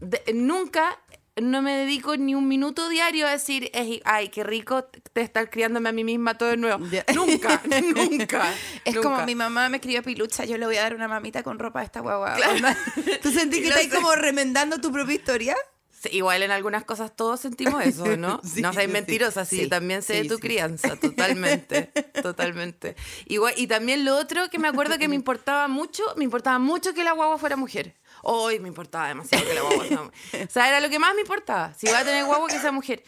de- 0.00 0.22
nunca 0.32 0.98
no 1.38 1.60
me 1.60 1.76
dedico 1.76 2.16
ni 2.16 2.34
un 2.34 2.48
minuto 2.48 2.88
diario 2.88 3.26
a 3.26 3.30
decir, 3.32 3.70
"Ey, 3.74 4.00
ay, 4.06 4.30
qué 4.30 4.42
rico 4.42 4.84
te 5.12 5.20
estar 5.20 5.50
criándome 5.50 5.90
a 5.90 5.92
mí 5.92 6.02
misma 6.02 6.38
todo 6.38 6.48
de 6.48 6.56
nuevo. 6.56 6.82
Nunca, 7.14 7.60
nunca. 7.94 8.54
Es 8.86 8.94
nunca. 8.94 9.08
como 9.10 9.26
mi 9.26 9.34
mamá 9.34 9.68
me 9.68 9.78
crió 9.82 10.02
pilucha, 10.02 10.46
yo 10.46 10.56
le 10.56 10.64
voy 10.64 10.78
a 10.78 10.82
dar 10.84 10.94
una 10.94 11.08
mamita 11.08 11.42
con 11.42 11.58
ropa 11.58 11.80
a 11.80 11.84
esta 11.84 12.00
guagua. 12.00 12.36
Onda, 12.50 12.74
¿Tú 13.22 13.30
sentís 13.32 13.60
que 13.60 13.68
estás 13.68 13.88
como 14.00 14.14
remendando 14.14 14.80
tu 14.80 14.90
propia 14.90 15.14
historia? 15.14 15.54
Sí, 15.98 16.10
igual 16.12 16.42
en 16.42 16.50
algunas 16.50 16.84
cosas 16.84 17.14
todos 17.16 17.40
sentimos 17.40 17.82
eso, 17.84 18.16
¿no? 18.16 18.40
Sí, 18.44 18.60
no 18.60 18.72
seas 18.72 18.88
mentirosa, 18.90 19.44
sí, 19.44 19.60
sí, 19.60 19.68
también 19.68 20.02
sé 20.02 20.22
de 20.22 20.28
tu 20.28 20.38
crianza, 20.38 20.96
totalmente, 20.96 21.84
totalmente. 22.22 22.96
Igual, 23.26 23.54
y 23.56 23.66
también 23.66 24.04
lo 24.04 24.16
otro 24.16 24.48
que 24.50 24.58
me 24.58 24.68
acuerdo 24.68 24.98
que 24.98 25.08
me 25.08 25.14
importaba 25.14 25.68
mucho, 25.68 26.02
me 26.16 26.24
importaba 26.24 26.58
mucho 26.58 26.92
que 26.94 27.02
la 27.04 27.12
guagua 27.12 27.38
fuera 27.38 27.56
mujer. 27.56 27.96
Hoy 28.22 28.58
me 28.60 28.68
importaba 28.68 29.08
demasiado 29.08 29.44
que 29.46 29.54
la 29.54 29.62
guagua 29.62 29.84
fuera 29.86 30.02
mujer. 30.02 30.46
O 30.48 30.52
sea, 30.52 30.68
era 30.68 30.80
lo 30.80 30.88
que 30.90 30.98
más 30.98 31.14
me 31.14 31.22
importaba. 31.22 31.72
Si 31.74 31.86
va 31.86 32.00
a 32.00 32.04
tener 32.04 32.24
guagua, 32.24 32.48
que 32.48 32.58
sea 32.60 32.72
mujer. 32.72 33.02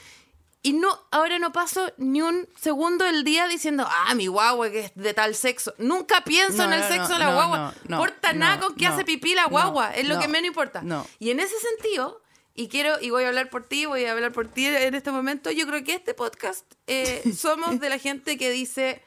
Y 0.60 0.72
no, 0.72 0.88
ahora 1.12 1.38
no 1.38 1.52
paso 1.52 1.92
ni 1.98 2.20
un 2.20 2.48
segundo 2.60 3.04
del 3.04 3.22
día 3.22 3.46
diciendo, 3.46 3.86
ah, 3.88 4.14
mi 4.14 4.26
guagua 4.26 4.70
que 4.70 4.80
es 4.86 4.92
de 4.96 5.14
tal 5.14 5.34
sexo. 5.34 5.72
Nunca 5.78 6.22
pienso 6.24 6.58
No, 6.58 6.64
en 6.64 6.72
el 6.72 6.80
no, 6.80 6.88
sexo 6.88 7.08
no, 7.10 7.14
de 7.14 7.18
la 7.20 7.34
guagua. 7.34 7.74
no, 7.86 7.96
importa 7.96 8.32
nada 8.32 8.58
con 8.60 8.74
qué 8.74 8.86
hace 8.86 9.04
pipí 9.04 9.34
la 9.34 9.46
guagua. 9.46 9.94
es 9.94 10.08
lo 10.08 10.18
que 10.18 10.26
menos 10.26 10.48
importa. 10.48 10.82
no. 10.82 11.06
Y 11.20 11.30
en 11.30 11.40
ese 11.40 11.54
sentido, 11.60 12.22
y 12.58 12.68
quiero, 12.68 13.00
y 13.00 13.10
voy 13.10 13.22
a 13.22 13.28
hablar 13.28 13.50
por 13.50 13.62
ti, 13.66 13.86
voy 13.86 14.04
a 14.04 14.10
hablar 14.12 14.32
por 14.32 14.48
ti 14.48 14.66
en 14.66 14.94
este 14.96 15.12
momento, 15.12 15.50
yo 15.52 15.64
creo 15.68 15.84
que 15.84 15.94
este 15.94 16.12
podcast 16.12 16.64
eh, 16.88 17.22
somos 17.36 17.78
de 17.78 17.88
la 17.88 17.98
gente 17.98 18.36
que 18.36 18.50
dice, 18.50 19.00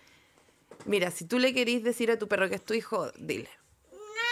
mira, 0.86 1.12
si 1.12 1.26
tú 1.26 1.38
le 1.38 1.54
querís 1.54 1.84
decir 1.84 2.10
a 2.12 2.18
tu 2.18 2.28
perro 2.30 2.48
que 2.48 2.56
es 2.56 2.64
tu 2.66 2.74
hijo, 2.74 3.12
dile. 3.18 3.50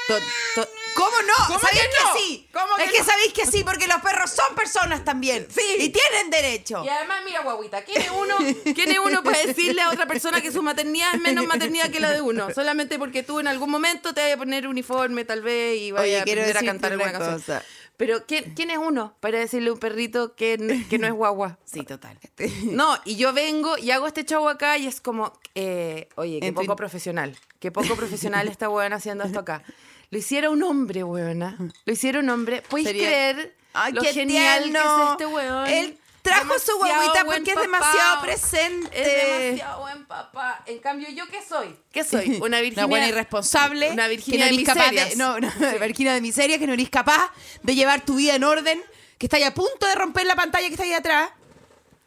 To- 0.07 0.17
to- 0.55 0.69
¿Cómo 0.95 1.21
no? 1.21 1.33
¿Cómo 1.47 1.59
¿Sabéis 1.59 1.81
que 1.83 1.89
que, 1.89 2.03
no? 2.03 2.17
sí? 2.17 2.49
¿Cómo 2.51 2.77
es 2.77 2.85
que 2.85 2.91
que 2.93 2.99
no? 2.99 3.05
sabéis 3.05 3.33
que 3.33 3.45
sí, 3.45 3.63
porque 3.63 3.87
los 3.87 3.97
perros 4.01 4.31
son 4.31 4.55
personas 4.55 5.05
también. 5.05 5.47
Sí. 5.53 5.61
Y 5.77 5.89
tienen 5.89 6.29
derecho. 6.31 6.81
Y 6.83 6.89
además, 6.89 7.19
mira, 7.25 7.41
guaguita, 7.41 7.83
¿quién 7.83 8.01
es 8.01 8.09
uno, 8.09 8.35
quién 8.75 8.91
es 8.91 8.99
uno 8.99 9.21
para 9.23 9.37
decirle 9.45 9.81
a 9.81 9.91
otra 9.91 10.07
persona 10.07 10.41
que 10.41 10.51
su 10.51 10.63
maternidad 10.63 11.13
es 11.13 11.21
menos 11.21 11.45
maternidad 11.45 11.91
que 11.91 11.99
la 11.99 12.11
de 12.11 12.21
uno? 12.21 12.51
Solamente 12.53 12.97
porque 12.97 13.21
tú 13.21 13.39
en 13.39 13.47
algún 13.47 13.69
momento 13.69 14.13
te 14.13 14.21
vayas 14.21 14.35
a 14.37 14.39
poner 14.39 14.67
uniforme, 14.67 15.25
tal 15.25 15.41
vez, 15.41 15.77
y 15.79 15.91
vayas 15.91 16.19
a 16.19 16.23
aprender 16.23 16.57
a 16.57 16.63
cantar 16.63 16.95
una 16.95 17.05
alguna 17.05 17.25
canción. 17.27 17.61
Pero, 17.99 18.25
¿quién, 18.25 18.53
¿quién 18.55 18.69
es 18.69 18.77
uno 18.77 19.13
para 19.19 19.39
decirle 19.39 19.71
a 19.71 19.73
un 19.73 19.79
perrito 19.79 20.33
que, 20.33 20.85
que 20.89 20.97
no 20.97 21.05
es 21.05 21.11
guagua? 21.11 21.59
Sí, 21.65 21.83
total. 21.83 22.17
No, 22.63 22.97
y 23.03 23.17
yo 23.17 23.33
vengo 23.33 23.77
y 23.77 23.91
hago 23.91 24.07
este 24.07 24.23
show 24.23 24.47
acá 24.47 24.77
y 24.77 24.87
es 24.87 25.01
como, 25.01 25.33
eh, 25.53 26.07
oye, 26.15 26.39
qué 26.39 26.53
poco 26.53 26.77
profesional. 26.77 27.35
Qué 27.59 27.71
poco 27.73 27.97
profesional 27.97 28.47
esta 28.47 28.69
weona 28.69 28.95
haciendo 28.95 29.25
esto 29.25 29.39
acá. 29.41 29.63
Lo 30.11 30.17
hiciera 30.17 30.49
un 30.49 30.63
hombre, 30.63 31.03
weona. 31.03 31.57
Lo 31.83 31.91
hiciera 31.91 32.19
un 32.21 32.29
hombre. 32.29 32.63
¿Puedes 32.69 32.87
Sería- 32.87 33.03
creer 33.05 33.55
Ay, 33.73 33.91
lo 33.91 34.01
qué 34.01 34.13
genial 34.13 34.63
tierno. 34.63 34.79
que 34.79 35.03
es 35.03 35.11
este 35.11 35.25
weón? 35.25 35.98
Trajo 36.21 36.59
su 36.59 36.77
guaguita 36.77 37.25
porque 37.25 37.51
es 37.51 37.57
demasiado 37.57 38.21
presente. 38.21 38.89
Es 38.93 39.47
demasiado 39.47 39.81
buen 39.81 40.05
papá. 40.05 40.63
En 40.65 40.79
cambio, 40.79 41.09
¿yo 41.09 41.27
qué 41.27 41.41
soy? 41.41 41.75
¿Qué 41.91 42.03
soy? 42.03 42.39
Una 42.41 42.59
Virginia. 42.61 42.85
Una 42.85 42.89
buena 42.89 43.07
irresponsable. 43.07 43.91
Una 43.91 44.03
que 44.03 44.09
Virginia 44.09 44.51
no 44.51 44.57
de 44.57 44.63
capaz 44.63 44.91
de, 44.91 45.15
no, 45.15 45.39
no, 45.39 45.49
Virginia 45.81 46.13
de 46.13 46.21
miseria, 46.21 46.59
que 46.59 46.67
no 46.67 46.73
eres 46.73 46.89
capaz 46.89 47.31
de 47.63 47.75
llevar 47.75 48.05
tu 48.05 48.15
vida 48.15 48.35
en 48.35 48.43
orden, 48.43 48.81
que 49.17 49.25
estás 49.25 49.41
a 49.43 49.53
punto 49.53 49.85
de 49.87 49.95
romper 49.95 50.25
la 50.25 50.35
pantalla 50.35 50.67
que 50.67 50.73
está 50.73 50.83
ahí 50.83 50.93
atrás. 50.93 51.29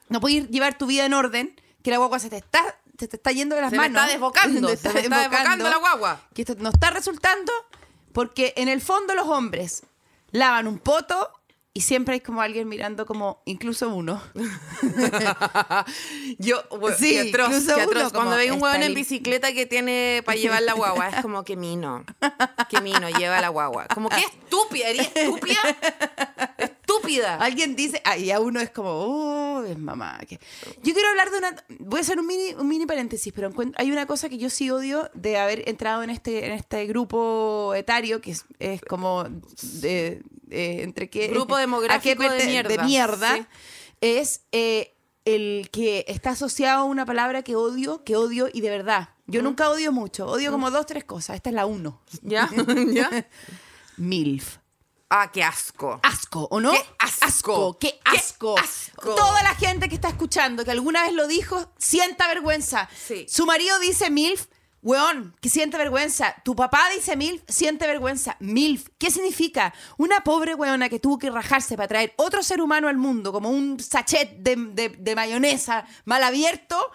No 0.08 0.20
puedes 0.20 0.48
llevar 0.50 0.76
tu 0.76 0.86
vida 0.86 1.06
en 1.06 1.14
orden, 1.14 1.60
que 1.82 1.90
la 1.90 1.96
guagua 1.98 2.18
se 2.18 2.28
te 2.28 2.36
está, 2.36 2.62
se 2.98 3.08
te 3.08 3.16
está 3.16 3.32
yendo 3.32 3.56
de 3.56 3.62
las 3.62 3.70
Se 3.70 3.76
me 3.76 3.88
manos. 3.88 4.02
está 4.02 4.12
desbocando, 4.12 4.68
Te 4.70 4.76
se 4.76 4.92
me 4.92 5.00
está 5.00 5.18
desbocando 5.20 5.70
la 5.70 5.78
guagua. 5.78 6.20
Que 6.34 6.42
esto 6.42 6.54
no 6.58 6.70
está 6.70 6.90
resultando 6.90 7.52
porque 8.12 8.52
en 8.56 8.68
el 8.68 8.80
fondo 8.80 9.14
los 9.14 9.26
hombres 9.26 9.84
lavan 10.30 10.66
un 10.66 10.78
poto 10.78 11.30
y 11.74 11.80
siempre 11.80 12.14
hay 12.14 12.20
como 12.20 12.42
alguien 12.42 12.68
mirando 12.68 13.06
como 13.06 13.42
incluso 13.46 13.88
uno. 13.88 14.22
Yo, 16.38 16.62
bueno, 16.78 16.96
Sí, 16.98 17.16
atroz, 17.18 17.48
incluso 17.48 17.72
atroz. 17.72 17.88
uno 17.90 18.10
Cuando 18.10 18.36
ve 18.36 18.52
un 18.52 18.62
huevón 18.62 18.82
en 18.82 18.94
bicicleta 18.94 19.52
que 19.52 19.66
tiene 19.66 20.22
para 20.24 20.36
llevar 20.36 20.62
la 20.62 20.74
guagua, 20.74 21.08
es 21.08 21.22
como 21.22 21.44
que 21.44 21.56
mino. 21.56 22.04
Que 22.68 22.80
mino 22.80 23.08
lleva 23.08 23.40
la 23.40 23.48
guagua. 23.48 23.86
Como 23.86 24.08
que 24.10 24.20
estúpida, 24.20 24.88
¿eres 24.88 25.10
estúpida? 25.14 25.58
Estúpida. 26.96 27.36
Alguien 27.36 27.76
dice, 27.76 28.00
ah, 28.04 28.16
y 28.16 28.30
a 28.30 28.40
uno 28.40 28.60
es 28.60 28.70
como, 28.70 28.90
oh, 28.90 29.64
es 29.64 29.78
mamá. 29.78 30.18
que-". 30.28 30.38
Yo 30.82 30.92
quiero 30.94 31.08
hablar 31.10 31.30
de 31.30 31.38
una, 31.38 31.64
voy 31.80 31.98
a 31.98 32.00
hacer 32.02 32.18
un 32.18 32.26
mini, 32.26 32.54
un 32.54 32.68
mini 32.68 32.86
paréntesis, 32.86 33.32
pero 33.32 33.50
hay 33.76 33.90
una 33.92 34.06
cosa 34.06 34.28
que 34.28 34.38
yo 34.38 34.50
sí 34.50 34.70
odio 34.70 35.10
de 35.14 35.38
haber 35.38 35.68
entrado 35.68 36.02
en 36.02 36.10
este, 36.10 36.46
en 36.46 36.52
este 36.52 36.86
grupo 36.86 37.72
etario, 37.74 38.20
que 38.20 38.32
es, 38.32 38.44
es 38.58 38.80
como, 38.82 39.24
de, 39.82 40.22
entre 40.48 41.08
qué... 41.10 41.28
Grupo 41.28 41.54
a 41.54 41.58
qué 41.58 41.62
demográfico 41.62 42.22
de 42.22 42.46
mierda. 42.46 42.68
De 42.68 42.78
mierda, 42.84 43.36
Sí. 43.36 43.46
es 44.00 44.42
eh, 44.52 44.94
el 45.24 45.68
que 45.70 46.04
está 46.08 46.30
asociado 46.30 46.80
a 46.80 46.84
una 46.84 47.06
palabra 47.06 47.42
que 47.42 47.54
odio, 47.56 48.02
que 48.04 48.16
odio 48.16 48.48
y 48.52 48.60
de 48.60 48.70
verdad. 48.70 49.10
Yo 49.26 49.40
nunca 49.40 49.70
odio 49.70 49.92
mucho, 49.92 50.26
odio 50.26 50.50
como 50.50 50.70
dos, 50.70 50.84
tres 50.84 51.04
cosas. 51.04 51.36
Esta 51.36 51.50
es 51.50 51.54
la 51.54 51.64
uno. 51.64 52.02
¿Ya? 52.22 52.50
¿Ya? 52.92 53.26
MILF. 53.96 54.58
Ah, 55.14 55.30
qué 55.30 55.42
asco. 55.44 56.00
asco, 56.02 56.48
¿o 56.50 56.58
no? 56.58 56.72
¡Qué 56.72 56.82
asco! 56.98 57.76
¡Qué 57.78 58.00
¡Qué 58.02 58.16
asco! 58.16 58.58
asco! 58.58 59.14
Toda 59.14 59.42
la 59.42 59.54
gente 59.54 59.90
que 59.90 59.94
está 59.94 60.08
escuchando, 60.08 60.64
que 60.64 60.70
alguna 60.70 61.02
vez 61.02 61.12
lo 61.12 61.26
dijo, 61.26 61.70
sienta 61.76 62.28
vergüenza. 62.28 62.88
Sí. 63.06 63.26
Su 63.28 63.44
marido 63.44 63.78
dice 63.80 64.08
MILF, 64.08 64.46
weón, 64.80 65.36
que 65.42 65.50
siente 65.50 65.76
vergüenza. 65.76 66.34
Tu 66.46 66.56
papá 66.56 66.88
dice 66.94 67.14
MILF, 67.16 67.42
siente 67.46 67.86
vergüenza. 67.86 68.38
MILF, 68.40 68.88
¿qué 68.96 69.10
significa? 69.10 69.74
Una 69.98 70.24
pobre 70.24 70.54
weona 70.54 70.88
que 70.88 70.98
tuvo 70.98 71.18
que 71.18 71.28
rajarse 71.30 71.76
para 71.76 71.88
traer 71.88 72.14
otro 72.16 72.42
ser 72.42 72.62
humano 72.62 72.88
al 72.88 72.96
mundo, 72.96 73.32
como 73.32 73.50
un 73.50 73.78
sachet 73.80 74.38
de, 74.38 74.56
de- 74.56 74.88
de 74.88 75.14
mayonesa 75.14 75.84
mal 76.06 76.22
abierto, 76.22 76.90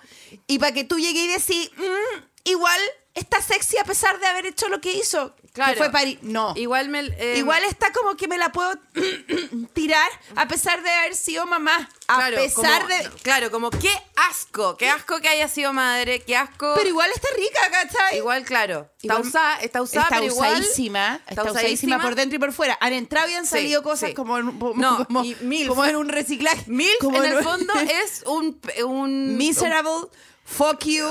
y 0.48 0.58
para 0.58 0.72
que 0.74 0.84
tú 0.86 0.98
llegues 0.98 1.24
y 1.24 1.28
decís, 1.54 1.72
"Mm, 1.78 2.24
igual 2.46 2.80
está 3.18 3.42
sexy 3.42 3.78
a 3.78 3.84
pesar 3.84 4.20
de 4.20 4.28
haber 4.28 4.46
hecho 4.46 4.68
lo 4.70 4.80
que 4.82 4.94
hizo. 4.94 5.36
Claro. 5.54 5.72
Que 5.74 5.78
fue 5.80 5.92
parir. 5.92 6.20
No. 6.22 6.54
Igual 6.56 6.90
me... 6.90 7.00
eh, 7.18 7.36
Igual 7.38 7.64
está 7.64 7.92
como 7.92 8.16
que 8.16 8.28
me 8.28 8.38
la 8.38 8.52
puedo 8.52 8.72
tirar 9.74 10.08
a 10.36 10.48
pesar 10.48 10.84
de 10.84 10.90
haber 10.92 11.16
sido 11.16 11.46
mamá. 11.48 11.90
A 12.08 12.16
claro, 12.18 12.38
pesar 12.38 12.82
como- 12.84 12.88
de. 12.96 13.10
Claro, 13.24 13.52
como 13.52 13.70
qué 13.72 13.92
asco. 14.30 14.78
Qué 14.78 14.88
asco 14.90 15.20
que 15.20 15.28
haya 15.30 15.48
sido 15.48 15.74
madre. 15.74 16.22
Qué 16.22 16.36
asco... 16.38 16.74
Pero 16.76 16.88
igual 16.88 17.10
está 17.14 17.28
rica, 17.36 17.60
¿cachai? 17.72 18.18
Igual, 18.18 18.46
claro. 18.46 18.90
Está 19.02 19.18
usada, 19.20 19.56
está 19.62 19.82
usada, 19.82 20.04
está 20.04 20.16
pero 20.20 20.32
igual... 20.32 20.54
usadísima. 20.62 21.20
Está, 21.28 21.44
usadísima 21.44 22.00
por 22.02 22.16
dentro 22.16 22.36
y 22.36 22.40
por 22.40 22.54
fuera. 22.54 22.78
Han 22.80 22.94
entrado 22.94 23.28
y 23.30 23.34
han 23.34 23.46
Sí, 23.46 23.52
salido 23.52 23.82
cosas 23.84 24.10
sí. 24.10 24.16
como, 24.16 24.38
en, 24.38 24.60
como, 24.60 24.74
No, 24.80 25.06
como, 25.08 25.86
en 25.86 25.96
un 25.96 26.10
reciclaje. 26.10 26.66
Como 27.02 27.24
en 27.24 27.32
el 27.38 27.44
fondo, 27.44 27.74
es 27.80 28.24
un... 28.28 28.62
un 28.86 29.38
Miserable. 29.38 30.08
Fuck 30.50 30.86
you. 30.86 31.06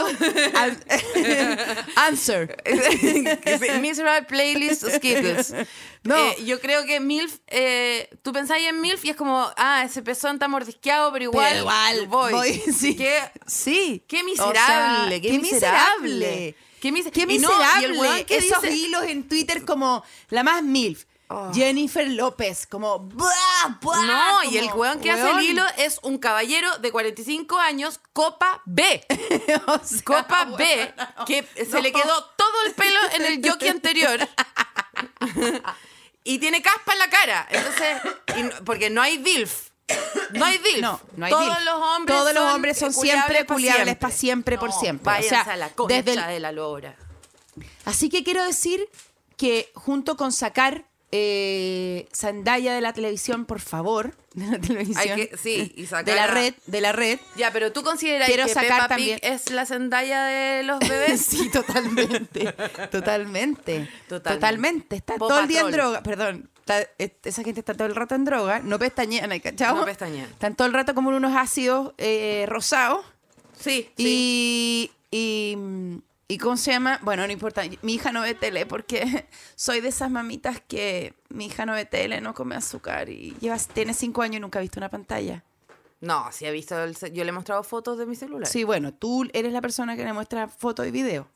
an- 0.54 0.80
answer. 1.96 2.56
Miserable 3.80 4.26
Playlist 4.26 4.82
Skittles. 4.88 5.52
No. 6.04 6.16
Eh, 6.16 6.44
yo 6.44 6.58
creo 6.58 6.86
que 6.86 7.00
MILF, 7.00 7.38
eh, 7.48 8.08
tú 8.22 8.32
pensáis 8.32 8.66
en 8.66 8.80
MILF 8.80 9.04
y 9.04 9.10
es 9.10 9.16
como, 9.16 9.46
ah, 9.56 9.82
ese 9.84 10.02
pezón 10.02 10.36
está 10.36 10.48
mordisqueado, 10.48 11.12
pero 11.12 11.24
igual, 11.24 11.48
Pero 11.50 11.60
igual, 11.60 12.06
voy. 12.06 12.32
voy, 12.32 12.52
sí. 12.78 12.96
Qué, 12.96 13.18
Sí. 13.46 14.02
qué 14.08 14.20
O 14.22 14.24
miserable, 14.24 15.10
sea, 15.10 15.20
qué, 15.20 15.28
qué 15.30 15.38
miserable. 15.38 16.14
miserable. 16.14 16.54
Qué, 16.80 16.92
mis- 16.92 17.10
Qué 17.10 17.20
y 17.28 17.38
no, 17.38 17.48
miserable. 17.48 17.82
y 17.82 17.84
el 17.84 17.92
weón 17.98 18.24
que 18.24 18.36
Esos 18.38 18.62
dice- 18.62 18.74
hilos 18.74 19.04
en 19.04 19.28
Twitter 19.28 19.64
como 19.64 20.02
la 20.30 20.42
más 20.44 20.62
MILF. 20.62 21.04
Oh. 21.28 21.52
Jennifer 21.52 22.06
López, 22.08 22.66
como 22.68 23.00
¡buah, 23.00 23.78
buah! 23.80 24.06
No, 24.06 24.44
y 24.50 24.58
el 24.58 24.70
weón 24.72 25.00
que 25.00 25.10
hace 25.10 25.28
el 25.28 25.40
hilo 25.42 25.64
es 25.76 25.98
un 26.02 26.18
caballero 26.18 26.78
de 26.78 26.92
45 26.92 27.58
años, 27.58 28.00
Copa 28.12 28.62
B. 28.64 29.04
O 29.66 29.80
sea, 29.84 30.02
Copa 30.04 30.44
bueno, 30.44 30.56
B, 30.56 30.94
que 31.26 31.42
se 31.64 31.82
le 31.82 31.90
quedó 31.92 32.24
todo 32.36 32.62
el 32.66 32.74
pelo 32.74 32.98
en 33.14 33.24
el 33.24 33.48
jockey 33.50 33.68
anterior. 33.68 34.20
y 36.24 36.38
tiene 36.38 36.62
caspa 36.62 36.92
en 36.92 36.98
la 36.98 37.10
cara. 37.10 37.46
Entonces, 37.50 37.98
y 38.36 38.62
porque 38.64 38.90
no 38.90 39.02
hay 39.02 39.18
DILF. 39.18 39.70
No 40.32 40.44
hay 40.44 40.58
DILF. 40.58 40.80
No, 40.80 41.00
no 41.16 41.26
hay 41.26 41.32
Todos 41.32 41.44
DILF. 41.56 41.64
los 41.64 41.74
hombres 41.82 42.16
Todos 42.18 42.34
los 42.34 42.42
son 42.44 42.54
hombres 42.54 42.78
son 42.78 42.92
siempre 42.92 43.46
culiables 43.46 43.96
pa' 43.96 44.10
siempre, 44.10 44.58
por 44.58 44.70
No, 44.70 44.80
siempre. 44.80 45.02
O 45.02 45.06
Váyanse 45.14 45.28
sea, 45.44 45.52
a 45.52 45.56
la 45.56 45.68
concha 45.70 45.94
desde 45.96 46.12
el- 46.20 46.26
de 46.26 46.40
la 46.40 46.52
lora. 46.52 46.96
Así 47.84 48.08
que 48.08 48.24
quiero 48.24 48.44
decir 48.44 48.88
que 49.36 49.70
junto 49.74 50.16
con 50.16 50.32
sacar 50.32 50.84
eh, 51.18 52.08
Zendaya 52.12 52.74
de 52.74 52.80
la 52.80 52.92
televisión, 52.92 53.44
por 53.46 53.60
favor, 53.60 54.14
de 54.34 54.46
la 54.46 54.58
televisión, 54.58 54.98
Hay 55.18 55.28
que- 55.28 55.36
sí, 55.36 55.72
y 55.76 55.86
sacar 55.86 56.04
de 56.04 56.14
la 56.14 56.26
red, 56.26 56.54
de 56.66 56.80
la 56.80 56.92
red. 56.92 57.18
Ya, 57.36 57.50
pero 57.52 57.72
tú 57.72 57.82
consideras 57.82 58.28
Quiero 58.28 58.44
que 58.44 58.52
sacar 58.52 58.70
Peppa 58.82 58.88
también- 58.88 59.18
Pig 59.20 59.30
es 59.32 59.50
la 59.50 59.64
Zendaya 59.66 60.24
de 60.24 60.62
los 60.62 60.78
bebés. 60.88 61.20
sí, 61.22 61.50
totalmente, 61.50 62.44
totalmente, 62.90 62.90
Totalmente. 62.90 63.88
totalmente. 64.08 64.96
Está 64.96 65.16
todo 65.16 65.40
el 65.40 65.48
día 65.48 65.60
en 65.62 65.70
droga, 65.70 66.02
perdón. 66.02 66.50
está- 66.60 66.86
esa 66.98 67.42
gente 67.42 67.60
está 67.60 67.74
todo 67.74 67.86
el 67.88 67.94
rato 67.94 68.14
en 68.14 68.24
droga, 68.24 68.60
no 68.62 68.78
pestañean, 68.78 69.32
¿hay 69.32 69.40
cachado? 69.40 69.76
No 69.76 69.84
pestañean. 69.84 70.28
Están 70.30 70.54
todo 70.54 70.66
el 70.66 70.74
rato 70.74 70.94
como 70.94 71.10
en 71.10 71.16
unos 71.16 71.34
ácidos 71.36 71.94
eh, 71.98 72.44
rosados. 72.48 73.04
Sí, 73.58 73.88
sí. 73.96 74.90
Y, 75.10 75.56
y, 76.28 76.38
¿cómo 76.38 76.56
se 76.56 76.72
llama? 76.72 76.98
Bueno, 77.02 77.26
no 77.26 77.32
importa. 77.32 77.62
Mi 77.82 77.94
hija 77.94 78.10
no 78.10 78.22
ve 78.22 78.34
tele 78.34 78.66
porque 78.66 79.26
soy 79.54 79.80
de 79.80 79.88
esas 79.88 80.10
mamitas 80.10 80.60
que 80.66 81.14
mi 81.28 81.46
hija 81.46 81.66
no 81.66 81.72
ve 81.72 81.84
tele, 81.84 82.20
no 82.20 82.34
come 82.34 82.56
azúcar 82.56 83.08
y 83.08 83.36
lleva, 83.40 83.56
tiene 83.58 83.94
cinco 83.94 84.22
años 84.22 84.36
y 84.36 84.40
nunca 84.40 84.58
ha 84.58 84.62
visto 84.62 84.80
una 84.80 84.90
pantalla. 84.90 85.44
No, 86.00 86.30
sí 86.32 86.44
he 86.44 86.50
visto, 86.50 86.82
el 86.82 86.94
yo 87.12 87.24
le 87.24 87.30
he 87.30 87.32
mostrado 87.32 87.62
fotos 87.62 87.96
de 87.96 88.06
mi 88.06 88.16
celular. 88.16 88.46
Sí, 88.48 88.64
bueno, 88.64 88.92
tú 88.92 89.28
eres 89.32 89.52
la 89.52 89.60
persona 89.60 89.96
que 89.96 90.04
le 90.04 90.12
muestra 90.12 90.48
fotos 90.48 90.86
y 90.86 90.90
video. 90.90 91.28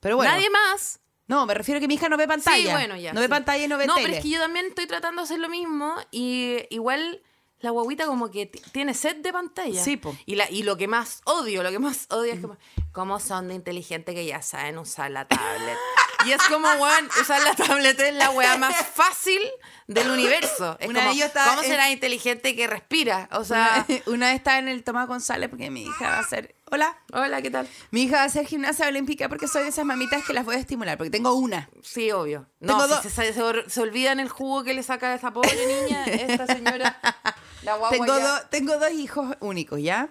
Pero 0.00 0.16
bueno. 0.16 0.32
Nadie 0.32 0.50
más. 0.50 0.98
No, 1.28 1.46
me 1.46 1.54
refiero 1.54 1.78
a 1.78 1.80
que 1.80 1.86
mi 1.86 1.94
hija 1.94 2.08
no 2.08 2.16
ve 2.16 2.26
pantalla. 2.26 2.56
Sí, 2.56 2.70
bueno, 2.70 2.96
ya. 2.96 3.12
No 3.12 3.20
ve 3.20 3.26
sí. 3.26 3.30
pantalla 3.30 3.64
y 3.64 3.68
no 3.68 3.78
ve 3.78 3.86
No, 3.86 3.94
tele. 3.94 4.06
pero 4.06 4.16
es 4.18 4.22
que 4.22 4.30
yo 4.30 4.40
también 4.40 4.66
estoy 4.66 4.86
tratando 4.86 5.22
de 5.22 5.24
hacer 5.24 5.38
lo 5.38 5.48
mismo 5.48 5.94
y 6.10 6.58
igual 6.70 7.22
la 7.62 7.70
guaguita 7.70 8.06
como 8.06 8.30
que 8.30 8.46
tiene 8.46 8.92
sed 8.92 9.16
de 9.16 9.32
pantalla. 9.32 9.82
Sí, 9.82 9.96
po. 9.96 10.14
Y, 10.26 10.34
la, 10.34 10.50
y 10.50 10.64
lo 10.64 10.76
que 10.76 10.88
más 10.88 11.22
odio, 11.24 11.62
lo 11.62 11.70
que 11.70 11.78
más 11.78 12.06
odio 12.10 12.32
es 12.32 12.40
como, 12.40 12.56
cómo 12.90 13.20
son 13.20 13.48
de 13.48 13.54
inteligente 13.54 14.14
que 14.14 14.26
ya 14.26 14.42
saben 14.42 14.78
usar 14.78 15.10
la 15.12 15.26
tablet. 15.26 15.78
y 16.26 16.32
es 16.32 16.42
como, 16.48 16.68
weón, 16.68 17.08
usar 17.20 17.40
la 17.42 17.54
tablet 17.54 17.98
es 18.00 18.14
la 18.14 18.30
weá 18.30 18.56
más 18.58 18.76
fácil 18.86 19.40
del 19.86 20.10
universo. 20.10 20.76
Es 20.80 20.88
Una 20.88 21.00
como, 21.00 21.10
vez 21.10 21.20
yo 21.20 21.26
estaba 21.26 21.50
¿cómo 21.50 21.62
será 21.62 21.90
inteligente 21.90 22.56
que 22.56 22.66
respira? 22.66 23.28
O 23.32 23.44
sea, 23.44 23.86
Una, 23.88 24.00
una 24.06 24.26
vez 24.26 24.36
estaba 24.36 24.58
en 24.58 24.68
el 24.68 24.82
Tomás 24.82 25.06
González 25.06 25.48
porque 25.48 25.70
mi 25.70 25.84
hija 25.84 26.10
va 26.10 26.16
a 26.16 26.20
hacer... 26.20 26.56
Hola. 26.72 26.96
hola, 27.12 27.42
¿qué 27.42 27.50
tal? 27.50 27.68
Mi 27.90 28.04
hija 28.04 28.16
va 28.16 28.22
a 28.22 28.24
hacer 28.24 28.46
gimnasia 28.46 28.88
olímpica 28.88 29.28
porque 29.28 29.46
soy 29.46 29.62
de 29.64 29.68
esas 29.68 29.84
mamitas 29.84 30.24
que 30.24 30.32
las 30.32 30.46
voy 30.46 30.56
a 30.56 30.58
estimular, 30.58 30.96
porque 30.96 31.10
tengo 31.10 31.34
una. 31.34 31.68
Sí, 31.82 32.10
obvio. 32.12 32.46
No, 32.60 32.88
si 33.02 33.10
se, 33.10 33.34
se, 33.34 33.70
se, 33.70 33.80
olvidan 33.82 34.20
el 34.20 34.30
jugo 34.30 34.64
que 34.64 34.72
le 34.72 34.82
saca 34.82 35.12
a 35.12 35.14
esa 35.16 35.34
pobre 35.34 35.54
niña, 35.66 36.06
esta 36.06 36.46
señora, 36.46 36.98
la 37.62 37.76
guagua 37.76 37.90
tengo, 37.90 38.18
ya- 38.18 38.40
do- 38.40 38.46
tengo 38.50 38.78
dos 38.78 38.90
hijos 38.92 39.36
únicos, 39.40 39.80
¿ya? 39.80 40.08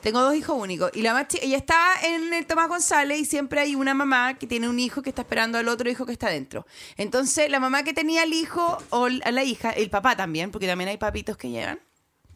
Tengo 0.00 0.20
dos 0.20 0.34
hijos 0.36 0.56
únicos. 0.58 0.90
Y 0.94 1.02
la 1.02 1.12
más 1.14 1.26
chica, 1.28 1.44
ella 1.44 1.56
estaba 1.56 1.94
en 2.02 2.32
el 2.32 2.46
Tomás 2.46 2.68
González 2.68 3.18
y 3.18 3.24
siempre 3.24 3.60
hay 3.60 3.74
una 3.74 3.92
mamá 3.94 4.34
que 4.34 4.46
tiene 4.46 4.68
un 4.68 4.78
hijo 4.78 5.02
que 5.02 5.10
está 5.10 5.22
esperando 5.22 5.58
al 5.58 5.68
otro 5.68 5.90
hijo 5.90 6.06
que 6.06 6.12
está 6.12 6.28
dentro. 6.28 6.64
Entonces, 6.96 7.50
la 7.50 7.58
mamá 7.60 7.82
que 7.82 7.92
tenía 7.92 8.22
al 8.22 8.32
hijo 8.32 8.78
o 8.90 9.06
a 9.06 9.30
la 9.32 9.42
hija, 9.42 9.70
el 9.70 9.90
papá 9.90 10.16
también, 10.16 10.50
porque 10.52 10.66
también 10.66 10.88
hay 10.90 10.96
papitos 10.98 11.36
que 11.36 11.50
llevan. 11.50 11.80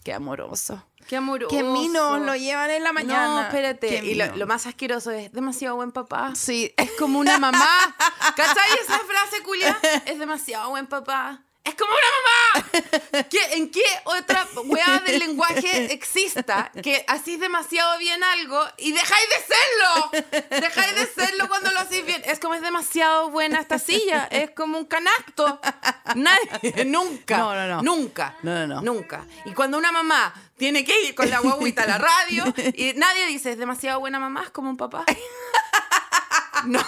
Qué 0.03 0.13
amoroso. 0.13 0.85
Qué 1.07 1.17
amoroso. 1.17 1.55
Qué 1.55 1.63
minos 1.63 2.21
lo 2.23 2.35
llevan 2.35 2.71
en 2.71 2.83
la 2.83 2.93
mañana. 2.93 3.27
No, 3.35 3.41
espérate. 3.43 4.05
Y 4.05 4.15
lo, 4.15 4.35
lo 4.37 4.47
más 4.47 4.67
asqueroso 4.67 5.11
es 5.11 5.31
demasiado 5.33 5.77
buen 5.77 5.93
papá. 5.93 6.33
Sí. 6.35 6.73
Es 6.77 6.91
como 6.99 7.19
una 7.21 7.39
mamá. 7.39 7.69
¿Cachai 8.37 8.71
esa 8.83 8.99
frase, 8.99 9.43
culia? 9.45 9.79
Es 10.07 10.19
demasiado 10.19 10.71
buen 10.71 10.87
papá. 10.87 11.43
Como 11.81 11.93
una 11.93 12.11
mamá. 12.19 13.27
¿Qué- 13.31 13.55
¿En 13.57 13.71
qué 13.71 13.83
otra 14.05 14.47
weá 14.65 15.03
del 15.07 15.19
lenguaje 15.19 15.93
exista 15.93 16.71
que 16.83 17.05
hacís 17.09 17.41
demasiado 17.41 17.99
bien 17.99 18.23
algo 18.23 18.63
y 18.77 18.93
dejáis 18.93 19.27
de 19.31 19.55
serlo? 19.55 20.51
Dejáis 20.61 20.95
de 20.95 21.07
serlo 21.07 21.49
cuando 21.49 21.71
lo 21.73 21.81
hacís 21.81 22.05
bien. 22.05 22.23
Es 22.27 22.39
como 22.39 22.55
es 22.55 22.61
demasiado 22.63 23.31
buena 23.31 23.61
esta 23.61 23.79
silla. 23.79 24.29
Es 24.31 24.51
como 24.51 24.79
un 24.79 24.85
canasto. 24.85 25.61
Nadie, 26.17 26.85
nunca. 26.85 27.39
No, 27.39 27.55
no, 27.55 27.67
no. 27.67 27.83
Nunca. 27.83 28.37
No, 28.43 28.55
no, 28.55 28.67
no. 28.67 28.83
Nunca. 28.83 29.25
Y 29.47 29.53
cuando 29.55 29.79
una 29.79 29.91
mamá 29.91 30.33
tiene 30.59 30.85
que 30.85 31.01
ir 31.05 31.15
con 31.15 31.31
la 31.31 31.39
guaguita 31.41 31.85
a 31.85 31.87
la 31.87 31.99
radio 31.99 32.45
y 32.75 32.93
nadie 32.95 33.27
dice, 33.27 33.53
es 33.53 33.59
demasiado 33.59 34.01
buena 34.01 34.19
mamá, 34.19 34.43
es 34.45 34.51
como 34.51 34.69
un 34.71 34.77
papá. 34.77 35.05
No. 36.67 36.79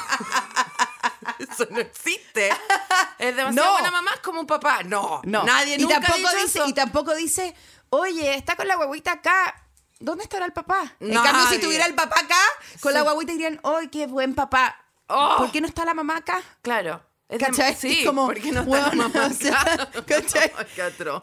Eso 1.38 1.66
no 1.70 1.80
existe. 1.80 2.50
Es 3.18 3.36
demasiado 3.36 3.66
No. 3.68 3.72
buena 3.72 3.90
mamá, 3.90 4.10
es 4.14 4.20
como 4.20 4.40
un 4.40 4.46
papá. 4.46 4.82
No. 4.82 5.20
No. 5.24 5.44
Nadie 5.44 5.76
y 5.76 5.82
nunca 5.82 6.00
tampoco 6.00 6.28
ha 6.28 6.30
dicho 6.30 6.42
dice, 6.44 6.58
eso. 6.58 6.68
Y 6.68 6.72
tampoco 6.72 7.14
dice, 7.14 7.54
oye, 7.90 8.34
está 8.34 8.56
con 8.56 8.66
la 8.68 8.76
guaguita 8.76 9.12
acá. 9.12 9.54
¿Dónde 10.00 10.24
estará 10.24 10.44
el 10.46 10.52
papá? 10.52 10.96
En 10.98 11.14
cambio, 11.14 11.46
si 11.46 11.58
tuviera 11.60 11.86
el 11.86 11.94
papá 11.94 12.18
acá, 12.20 12.40
con 12.80 12.92
la 12.92 13.02
guaguita 13.02 13.32
dirían, 13.32 13.60
¡ay, 13.62 13.88
qué 13.88 14.06
buen 14.08 14.34
papá! 14.34 14.76
Oh. 15.06 15.36
¿Por 15.38 15.52
qué 15.52 15.60
no 15.60 15.68
está 15.68 15.84
la 15.84 15.94
mamá 15.94 16.16
acá? 16.16 16.42
Claro. 16.62 17.02
Es 17.32 17.38
¿Cachai? 17.38 17.74
Sí, 17.74 18.00
Es 18.00 18.06
como, 18.06 18.26
porque 18.26 18.52
no 18.52 18.62
bueno, 18.64 18.90
mamá 18.94 19.26
o 19.30 19.32
sea. 19.32 19.90
¿cachai? 20.06 20.52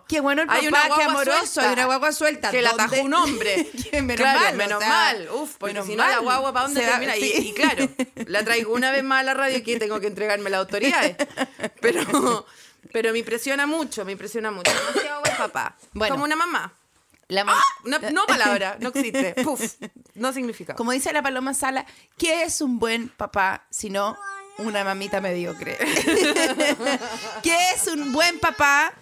Qué 0.07 0.19
bueno 0.21 0.41
el 0.41 0.49
Hay 0.49 0.69
papá, 0.69 0.85
una 0.87 0.95
qué 0.95 1.03
amoroso, 1.03 1.45
suelta. 1.45 1.61
hay 1.69 1.73
una 1.73 1.85
guagua 1.85 2.11
suelta. 2.11 2.51
Que 2.51 2.61
la 2.61 2.71
atajó 2.71 3.01
un 3.01 3.13
hombre. 3.13 3.69
Menos 3.93 4.15
claro, 4.17 4.39
mal, 4.39 4.53
o 4.53 4.57
menos 4.57 4.79
sea, 4.79 4.89
mal. 4.89 5.29
Uf, 5.33 5.55
porque 5.57 5.83
si 5.83 5.95
no 5.95 6.07
la 6.07 6.19
guagua, 6.19 6.51
¿para 6.51 6.65
dónde 6.65 6.81
termina? 6.81 7.15
Y- 7.15 7.21
sí. 7.21 7.47
Y, 7.49 7.53
claro, 7.53 7.87
la 8.27 8.43
traigo 8.43 8.73
una 8.73 8.91
vez 8.91 9.03
más 9.03 9.19
a 9.19 9.23
la 9.23 9.33
radio 9.35 9.57
y 9.57 9.61
que 9.61 9.77
tengo 9.77 9.99
que 9.99 10.07
entregarme 10.07 10.49
las 10.49 10.59
autoridades. 10.61 11.15
Pero, 11.79 12.45
pero 12.91 13.11
me 13.13 13.19
impresiona 13.19 13.67
mucho, 13.67 14.03
me 14.05 14.13
impresiona 14.13 14.49
mucho. 14.51 14.71
Demasiado 14.71 15.21
buen 15.21 15.37
papá. 15.37 15.77
Bueno. 15.93 16.15
Como 16.15 16.25
una 16.25 16.35
mamá. 16.35 16.73
La 17.27 17.43
mamá- 17.43 17.61
No, 17.83 17.99
no 18.11 18.25
palabra, 18.25 18.77
no 18.79 18.89
existe. 18.89 19.35
Puf, 19.43 19.75
no 20.15 20.33
significa. 20.33 20.73
Como 20.73 20.91
dice 20.91 21.13
la 21.13 21.21
Paloma 21.21 21.53
Sala, 21.53 21.85
¿qué 22.17 22.41
es 22.43 22.61
un 22.61 22.79
buen 22.79 23.09
papá 23.09 23.67
sino 23.69 24.17
una 24.59 24.83
mamita 24.83 25.19
mediocre? 25.21 25.77
¿Qué 27.43 27.57
es 27.75 27.87
un 27.87 28.11
buen 28.11 28.39
papá? 28.39 28.93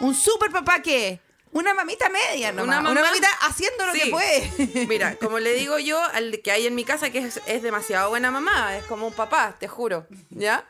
¿Un 0.00 0.14
super 0.14 0.50
papá 0.50 0.80
qué? 0.82 1.20
Una 1.52 1.72
mamita 1.72 2.08
media 2.08 2.50
nomás. 2.52 2.80
Una 2.80 2.90
Una, 2.90 3.02
mamita 3.02 3.28
haciendo 3.42 3.86
lo 3.86 3.92
Sí. 3.92 4.00
que 4.00 4.10
puede. 4.10 4.86
Mira, 4.88 5.16
como 5.16 5.38
le 5.38 5.54
digo 5.54 5.78
yo 5.78 6.02
al 6.02 6.40
que 6.42 6.50
hay 6.50 6.66
en 6.66 6.74
mi 6.74 6.84
casa, 6.84 7.10
que 7.10 7.18
es, 7.18 7.40
es 7.46 7.62
demasiado 7.62 8.08
buena 8.10 8.30
mamá, 8.30 8.76
es 8.76 8.84
como 8.84 9.06
un 9.06 9.12
papá, 9.12 9.56
te 9.58 9.68
juro, 9.68 10.06
¿ya? 10.30 10.66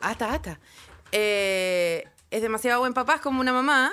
Ata, 0.00 0.32
ata. 0.32 0.60
Eh, 1.12 2.08
es 2.30 2.40
demasiado 2.42 2.80
buen 2.80 2.94
papá, 2.94 3.16
es 3.16 3.20
como 3.20 3.40
una 3.40 3.52
mamá, 3.52 3.92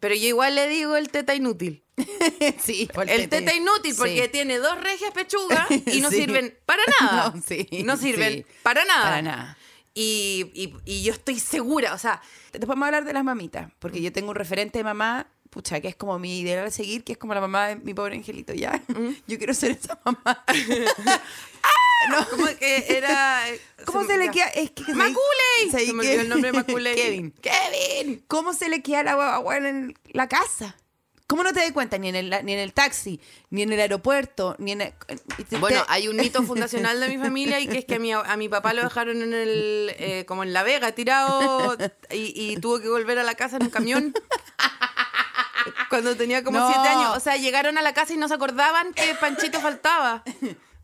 pero 0.00 0.14
yo 0.14 0.26
igual 0.26 0.54
le 0.54 0.68
digo 0.68 0.96
el 0.96 1.08
teta 1.10 1.34
inútil. 1.34 1.83
sí, 2.62 2.88
El 3.06 3.28
teta 3.28 3.54
inútil, 3.54 3.94
porque 3.96 4.24
Sí. 4.24 4.28
tiene 4.30 4.58
dos 4.58 4.80
regias 4.80 5.12
pechugas 5.12 5.66
y 5.86 6.00
no 6.00 6.10
Sí. 6.10 6.16
sirven 6.16 6.56
para 6.66 6.82
nada. 7.00 7.30
No, 7.34 7.42
sí, 7.46 7.68
No 7.84 7.96
sirven 7.96 8.44
para 8.62 8.84
nada. 8.84 9.02
Para 9.04 9.22
nada. 9.22 9.58
Y, 9.94 10.50
y- 10.54 10.74
y 10.84 11.02
yo 11.04 11.12
estoy 11.12 11.38
segura, 11.38 11.94
o 11.94 11.98
sea, 11.98 12.20
Después 12.52 12.68
vamos 12.68 12.84
a 12.84 12.86
hablar 12.86 13.04
de 13.04 13.12
las 13.12 13.24
mamitas, 13.24 13.68
porque 13.80 14.00
yo 14.00 14.12
tengo 14.12 14.30
un 14.30 14.36
referente 14.36 14.78
de 14.78 14.84
mamá, 14.84 15.26
pucha, 15.50 15.80
que 15.80 15.88
es 15.88 15.96
como 15.96 16.18
mi 16.20 16.38
ideal 16.38 16.64
a 16.66 16.70
seguir, 16.70 17.02
que 17.02 17.12
es 17.12 17.18
como 17.18 17.34
la 17.34 17.40
mamá 17.40 17.66
de 17.68 17.76
mi 17.76 17.94
pobre 17.94 18.14
angelito, 18.14 18.54
¿ya? 18.54 18.80
Yo 19.26 19.38
quiero 19.38 19.52
ser 19.54 19.72
esa 19.72 19.98
mamá. 20.04 20.44
como 22.30 22.46
que 22.58 22.84
era... 22.96 23.40
¿Cómo 23.86 24.04
se 24.04 24.18
le 24.18 24.26
ya. 24.26 24.30
queda? 24.32 24.46
Es 24.48 24.70
que. 24.70 24.84
¿sabes 24.84 25.86
Se 25.86 25.92
me 25.92 26.00
olvidó 26.06 26.20
el 26.20 26.28
nombre 26.28 26.52
de 26.52 26.58
Macaulay. 26.58 26.94
Kevin. 26.94 27.34
Kevin. 27.40 28.24
¿Cómo 28.28 28.52
se 28.52 28.68
le 28.68 28.82
queda 28.82 29.02
la 29.02 29.14
guagua 29.14 29.56
en 29.56 29.98
la 30.12 30.28
casa? 30.28 30.76
¿Cómo 31.26 31.42
no 31.42 31.52
te 31.54 31.60
das 31.60 31.72
cuenta? 31.72 31.96
Ni 31.96 32.08
en, 32.10 32.16
el, 32.16 32.30
ni 32.44 32.52
en 32.52 32.58
el 32.58 32.72
taxi, 32.74 33.18
ni 33.50 33.62
en 33.62 33.72
el 33.72 33.80
aeropuerto, 33.80 34.56
ni 34.58 34.72
en 34.72 34.82
el... 34.82 34.92
te- 35.48 35.56
Bueno, 35.56 35.82
hay 35.88 36.06
un 36.08 36.16
mito 36.16 36.42
fundacional 36.46 37.00
de 37.00 37.08
mi 37.08 37.16
familia 37.18 37.60
y 37.60 37.66
que 37.66 37.78
es 37.78 37.84
que 37.86 37.94
a 37.94 37.98
mi, 37.98 38.12
a 38.12 38.36
mi 38.36 38.48
papá 38.50 38.74
lo 38.74 38.82
dejaron 38.82 39.22
en 39.22 39.32
el, 39.32 39.94
eh, 39.98 40.24
como 40.26 40.42
en 40.42 40.52
La 40.52 40.62
Vega, 40.62 40.92
tirado 40.92 41.76
y, 42.10 42.52
y 42.52 42.56
tuvo 42.58 42.78
que 42.80 42.88
volver 42.90 43.18
a 43.18 43.22
la 43.22 43.34
casa 43.36 43.56
en 43.56 43.62
un 43.64 43.70
camión. 43.70 44.12
Cuando 45.88 46.14
tenía 46.16 46.44
como 46.44 46.58
No. 46.58 46.70
siete 46.72 46.88
años. 46.88 47.16
O 47.16 47.20
sea, 47.20 47.36
llegaron 47.36 47.78
a 47.78 47.82
la 47.82 47.94
casa 47.94 48.12
y 48.12 48.16
no 48.16 48.28
se 48.28 48.34
acordaban 48.34 48.92
que 48.92 49.14
Panchito 49.14 49.60
faltaba. 49.60 50.22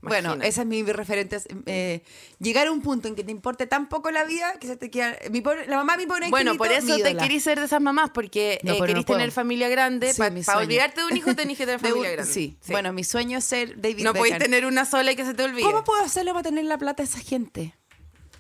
Bueno, 0.03 0.35
esa 0.43 0.63
es 0.63 0.67
mi 0.67 0.83
referente. 0.83 1.39
eh, 1.67 2.03
llegar 2.39 2.67
a 2.69 2.73
un 2.73 2.81
punto 2.81 3.09
en 3.09 3.15
que 3.15 3.23
te 3.25 3.31
importe 3.31 3.67
tan 3.67 3.89
poco 3.89 4.11
la 4.11 4.25
vida 4.25 4.55
que 4.59 4.67
se 4.67 4.77
te 4.77 4.91
queda... 4.91 5.17
Mi 5.31 5.41
pobre- 5.43 5.67
la 5.67 5.77
mamá 5.77 5.97
mi 5.97 6.07
pobre 6.07 6.29
Bueno, 6.31 6.57
por 6.57 6.73
eso 6.73 6.97
te 6.97 7.17
querís 7.17 7.43
ser 7.45 7.59
de 7.59 7.67
esas 7.67 7.81
mamás, 7.81 8.11
porque 8.11 8.59
No, 8.63 8.73
eh, 8.75 8.79
no 8.79 8.87
querís 8.87 9.05
tener 9.07 9.31
familia 9.33 9.69
grande. 9.69 10.13
Sí, 10.13 10.19
Para 10.19 10.43
sueño. 10.43 10.59
olvidarte 10.61 11.01
de 11.03 11.07
un 11.07 11.17
hijo 11.17 11.35
tenés 11.35 11.59
que 11.59 11.67
tener 11.67 11.81
familia 11.95 12.11
grande. 12.11 12.33
Sí. 12.33 12.57
Bueno, 12.69 12.93
mi 12.93 13.05
sueño 13.05 13.39
es 13.39 13.45
ser 13.45 13.81
David 13.81 14.05
no 14.05 14.15
podéis 14.15 14.39
tener 14.39 14.65
una 14.67 14.85
sola 14.85 15.13
y 15.13 15.17
que 15.17 15.25
se 15.25 15.35
te 15.35 15.43
olvide. 15.43 15.63
¿Cómo 15.63 15.85
puedo 15.85 16.03
hacerlo 16.03 16.33
para 16.33 16.45
tener 16.45 16.65
la 16.65 16.79
plata 16.79 17.03
de 17.03 17.09
esa 17.09 17.19
gente? 17.21 17.75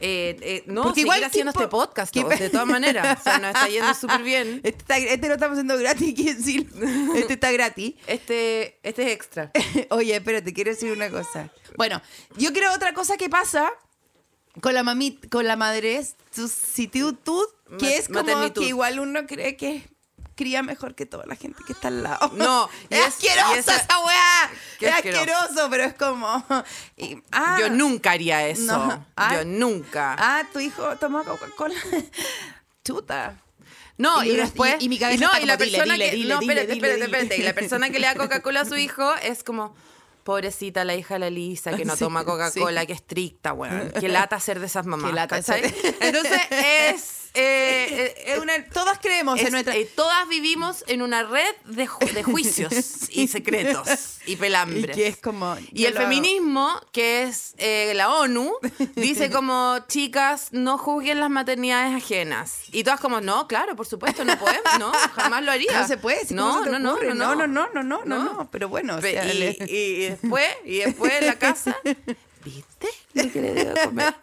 Eh, 0.02 0.36
eh, 0.40 0.62
no, 0.66 0.82
Porque 0.84 1.02
igual 1.02 1.22
haciendo 1.22 1.52
tipo- 1.52 1.60
este 1.62 1.70
podcast, 1.70 2.12
que- 2.12 2.24
de 2.24 2.48
todas 2.50 2.66
maneras. 2.66 3.20
O 3.20 3.22
sea, 3.22 3.38
nos 3.38 3.48
está 3.54 3.68
yendo 3.68 3.92
súper 4.00 4.22
bien. 4.22 4.60
Este, 4.64 4.78
está- 4.78 4.96
este 4.98 5.28
lo 5.28 5.34
estamos 5.34 5.56
haciendo 5.58 5.76
gratis, 5.78 6.14
quiero 6.16 6.38
decir. 6.38 6.70
Este 7.14 7.34
está 7.34 7.52
gratis. 7.52 7.94
Este, 8.06 8.78
este 8.82 9.02
es 9.02 9.12
extra. 9.12 9.50
Oye, 9.90 10.16
espérate, 10.16 10.52
quiero 10.52 10.70
decir 10.70 10.90
una 10.92 11.10
cosa. 11.10 11.50
Bueno, 11.76 12.00
yo 12.36 12.52
creo 12.52 12.72
otra 12.72 12.94
cosa 12.94 13.16
que 13.16 13.28
pasa 13.28 13.70
con 14.60 14.74
la 14.74 14.82
mamit, 14.82 15.28
con 15.28 15.46
la 15.46 15.56
madre, 15.56 16.02
su 16.32 16.48
que 17.78 17.96
es 17.96 18.08
como 18.08 18.20
maternitud. 18.20 18.62
que 18.62 18.68
igual 18.68 18.98
uno 19.00 19.26
cree 19.26 19.56
que, 19.56 19.82
cría 20.40 20.62
mejor 20.62 20.94
que 20.94 21.04
toda 21.04 21.26
la 21.26 21.36
gente 21.36 21.62
que 21.66 21.74
está 21.74 21.88
al 21.88 22.02
lado. 22.02 22.30
No, 22.34 22.70
y 22.90 22.94
es, 22.94 23.00
es- 23.00 23.06
asquerosa 23.08 23.54
y 23.56 23.58
esa- 23.58 23.76
esa 23.76 23.98
weá. 24.06 24.50
Es 24.80 24.94
asqueroso. 24.94 25.22
asqueroso, 25.22 25.70
pero 25.70 25.84
es 25.84 25.94
como. 25.94 26.44
y- 26.96 27.18
ah, 27.30 27.58
Yo 27.60 27.68
nunca 27.68 28.12
haría 28.12 28.46
eso. 28.46 28.62
No. 28.78 29.06
Ah. 29.16 29.34
Yo 29.34 29.44
nunca. 29.44 30.16
Ah, 30.18 30.44
tu 30.50 30.60
hijo 30.60 30.96
toma 30.96 31.24
Coca-Cola. 31.24 31.74
Chuta. 32.84 33.36
No, 33.98 34.24
Y 34.24 34.30
y, 34.30 34.36
después. 34.36 34.76
y- 34.80 34.86
y 34.86 34.88
mi 34.88 34.98
cabeza 34.98 35.20
no, 35.20 35.26
está 35.26 35.40
y 35.42 35.46
la 35.46 35.58
como, 35.58 35.70
persona 35.70 35.92
dile, 35.94 36.10
que. 36.10 36.16
dile, 36.16 36.34
no, 36.34 36.40
espérate, 36.40 36.72
espérate, 36.72 37.04
espérate. 37.04 37.36
Y 37.36 37.42
la 37.42 37.52
persona 37.52 37.90
que 37.90 37.98
le 37.98 38.06
da 38.06 38.14
Coca-Cola 38.14 38.60
a 38.62 38.64
su 38.64 38.76
hijo 38.76 39.14
es 39.16 39.44
como. 39.44 39.74
Pobrecita 40.24 40.84
la 40.84 40.94
hija 40.94 41.14
de 41.14 41.20
la 41.20 41.30
Lisa 41.30 41.74
que 41.74 41.84
no 41.86 41.94
Sí, 41.96 42.00
toma 42.04 42.24
Coca-Cola, 42.24 42.82
sí. 42.82 42.86
que 42.86 42.92
estricta, 42.92 43.52
weón. 43.54 43.90
Que 43.90 44.08
lata 44.08 44.38
ser 44.38 44.60
de 44.60 44.66
esas 44.66 44.86
mamás. 44.86 45.10
Qué 45.10 45.16
lata 45.16 45.36
¿cachai? 45.36 45.62
Entonces 46.00 46.40
es. 46.50 47.29
eh, 47.34 48.14
eh, 48.16 48.24
es 48.34 48.38
una, 48.38 48.64
Todas 48.66 48.98
creemos 48.98 49.38
es- 49.38 49.46
en 49.46 49.52
nuestra. 49.52 49.76
eh, 49.76 49.84
todas 49.94 50.28
vivimos 50.28 50.84
en 50.88 51.02
una 51.02 51.22
red 51.22 51.54
de, 51.64 51.86
ju- 51.88 52.12
de 52.12 52.22
juicios 52.22 52.72
y 53.10 53.28
secretos 53.28 53.88
y 54.26 54.32
y 54.32 54.36
pelambres. 54.36 54.94
que 54.96 55.06
es 55.08 55.16
como. 55.16 55.56
Y 55.72 55.86
el 55.86 55.94
lo 55.94 56.00
hago. 56.00 56.08
feminismo, 56.08 56.80
que 56.92 57.24
es 57.24 57.54
eh, 57.58 57.92
la 57.94 58.12
ONU, 58.14 58.52
dice 58.94 59.30
como, 59.32 59.78
chicas, 59.88 60.48
no 60.52 60.78
juzguen 60.78 61.20
las 61.20 61.30
maternidades 61.30 61.94
ajenas. 62.02 62.60
Y 62.72 62.84
todas 62.84 63.00
como, 63.00 63.20
no, 63.20 63.46
claro, 63.48 63.74
por 63.76 63.86
supuesto, 63.86 64.24
no 64.24 64.38
podemos, 64.38 64.78
no, 64.78 64.92
jamás 65.14 65.42
lo 65.42 65.52
haría. 65.52 65.80
No 65.80 65.86
se 65.86 65.96
puede, 65.96 66.24
si 66.26 66.34
no, 66.34 66.48
¿cómo 66.50 66.64
se 66.64 66.70
no, 66.70 66.78
no, 66.78 66.96
no, 66.96 67.14
no, 67.14 67.34
no, 67.34 67.46
no, 67.46 67.68
no, 67.72 67.82
no, 67.82 68.04
No. 68.04 68.24
no, 68.24 68.50
pero 68.50 68.68
bueno, 68.68 68.96
o 68.96 69.00
sea, 69.00 69.24
y, 69.32 69.38
le- 69.38 69.56
y- 69.66 69.74
y 69.74 70.08
después, 70.10 70.46
y 70.64 70.78
después 70.78 71.12
en 71.14 71.26
la 71.26 71.38
casa, 71.38 71.76
¿viste? 72.44 72.88
Lo 73.14 73.32
que 73.32 73.40
le 73.40 73.54
dio 73.54 73.74
de 73.74 73.84
comer? 73.84 74.14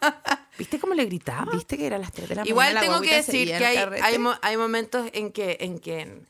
¿Viste 0.58 0.78
cómo 0.80 0.92
le 0.94 1.04
gritaba? 1.04 1.52
¿Viste 1.52 1.78
que 1.78 1.86
era 1.86 1.96
las 1.98 2.12
3 2.12 2.28
de 2.28 2.34
la 2.34 2.42
Igual 2.46 2.74
mañana? 2.74 2.80
la 2.80 2.86
tengo 2.92 3.00
que 3.00 3.14
decir 3.16 3.48
que 3.48 3.64
hay, 3.64 3.76
hay, 4.02 4.18
mo- 4.18 4.36
hay 4.42 4.56
momentos 4.56 5.08
en 5.12 5.30
que, 5.32 5.56
en 5.60 5.78
que, 5.78 6.20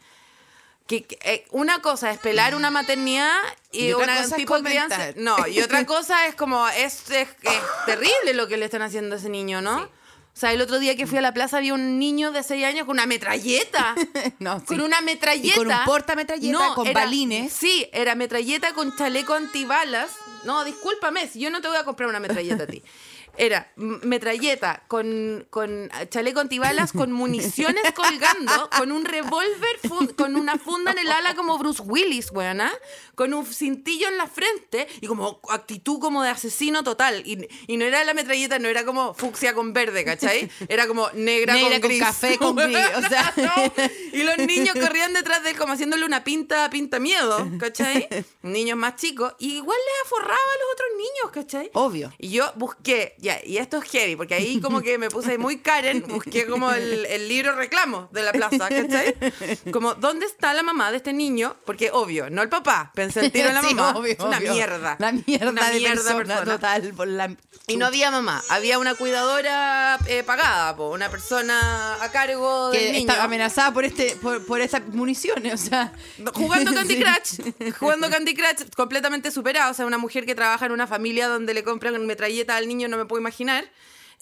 que- 0.87 1.05
que, 1.05 1.19
eh, 1.25 1.47
una 1.51 1.81
cosa 1.81 2.11
es 2.11 2.19
pelar 2.19 2.55
una 2.55 2.71
maternidad 2.71 3.35
y, 3.73 3.87
Y 3.87 3.93
una 3.95 4.07
cosa 4.17 4.21
es 4.23 4.35
tipo 4.37 4.57
de 4.57 4.63
crianza. 4.69 5.13
No, 5.17 5.47
y 5.47 5.61
otra 5.63 5.85
cosa 5.87 6.27
es 6.27 6.35
como, 6.35 6.69
es, 6.69 7.11
es, 7.11 7.29
es 7.29 7.61
terrible 7.87 8.35
lo 8.35 8.47
que 8.49 8.57
le 8.59 8.67
están 8.67 8.83
haciendo 8.83 9.15
a 9.15 9.19
ese 9.19 9.29
niño, 9.31 9.61
¿no? 9.63 9.79
O 9.83 10.41
sea, 10.41 10.53
el 10.53 10.61
otro 10.61 10.79
día 10.79 10.95
que 10.97 11.07
fui 11.09 11.19
a 11.19 11.21
la 11.21 11.35
plaza 11.35 11.57
había 11.57 11.75
un 11.75 11.99
niño 11.99 12.31
de 12.31 12.45
6 12.45 12.65
años 12.65 12.87
con 12.87 12.95
una 12.97 13.07
metralleta. 13.07 13.95
No, 14.39 14.61
sí. 14.61 14.67
Con 14.67 14.83
una 14.83 15.01
metralleta. 15.01 15.49
Y 15.49 15.59
con 15.59 15.67
un 15.67 15.85
portametralleta 15.85 16.75
con 16.77 16.87
era- 16.87 17.01
balines. 17.01 17.53
Sí, 17.53 17.89
era 17.93 18.15
metralleta 18.15 18.73
con 18.73 18.95
chaleco 18.97 19.35
antibalas. 19.35 20.11
No, 20.45 20.65
discúlpame, 20.65 21.27
si 21.27 21.41
yo 21.41 21.51
no 21.51 21.61
te 21.61 21.67
voy 21.67 21.77
a 21.77 21.83
comprar 21.85 22.09
una 22.09 22.21
metralleta 22.21 22.65
a 22.65 22.67
ti. 22.69 22.83
Era 23.39 23.73
metralleta 23.77 24.83
con, 24.89 25.47
con 25.51 25.89
chaleco 26.11 26.41
antibalas, 26.41 26.93
con 26.93 27.13
municiones 27.13 27.85
colgando, 27.95 28.69
con 28.77 28.91
un 28.93 29.05
revólver, 29.05 29.79
con 30.17 30.37
una 30.37 30.59
funda 30.59 30.91
en 30.91 30.99
el 30.99 31.11
ala 31.13 31.35
como 31.35 31.57
Bruce 31.57 31.83
Willis, 31.83 32.31
weona, 32.33 32.73
con 33.15 33.33
un 33.33 33.47
cintillo 33.47 34.09
en 34.09 34.19
la 34.19 34.27
frente 34.27 34.89
y 35.01 35.07
como 35.07 35.41
actitud 35.51 36.01
como 36.01 36.23
de 36.23 36.31
asesino 36.31 36.83
total. 36.83 37.23
Y, 37.25 37.49
y 37.67 37.77
no 37.77 37.85
era 37.85 38.05
la 38.05 38.15
metralleta, 38.15 38.59
no 38.59 38.69
era 38.69 38.85
como 38.85 39.15
fucsia 39.15 39.55
con 39.55 39.73
verde, 39.73 40.05
¿cachai? 40.05 40.51
Era 40.69 40.87
como 40.87 41.09
negra, 41.15 41.55
Negra 41.55 41.71
con, 41.71 41.81
con 41.81 41.89
gris. 41.91 42.03
café 42.03 42.39
con 42.39 42.57
gris, 42.57 42.77
o 42.97 43.01
sea. 43.09 43.33
No. 43.37 43.73
Y 44.13 44.23
los 44.25 44.39
niños 44.39 44.75
corrían 44.75 45.13
detrás 45.13 45.43
de 45.43 45.51
él 45.51 45.57
como 45.57 45.73
haciéndole 45.75 46.05
una 46.05 46.25
pinta, 46.25 46.69
pinta 46.71 46.99
miedo, 46.99 47.49
¿cachai? 47.59 48.09
Niños 48.43 48.77
más 48.77 48.97
chicos. 48.97 49.35
Y 49.39 49.57
igual 49.57 49.79
les 49.79 50.07
aforraba 50.07 50.35
a 50.35 50.59
los 50.59 50.73
otros 50.73 50.89
niños, 50.97 51.31
¿cachai? 51.33 51.71
Obvio. 51.75 52.13
Y 52.19 52.31
yo 52.31 52.53
busqué, 52.57 53.15
ya, 53.29 53.41
y 53.45 53.59
esto 53.59 53.79
es 53.79 53.91
heavy, 53.91 54.17
porque 54.17 54.35
ahí 54.35 54.61
como 54.61 54.81
que 54.83 54.97
me 54.99 55.09
puse 55.11 55.37
muy 55.39 55.59
Karen, 55.59 56.05
busqué 56.09 56.47
como 56.47 56.73
el, 56.73 57.05
el 57.07 57.29
libro 57.29 57.55
reclamo 57.55 58.09
de 58.13 58.23
la 58.23 58.33
plaza, 58.33 58.69
¿cachai? 58.69 59.15
Como, 59.71 59.95
¿dónde 59.95 60.27
está 60.27 60.55
la 60.55 60.63
mamá 60.63 60.91
de 60.91 60.97
este 60.97 61.13
niño? 61.13 61.57
Porque, 61.67 61.91
obvio, 61.93 62.31
no 62.31 62.43
el 62.43 62.49
papá, 62.49 62.91
pensé 62.95 63.21
el 63.21 63.33
tiro 63.33 63.49
en 63.49 63.55
la 63.55 63.63
Sí, 63.69 63.75
mamá. 63.75 63.99
obvio, 63.99 64.13
es 64.13 64.19
una 64.21 64.39
obvio. 64.39 64.53
mierda. 64.55 64.97
Una 64.99 65.13
mierda 65.13 65.51
Una 65.51 65.71
de 65.71 65.79
mierda 65.79 66.17
persona, 66.17 66.45
total. 66.45 66.93
por 66.95 67.07
la- 67.09 67.37
Y 67.67 67.77
no 67.77 67.87
había 67.87 68.11
mamá, 68.11 68.43
había 68.49 68.79
una 68.79 68.95
cuidadora 68.95 69.99
eh, 70.07 70.23
pagada, 70.23 70.75
po, 70.77 70.91
una 70.91 71.11
persona 71.11 72.03
a 72.03 72.11
cargo 72.11 72.71
del 72.71 72.81
que 72.81 72.93
niño. 72.93 73.11
está 73.11 73.23
amenazada 73.25 73.73
por 73.73 73.85
este 73.85 74.17
por, 74.23 74.45
por 74.47 74.61
estas 74.61 74.87
municiones, 74.89 75.55
o 75.55 75.57
sea, 75.69 75.93
Jugando 76.35 76.73
Candy. 76.73 76.99
Crush, 77.03 77.73
jugando 77.79 78.09
Candy 78.11 78.35
Crush, 78.35 78.69
completamente 78.75 79.31
superada. 79.31 79.71
O 79.71 79.75
sea, 79.75 79.87
una 79.87 79.99
mujer 79.99 80.25
que 80.25 80.35
trabaja 80.35 80.67
en 80.67 80.73
una 80.73 80.87
familia 80.87 81.29
donde 81.29 81.53
le 81.55 81.63
compran 81.65 82.07
metralleta 82.07 82.57
al 82.57 82.69
niño, 82.69 82.89
no 82.89 82.97
me 82.97 83.05
puedo 83.09 83.21
imaginar. 83.21 83.65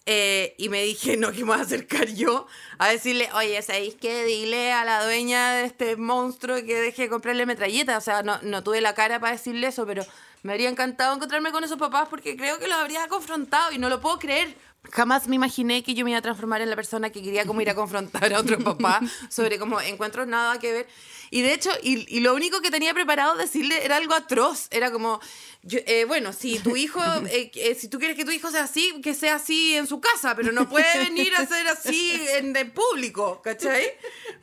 Eh, 0.09 0.55
y 0.57 0.69
me 0.69 0.85
dije, 0.85 1.17
no, 1.17 1.33
que 1.33 1.39
me 1.39 1.47
voy 1.47 1.59
a 1.59 1.63
acercar 1.63 2.07
yo 2.07 2.47
a 2.79 2.89
decirle, 2.89 3.29
oye, 3.35 3.61
¿sabéis 3.61 3.97
qué? 3.97 4.25
Dile 4.25 4.73
a 4.73 4.85
la 4.85 5.05
dueña 5.05 5.55
de 5.55 5.65
este 5.65 5.97
monstruo 5.97 6.57
que 6.65 6.81
deje 6.81 7.03
de 7.03 7.09
comprarle 7.09 7.45
metralleta. 7.45 7.99
O 7.99 8.01
sea, 8.01 8.23
no, 8.23 8.39
no 8.43 8.63
tuve 8.63 8.81
la 8.81 8.95
cara 8.95 9.19
para 9.19 9.33
decirle 9.33 9.67
eso, 9.67 9.85
pero 9.85 10.05
me 10.45 10.53
habría 10.53 10.69
encantado 10.69 11.15
encontrarme 11.15 11.51
con 11.51 11.65
esos 11.65 11.77
papás 11.77 12.09
porque 12.09 12.37
creo 12.37 12.59
que 12.61 12.69
los 12.69 12.79
habría 12.79 13.09
confrontado 13.09 13.73
y 13.73 13.79
no 13.79 13.89
lo 13.89 14.01
puedo 14.01 14.19
creer. 14.21 14.55
Jamás 14.93 15.29
me 15.29 15.37
imaginé 15.37 15.83
que 15.83 15.95
yo 15.95 16.05
me 16.05 16.11
iba 16.11 16.19
a 16.19 16.23
transformar 16.23 16.61
en 16.61 16.71
la 16.71 16.77
persona 16.77 17.11
que 17.11 17.23
quería 17.23 17.45
como 17.45 17.61
ir 17.61 17.71
a 17.71 17.75
confrontar 17.75 18.33
a 18.33 18.41
otro 18.41 18.59
papá 18.59 19.01
sobre 19.31 19.59
como 19.59 19.81
encuentros 19.81 20.27
nada 20.27 20.59
que 20.59 20.73
ver. 20.73 20.89
Y 21.31 21.43
de 21.43 21.55
hecho, 21.55 21.71
y, 21.83 22.07
y 22.15 22.21
lo 22.21 22.35
único 22.35 22.61
que 22.61 22.71
tenía 22.71 22.95
preparado 22.95 23.35
decirle 23.37 23.85
era 23.85 23.97
algo 23.97 24.15
atroz. 24.15 24.69
Era 24.71 24.91
como, 24.93 25.21
yo, 25.63 25.81
eh, 25.87 26.05
bueno, 26.05 26.33
si 26.33 26.59
tu 26.61 26.77
hijo, 26.77 27.01
eh, 27.31 27.51
eh, 27.55 27.75
si 27.75 27.89
tú 27.89 27.99
quieres 27.99 28.17
que 28.17 28.25
tu 28.25 28.31
hijo 28.31 28.51
sea 28.51 28.65
así, 28.65 29.01
que 29.03 29.15
sea 29.15 29.37
así 29.37 29.75
en 29.75 29.87
su 29.87 30.01
casa, 30.01 30.35
pero 30.37 30.53
no 30.53 30.69
puede 30.69 30.87
venir 30.99 31.35
a 31.37 31.47
ser 31.47 31.67
así 31.67 32.13
en, 32.35 32.57
en 32.57 32.71
público, 32.71 33.41
¿cachai? 33.43 33.91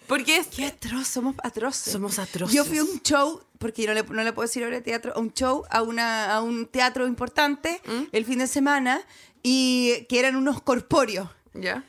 Porque 0.07 0.37
es 0.37 0.47
qué 0.47 0.65
atroz, 0.65 1.07
somos 1.07 1.35
atroces. 1.43 1.93
Somos 1.93 2.19
atroces. 2.19 2.53
Yo 2.53 2.65
fui 2.65 2.79
a 2.79 2.83
un 2.83 3.01
show, 3.01 3.41
porque 3.57 3.87
no 3.87 3.93
le, 3.93 4.03
no 4.03 4.23
le 4.23 4.33
puedo 4.33 4.47
decir 4.47 4.63
ahora 4.63 4.81
teatro, 4.81 5.13
a 5.15 5.19
un 5.19 5.33
show, 5.33 5.63
a, 5.69 5.81
una, 5.81 6.33
a 6.33 6.41
un 6.41 6.65
teatro 6.67 7.07
importante 7.07 7.81
¿Mm? 7.85 8.03
el 8.11 8.25
fin 8.25 8.39
de 8.39 8.47
semana, 8.47 9.01
y 9.43 10.05
que 10.09 10.19
eran 10.19 10.35
unos 10.35 10.61
corpóreos. 10.61 11.29
¿Ya? 11.53 11.83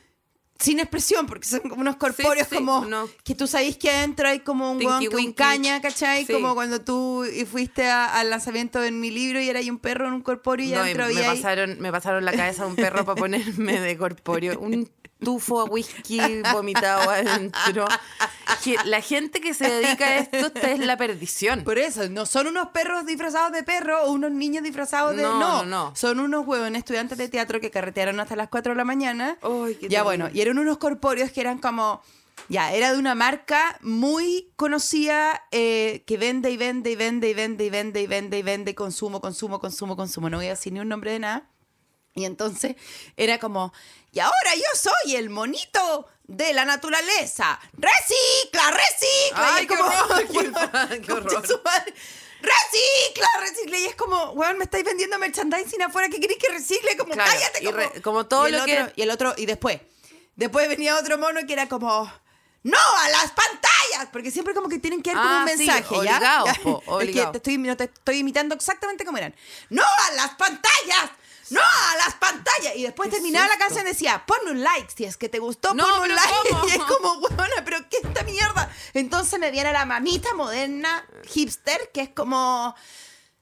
Sin 0.59 0.79
expresión, 0.79 1.25
porque 1.25 1.47
son 1.47 1.59
como 1.61 1.81
unos 1.81 1.97
corpóreos 1.97 2.47
sí, 2.49 2.55
como 2.55 2.79
unos- 2.79 3.09
que 3.25 3.35
tú 3.35 3.45
sabéis 3.45 3.75
que 3.77 3.89
adentro 3.89 4.29
hay 4.29 4.39
como 4.39 4.71
un 4.71 4.77
weón 4.85 5.05
con 5.07 5.33
caña, 5.33 5.81
¿cachai? 5.81 6.25
Sí. 6.25 6.31
Como 6.31 6.53
cuando 6.55 6.79
tú 6.79 7.25
y 7.25 7.43
fuiste 7.45 7.85
a- 7.87 8.05
al 8.19 8.29
lanzamiento 8.29 8.79
de 8.79 8.91
mi 8.91 9.11
libro 9.11 9.41
y 9.41 9.49
era 9.49 9.59
ahí 9.59 9.69
un 9.69 9.79
perro 9.79 10.07
en 10.07 10.13
un 10.13 10.21
corpóreo 10.21 10.65
y 10.65 10.69
No, 10.69 10.77
y 10.77 10.79
adentro 10.79 11.05
me, 11.07 11.11
había 11.11 11.31
ahí- 11.31 11.37
pasaron, 11.41 11.77
me 11.81 11.91
pasaron 11.91 12.23
la 12.23 12.31
cabeza 12.31 12.63
a 12.63 12.67
un 12.67 12.75
perro 12.77 13.03
para 13.03 13.15
ponerme 13.19 13.81
de 13.81 13.97
corpóreo. 13.97 14.57
Un 14.59 14.89
tufo 15.25 15.59
a 15.59 15.65
whisky 15.65 16.41
vomitado 16.53 17.09
adentro. 17.09 17.85
La 18.85 19.01
gente 19.01 19.41
que 19.41 19.53
se 19.53 19.69
dedica 19.69 20.05
a 20.05 20.17
esto, 20.19 20.37
esta 20.37 20.71
es 20.71 20.79
la 20.79 20.95
perdición. 20.97 21.63
Por 21.63 21.77
eso, 21.77 22.07
no 22.09 22.25
son 22.25 22.47
unos 22.47 22.69
perros 22.69 23.05
disfrazados 23.05 23.51
de 23.51 23.63
perro 23.63 24.03
o 24.03 24.11
unos 24.11 24.31
niños 24.31 24.63
disfrazados 24.63 25.15
de. 25.15 25.23
No, 25.23 25.39
No, 25.39 25.63
no, 25.63 25.65
no. 25.65 25.95
Son 25.95 26.19
unos 26.19 26.47
huevones 26.47 26.79
estudiantes 26.79 27.17
de 27.17 27.27
teatro 27.27 27.59
que 27.59 27.71
carretearon 27.71 28.19
hasta 28.19 28.35
las 28.35 28.47
4 28.49 28.71
de 28.73 28.77
la 28.77 28.85
mañana. 28.85 29.37
Ay, 29.41 29.75
qué 29.75 29.89
ya 29.89 30.03
terrible. 30.03 30.03
bueno, 30.03 30.29
y 30.33 30.41
eran 30.41 30.57
unos 30.57 30.77
corpóreos 30.77 31.31
que 31.31 31.41
eran 31.41 31.57
como. 31.57 32.01
Ya, 32.49 32.73
era 32.73 32.91
de 32.91 32.99
una 32.99 33.15
marca 33.15 33.79
muy 33.81 34.51
conocida 34.55 35.41
eh, 35.51 36.03
que 36.05 36.17
vende 36.17 36.51
y 36.51 36.57
vende 36.57 36.91
y 36.91 36.95
vende 36.95 37.29
y 37.29 37.33
vende 37.33 37.65
y 37.65 37.69
vende 37.69 38.01
y 38.01 38.07
vende 38.07 38.37
y 38.37 38.41
vende 38.43 38.75
consumo, 38.75 39.21
consumo, 39.21 39.59
consumo, 39.59 39.95
consumo. 39.95 40.29
No 40.29 40.37
voy 40.37 40.47
a 40.47 40.49
decir 40.49 40.71
ni 40.73 40.79
un 40.79 40.89
nombre 40.89 41.11
de 41.11 41.19
nada. 41.19 41.49
Y 42.13 42.23
entonces 42.25 42.75
era 43.17 43.39
como, 43.39 43.73
y 44.15 44.19
ahora 44.19 44.55
yo 44.55 44.63
soy 44.75 45.15
el 45.15 45.29
monito 45.29 46.07
de 46.23 46.53
la 46.53 46.65
naturaleza. 46.65 47.59
Recicla, 47.73 48.71
recicla. 48.71 49.55
Ay, 49.55 49.63
Y 49.65 49.67
qué 49.67 49.75
como, 49.77 49.89
horror, 49.89 50.27
qué 50.27 50.37
horror, 50.39 51.01
qué 51.01 51.11
horror. 51.13 51.33
concha 51.33 51.47
su 51.47 51.61
madre, 51.63 51.93
Recicla, 52.41 53.27
recicla. 53.41 53.77
Y 53.79 53.85
es 53.85 53.95
como, 53.95 54.31
weón, 54.31 54.57
me 54.57 54.63
estáis 54.65 54.83
vendiendo 54.83 55.17
merchandising 55.19 55.81
afuera. 55.81 56.09
¿Qué 56.09 56.19
queréis 56.19 56.39
que 56.39 56.49
recicle? 56.49 56.95
Como, 56.97 57.13
Claro, 57.13 57.29
cállate. 57.31 57.63
Como, 57.63 57.77
re- 57.77 58.01
como 58.01 58.25
todo 58.27 58.47
y 58.47 58.51
el 58.53 58.57
lo 58.59 58.65
que- 58.65 58.81
otro- 58.81 58.93
Y 58.95 59.01
el 59.01 59.11
otro, 59.11 59.33
y 59.37 59.45
después. 59.45 59.79
Después 60.35 60.67
venía 60.67 60.97
otro 60.97 61.17
mono 61.17 61.41
que 61.47 61.53
era 61.53 61.67
como, 61.67 62.11
¡No 62.63 62.77
a 62.79 63.09
las 63.09 63.31
pantallas! 63.31 64.09
Porque 64.11 64.31
siempre 64.31 64.53
como 64.55 64.67
que 64.69 64.79
tienen 64.79 65.01
que 65.03 65.13
dar 65.13 65.21
como 65.21 65.35
Ah, 65.35 65.43
un 65.43 65.49
sí, 65.49 65.57
mensaje, 65.67 65.83
¿ya? 65.93 65.97
obligado, 65.99 66.45
Ya. 66.47 66.53
po, 66.63 66.81
Es 66.81 66.87
obligado. 66.89 67.31
que 67.31 67.31
te 67.33 67.37
estoy, 67.51 67.57
no 67.59 67.77
te 67.77 67.83
estoy 67.83 68.17
imitando 68.17 68.55
exactamente 68.55 69.05
como 69.05 69.17
eran. 69.19 69.35
¡No 69.69 69.83
a 69.83 70.11
las 70.13 70.31
pantallas! 70.31 71.11
¡No 71.51 71.59
a 71.61 71.95
las 71.97 72.15
pantallas! 72.15 72.75
Y 72.75 72.83
después 72.83 73.09
¿Qué 73.09 73.15
es 73.17 73.21
terminaba 73.21 73.47
la 73.47 73.57
canción 73.57 73.85
y 73.85 73.89
decía, 73.89 74.23
ponme 74.25 74.51
un 74.51 74.63
like 74.63 74.87
si 74.95 75.05
es 75.05 75.15
que 75.17 75.29
te 75.29 75.39
gustó, 75.39 75.73
No, 75.73 75.83
ponme 75.85 76.09
un 76.09 76.15
like. 76.15 76.33
¿cómo? 76.49 76.65
Y 76.67 76.69
es 76.71 76.77
como, 76.79 77.13
huevona, 77.19 77.63
pero 77.63 77.77
¿qué 77.89 77.97
esta 78.03 78.23
mierda? 78.23 78.71
Entonces 78.93 79.39
me 79.39 79.51
viene 79.51 79.71
la 79.71 79.85
mamita 79.85 80.33
moderna, 80.33 81.05
hipster, 81.31 81.91
que 81.93 82.01
es 82.01 82.09
como... 82.09 82.75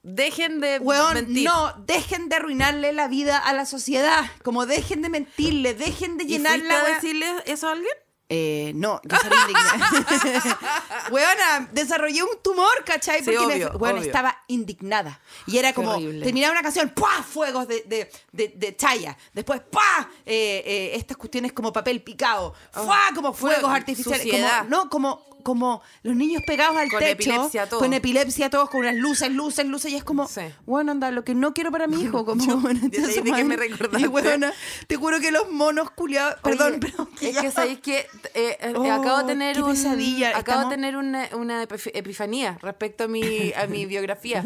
Dejen 0.06 0.60
de 0.60 0.78
Weón, 0.80 1.14
mentir. 1.14 1.44
no, 1.48 1.72
dejen 1.86 2.28
de 2.28 2.36
arruinarle 2.36 2.92
la 2.92 3.08
vida 3.08 3.38
a 3.38 3.54
la 3.54 3.64
sociedad. 3.64 4.22
Como 4.42 4.66
dejen 4.66 5.00
de 5.00 5.08
mentirle, 5.08 5.72
dejen 5.72 6.18
de 6.18 6.24
¿Y 6.24 6.26
llenar 6.26 6.58
fuiste 6.58 6.68
la 6.68 6.80
a 6.80 6.84
wea- 6.84 6.94
decirle 6.96 7.26
eso 7.46 7.68
a 7.68 7.72
alguien? 7.72 7.94
Eh, 8.28 8.72
no, 8.74 9.00
yo 9.04 9.16
salí 9.18 9.36
indignada. 9.48 11.08
Weona, 11.10 11.68
desarrollé 11.72 12.22
un 12.22 12.38
tumor, 12.42 12.82
¿cachai? 12.84 13.22
Sí, 13.22 13.30
Porque 13.36 13.46
me- 13.58 13.66
weona, 13.66 13.98
obvio. 13.98 14.06
estaba 14.06 14.42
indignada. 14.48 15.20
Y 15.46 15.58
era 15.58 15.72
como, 15.74 15.92
terminaba 15.98 16.52
una 16.52 16.62
canción, 16.62 16.88
¡pua! 16.90 17.22
Fuegos 17.22 17.68
de, 17.68 17.82
de, 17.86 18.10
de, 18.32 18.48
de 18.56 18.76
chaya. 18.76 19.16
Después, 19.34 19.60
¡pua! 19.70 20.08
Eh, 20.24 20.62
eh, 20.64 20.92
estas 20.94 21.16
cuestiones 21.16 21.52
como 21.52 21.72
papel 21.72 22.02
picado. 22.02 22.54
¡Fua! 22.72 22.98
Como 23.14 23.32
fuegos 23.34 23.60
fuego, 23.60 23.74
artificiales. 23.74 24.26
Como, 24.30 24.64
no, 24.70 24.88
como 24.88 25.33
como 25.44 25.80
los 26.02 26.16
niños 26.16 26.42
pegados 26.44 26.76
al 26.76 26.90
Con 26.90 26.98
techo, 26.98 27.12
epilepsia 27.12 27.68
todos. 27.68 27.80
con 27.82 27.92
epilepsia 27.92 28.50
todos, 28.50 28.68
con 28.70 28.80
unas 28.80 28.96
luces, 28.96 29.30
luces, 29.30 29.64
luces, 29.66 29.92
y 29.92 29.96
es 29.96 30.02
como, 30.02 30.26
Sí. 30.26 30.40
bueno, 30.66 30.90
anda, 30.90 31.12
lo 31.12 31.22
que 31.24 31.36
no 31.36 31.54
quiero 31.54 31.70
para 31.70 31.86
mi 31.86 32.02
hijo, 32.02 32.24
como, 32.26 32.44
bueno, 32.56 32.80
ahí 32.82 32.90
de 32.90 33.22
que 33.22 33.44
me 33.44 33.56
recordaste. 33.56 34.00
Y, 34.04 34.08
weona, 34.08 34.52
te 34.88 34.96
juro 34.96 35.20
que 35.20 35.30
los 35.30 35.50
monos 35.52 35.90
culiados, 35.92 36.40
perdón, 36.42 36.80
pero 36.80 37.08
es 37.20 37.38
que 37.38 37.50
sabéis 37.52 37.78
que 37.78 37.98
eh, 38.34 38.58
eh, 38.60 38.72
Oh, 38.76 38.90
acabo 38.90 39.18
de 39.18 39.24
tener 39.24 39.54
qué 39.54 39.62
un, 39.62 40.24
acabo 40.34 40.68
de 40.68 40.74
tener 40.74 40.96
una, 40.96 41.28
una 41.36 41.62
epif- 41.62 41.90
epifanía 41.94 42.58
respecto 42.60 43.04
a 43.04 43.08
mi 43.08 43.52
a 43.52 43.66
mi 43.66 43.86
biografía. 43.86 44.42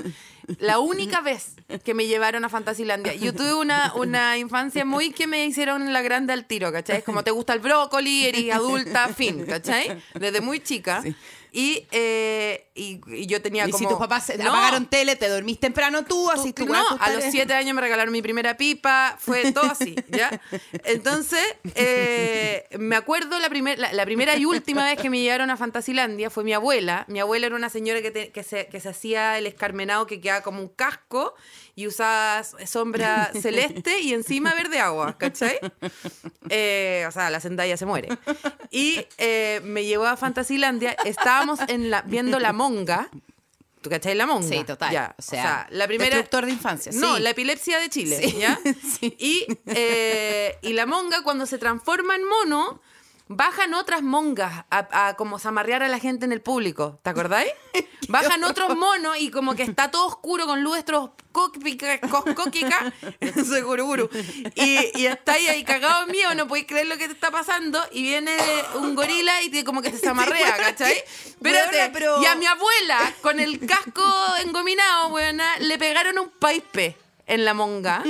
La 0.59 0.79
única 0.79 1.21
vez 1.21 1.57
que 1.85 1.93
me 1.93 2.07
llevaron 2.07 2.45
a 2.45 2.49
Fantasilandia, 2.49 3.15
yo 3.15 3.35
tuve 3.35 3.53
una, 3.55 3.93
una 3.97 4.39
infancia 4.39 4.85
muy 4.85 5.11
que 5.11 5.27
me 5.27 5.45
hicieron 5.45 5.93
la 5.93 6.01
grande 6.01 6.33
al 6.33 6.47
tiro, 6.47 6.73
¿cachai? 6.73 7.03
Como 7.03 7.23
te 7.23 7.31
gusta 7.31 7.53
el 7.53 7.61
brócoli, 7.61 8.27
eres 8.27 8.55
adulta, 8.55 9.09
fin, 9.09 9.45
¿cachai? 9.45 10.03
Desde 10.15 10.41
muy 10.41 10.61
chica. 10.61 11.03
Y, 11.53 11.87
eh, 11.93 12.67
y, 12.75 13.01
y 13.07 13.27
yo 13.27 13.41
tenía 13.43 13.67
Y 13.67 13.71
como... 13.71 13.79
si 13.79 13.87
tus 13.89 13.99
papás 13.99 14.31
No, 14.39 14.51
apagaron 14.51 14.87
tele, 14.87 15.17
te 15.17 15.29
dormís 15.29 15.59
temprano 15.59 16.05
tú, 16.05 16.31
así 16.31 16.53
Tú- 16.53 16.67
tú 16.67 16.73
no, 16.73 16.85
a 17.01 17.11
los 17.11 17.25
siete 17.25 17.55
años 17.55 17.75
me 17.75 17.81
regalaron 17.81 18.13
mi 18.13 18.23
primera 18.23 18.57
pipa, 18.57 19.17
fue 19.19 19.53
todo 19.53 19.71
así, 19.71 19.95
¿ya? 20.09 20.41
Entonces, 20.85 21.43
eh, 21.75 22.67
me 22.79 22.97
acuerdo 22.97 23.39
la, 23.39 23.49
primer- 23.49 23.79
la, 23.79 23.93
la 23.93 24.05
primera 24.05 24.37
y 24.37 24.45
última 24.45 24.85
vez 24.85 25.01
que 25.01 25.11
me 25.11 25.21
llevaron 25.21 25.51
a 25.51 25.57
Fantasilandia 25.57 26.31
fue 26.31 26.45
mi 26.45 26.53
abuela. 26.53 27.05
Mi 27.09 27.21
abuela 27.21 27.47
era 27.47 27.57
una 27.57 27.69
señora 27.71 28.03
que, 28.03 28.11
te- 28.11 28.31
que, 28.31 28.43
se, 28.43 28.67
que 28.67 28.81
se 28.81 28.89
hacía 28.91 29.39
el 29.39 29.47
escarmenado 29.47 30.07
que 30.07 30.21
quedaba 30.21 30.43
como 30.43 30.61
un 30.61 30.69
casco 30.69 31.35
y 31.79 31.87
usaba 31.87 32.43
sombra 32.43 33.31
celeste 33.41 34.01
y 34.01 34.13
encima 34.13 34.53
verde 34.53 34.81
agua, 34.81 35.17
¿cachai? 35.17 35.61
Eh, 36.49 37.05
o 37.07 37.13
sea, 37.13 37.31
la 37.31 37.39
Zendaya 37.39 37.77
se 37.77 37.87
muere. 37.87 38.09
Y 38.73 39.07
eh, 39.17 39.61
me 39.63 39.85
llevó 39.85 40.07
a 40.07 40.17
Fantasilandia, 40.17 40.97
estábamos 41.05 41.61
en 41.69 41.89
la, 41.89 42.03
viendo 42.03 42.41
La 42.41 42.53
Monga. 42.53 43.09
¿Tú 43.81 43.91
cachai 43.91 44.17
la 44.17 44.27
monga? 44.27 44.49
Sí, 44.49 44.65
total. 44.65 44.91
Ya, 44.91 45.15
O 45.17 45.23
sea, 45.23 45.69
la 45.71 45.87
primera... 45.87 46.17
destructor 46.17 46.47
de 46.47 46.51
infancia, 46.51 46.91
No, 46.97 47.15
sí. 47.15 47.23
la 47.23 47.31
epilepsia 47.31 47.79
de 47.79 47.89
Chile, 47.89 48.19
Sí, 48.21 48.37
¿ya? 48.41 48.59
sí. 48.99 49.15
Y, 49.17 49.47
eh, 49.67 50.57
y 50.63 50.73
la 50.73 50.85
monga, 50.85 51.23
cuando 51.23 51.47
se 51.47 51.59
transforma 51.59 52.17
en 52.17 52.25
mono, 52.25 52.83
bajan 53.29 53.75
otras 53.75 54.03
mongas 54.03 54.65
a, 54.71 55.09
a 55.09 55.15
como 55.17 55.39
zamarrear 55.39 55.83
a 55.83 55.89
la 55.89 55.99
gente 55.99 56.25
en 56.25 56.33
el 56.33 56.41
público. 56.41 56.99
¿Te 57.03 57.11
acordáis? 57.11 57.51
Bajan 58.09 58.43
otros 58.45 58.75
monos 58.75 59.19
y 59.19 59.31
como 59.31 59.55
que 59.55 59.65
está 59.65 59.91
todo 59.91 60.07
oscuro 60.07 60.47
con 60.47 60.67
estroboscópica, 60.75 62.01
coscóquica, 62.01 62.93
seguro, 63.45 64.09
y, 64.55 64.99
y 64.99 65.07
estáis 65.07 65.49
ahí 65.51 65.63
cagado 65.63 66.07
mío, 66.07 66.35
no 66.35 66.49
podéis 66.49 66.67
creer 66.67 66.87
lo 66.87 66.97
que 66.97 67.07
te 67.07 67.13
está 67.13 67.31
pasando, 67.31 67.85
y 67.93 68.03
viene 68.03 68.35
un 68.77 68.95
gorila 68.95 69.43
y 69.43 69.51
te, 69.51 69.63
como 69.63 69.83
que 69.83 69.91
te 69.91 69.99
zamarrea, 70.07 70.57
¿cachai? 70.57 70.97
Espérate, 71.27 71.91
pero- 71.93 72.23
y 72.23 72.27
a 72.27 72.35
mi 72.37 72.47
abuela, 72.47 72.99
con 73.21 73.41
el 73.41 73.61
casco 73.67 74.03
engominado, 74.43 75.09
weona, 75.09 75.59
le 75.59 75.77
pegaron 75.77 76.19
un 76.19 76.31
paipe 76.31 76.97
en 77.27 77.45
la 77.45 77.53
monga. 77.53 78.03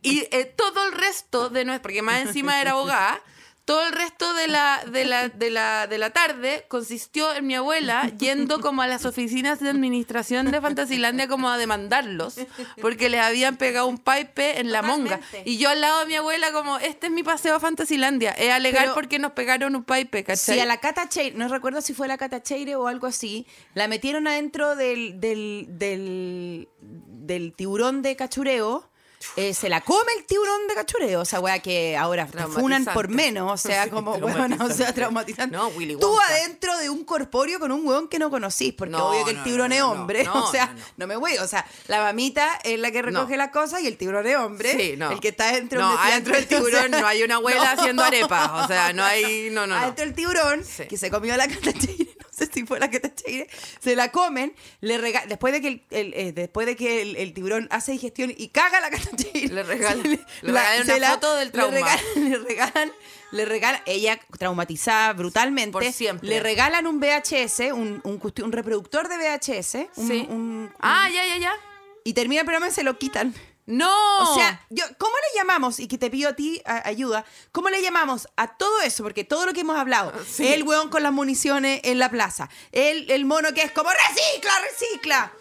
Y 0.00 0.20
eh, 0.30 0.46
todo 0.56 0.86
el 0.86 0.92
resto 0.92 1.50
de 1.50 1.64
nuestra, 1.66 1.82
porque 1.82 2.00
más 2.02 2.22
encima 2.22 2.60
era 2.62 2.70
abogada, 2.70 3.20
todo 3.66 3.84
el 3.86 3.92
resto 3.92 4.32
de 4.32 4.46
la, 4.46 4.80
de, 4.90 5.04
la, 5.04 5.28
de, 5.28 5.50
la, 5.50 5.86
de 5.88 5.98
la 5.98 6.10
tarde 6.10 6.64
consistió 6.68 7.34
en 7.34 7.46
mi 7.48 7.56
abuela 7.56 8.08
yendo 8.16 8.60
como 8.60 8.80
a 8.80 8.86
las 8.86 9.04
oficinas 9.04 9.58
de 9.60 9.68
administración 9.68 10.50
de 10.52 10.60
Fantasilandia 10.60 11.26
como 11.26 11.50
a 11.50 11.58
demandarlos, 11.58 12.36
porque 12.80 13.10
les 13.10 13.20
habían 13.20 13.56
pegado 13.56 13.88
un 13.88 13.98
pipe 13.98 14.60
en 14.60 14.70
la 14.70 14.82
monga. 14.82 15.20
Y 15.44 15.58
yo 15.58 15.68
al 15.68 15.80
lado 15.80 15.98
de 16.00 16.06
mi 16.06 16.14
abuela 16.14 16.52
como, 16.52 16.78
este 16.78 17.08
es 17.08 17.12
mi 17.12 17.24
paseo 17.24 17.56
a 17.56 17.60
Fantasilandia, 17.60 18.30
es 18.30 18.52
alegar 18.52 18.82
Pero- 18.84 18.94
porque 18.94 19.18
nos 19.18 19.32
pegaron 19.32 19.74
un 19.74 19.82
pipe, 19.84 20.22
¿cachai? 20.22 20.54
Sí, 20.54 20.60
a 20.60 20.64
la 20.64 20.78
Cata 20.78 21.08
Cheire, 21.08 21.36
no 21.36 21.48
recuerdo 21.48 21.80
si 21.80 21.92
fue 21.92 22.06
la 22.06 22.16
Cata 22.18 22.40
Cheire 22.42 22.76
o 22.76 22.86
algo 22.86 23.08
así, 23.08 23.46
la 23.74 23.88
metieron 23.88 24.28
adentro 24.28 24.76
del, 24.76 25.18
del, 25.20 25.66
del, 25.70 26.68
del 26.80 27.52
tiburón 27.52 28.02
de 28.02 28.14
cachureo. 28.14 28.88
Eh, 29.36 29.54
se 29.54 29.68
la 29.68 29.80
come 29.80 30.12
el 30.18 30.24
tiburón 30.24 30.66
de 30.68 30.74
cachureo, 30.74 31.20
o 31.20 31.24
sea, 31.24 31.40
weá 31.40 31.58
que 31.60 31.96
ahora 31.96 32.26
te 32.26 32.38
funan 32.46 32.84
por 32.84 33.08
menos, 33.08 33.50
o 33.52 33.56
sea, 33.56 33.84
Sí, 33.84 33.90
como 33.90 34.12
weón, 34.14 34.60
o 34.60 34.70
sea, 34.70 34.92
traumatizante. 34.94 35.56
No, 35.56 35.68
Willy 35.68 35.96
Tú 35.98 36.18
adentro 36.20 36.76
de 36.78 36.88
un 36.90 37.04
corpóreo 37.04 37.58
con 37.58 37.72
un 37.72 37.86
weón 37.86 38.08
que 38.08 38.18
no 38.18 38.30
conocís, 38.30 38.72
porque 38.74 38.92
No, 38.92 39.08
obvio 39.10 39.24
que 39.24 39.32
el 39.32 39.42
tiburón 39.42 39.70
no, 39.70 39.74
es 39.74 39.82
hombre, 39.82 40.28
o 40.32 40.50
sea, 40.50 40.74
no, 40.96 41.06
me 41.06 41.16
voy, 41.16 41.36
o 41.38 41.46
sea, 41.48 41.66
la 41.88 42.02
mamita 42.02 42.58
es 42.64 42.78
la 42.78 42.90
que 42.90 43.02
recoge 43.02 43.36
las 43.36 43.50
cosas 43.50 43.80
y 43.82 43.86
el 43.86 43.96
tiburón 43.96 44.26
es 44.26 44.36
hombre, 44.36 44.72
Sí, 44.76 44.94
no. 44.96 45.10
el 45.10 45.20
que 45.20 45.28
está 45.28 45.52
dentro 45.52 45.80
No, 45.80 45.90
del 45.90 45.98
adentro 45.98 46.34
del 46.34 46.46
tiburón 46.46 46.90
no 46.90 47.06
hay 47.06 47.22
una 47.22 47.36
abuela 47.36 47.72
haciendo 47.72 48.02
arepas. 48.04 48.64
O 48.64 48.66
sea, 48.66 48.92
no 48.92 49.04
hay. 49.04 49.50
No, 49.50 49.66
no, 49.66 49.74
no. 49.74 49.80
Adentro 49.82 50.04
el 50.04 50.14
tiburón, 50.14 50.64
Sí. 50.64 50.86
que 50.86 50.96
se 50.96 51.10
comió 51.10 51.36
la 51.36 51.46
catacheire, 51.48 52.15
no 52.15 52.15
sé 52.36 52.46
si 52.52 52.66
fue 52.66 52.78
la 52.78 52.90
catacheire, 52.90 53.48
se 53.80 53.96
la 53.96 54.12
comen, 54.12 54.54
le 54.80 54.98
rega- 54.98 55.24
después 55.26 55.52
de 55.54 55.60
que 55.60 55.68
el, 55.68 55.82
el- 55.90 56.14
eh, 56.14 56.32
después 56.32 56.66
de 56.66 56.76
que 56.76 57.02
el, 57.02 57.16
el 57.16 57.32
tiburón 57.32 57.66
hace 57.70 57.92
digestión 57.92 58.32
y 58.36 58.48
caga 58.48 58.80
la 58.80 58.90
catacheire. 58.90 59.48
Le 59.54 59.62
regalan- 59.62 60.02
le 60.02 60.18
regalan 60.42 60.96
una 60.98 61.10
foto 61.12 61.34
del 61.36 61.50
trauma. 61.52 61.72
Le 61.74 61.80
regalan, 61.80 62.04
le 62.30 62.38
regalan, 62.38 62.92
le 63.32 63.44
regalan- 63.46 63.82
ella 63.86 64.20
traumatizada 64.38 65.12
brutalmente, 65.14 65.72
Por 65.72 65.84
siempre. 65.92 66.28
le 66.28 66.40
regalan 66.40 66.86
un 66.86 67.00
VHS, 67.00 67.72
un, 67.72 68.00
un, 68.04 68.52
reproductor 68.52 69.08
de 69.08 69.16
VHS, 69.16 69.88
un- 69.96 70.08
Sí. 70.08 70.26
un- 70.28 70.72
Ah, 70.80 71.08
ya, 71.12 71.24
ya, 71.26 71.38
ya. 71.38 71.52
y 72.04 72.12
termina 72.12 72.42
el 72.42 72.46
programa 72.46 72.68
y 72.68 72.72
se 72.72 72.82
lo 72.82 72.98
quitan. 72.98 73.34
No. 73.66 73.90
O 74.20 74.34
sea, 74.36 74.64
yo, 74.70 74.84
¿cómo 74.98 75.14
le 75.16 75.38
llamamos? 75.38 75.80
Y 75.80 75.88
que 75.88 75.98
te 75.98 76.08
pido 76.10 76.30
a 76.30 76.32
ti 76.34 76.62
a- 76.64 76.86
ayuda. 76.88 77.24
¿Cómo 77.52 77.68
le 77.68 77.82
llamamos 77.82 78.28
a 78.36 78.56
todo 78.56 78.80
eso? 78.82 79.02
Porque 79.02 79.24
todo 79.24 79.44
lo 79.46 79.52
que 79.52 79.60
hemos 79.60 79.76
hablado, 79.76 80.12
Sí. 80.24 80.46
el 80.46 80.62
weón 80.62 80.88
con 80.88 81.02
las 81.02 81.12
municiones 81.12 81.80
en 81.84 81.98
la 81.98 82.10
plaza, 82.10 82.48
el, 82.72 83.10
el 83.10 83.24
mono 83.24 83.52
que 83.54 83.62
es 83.62 83.72
como 83.72 83.90
recicla, 83.90 84.52
recicla. 84.70 85.32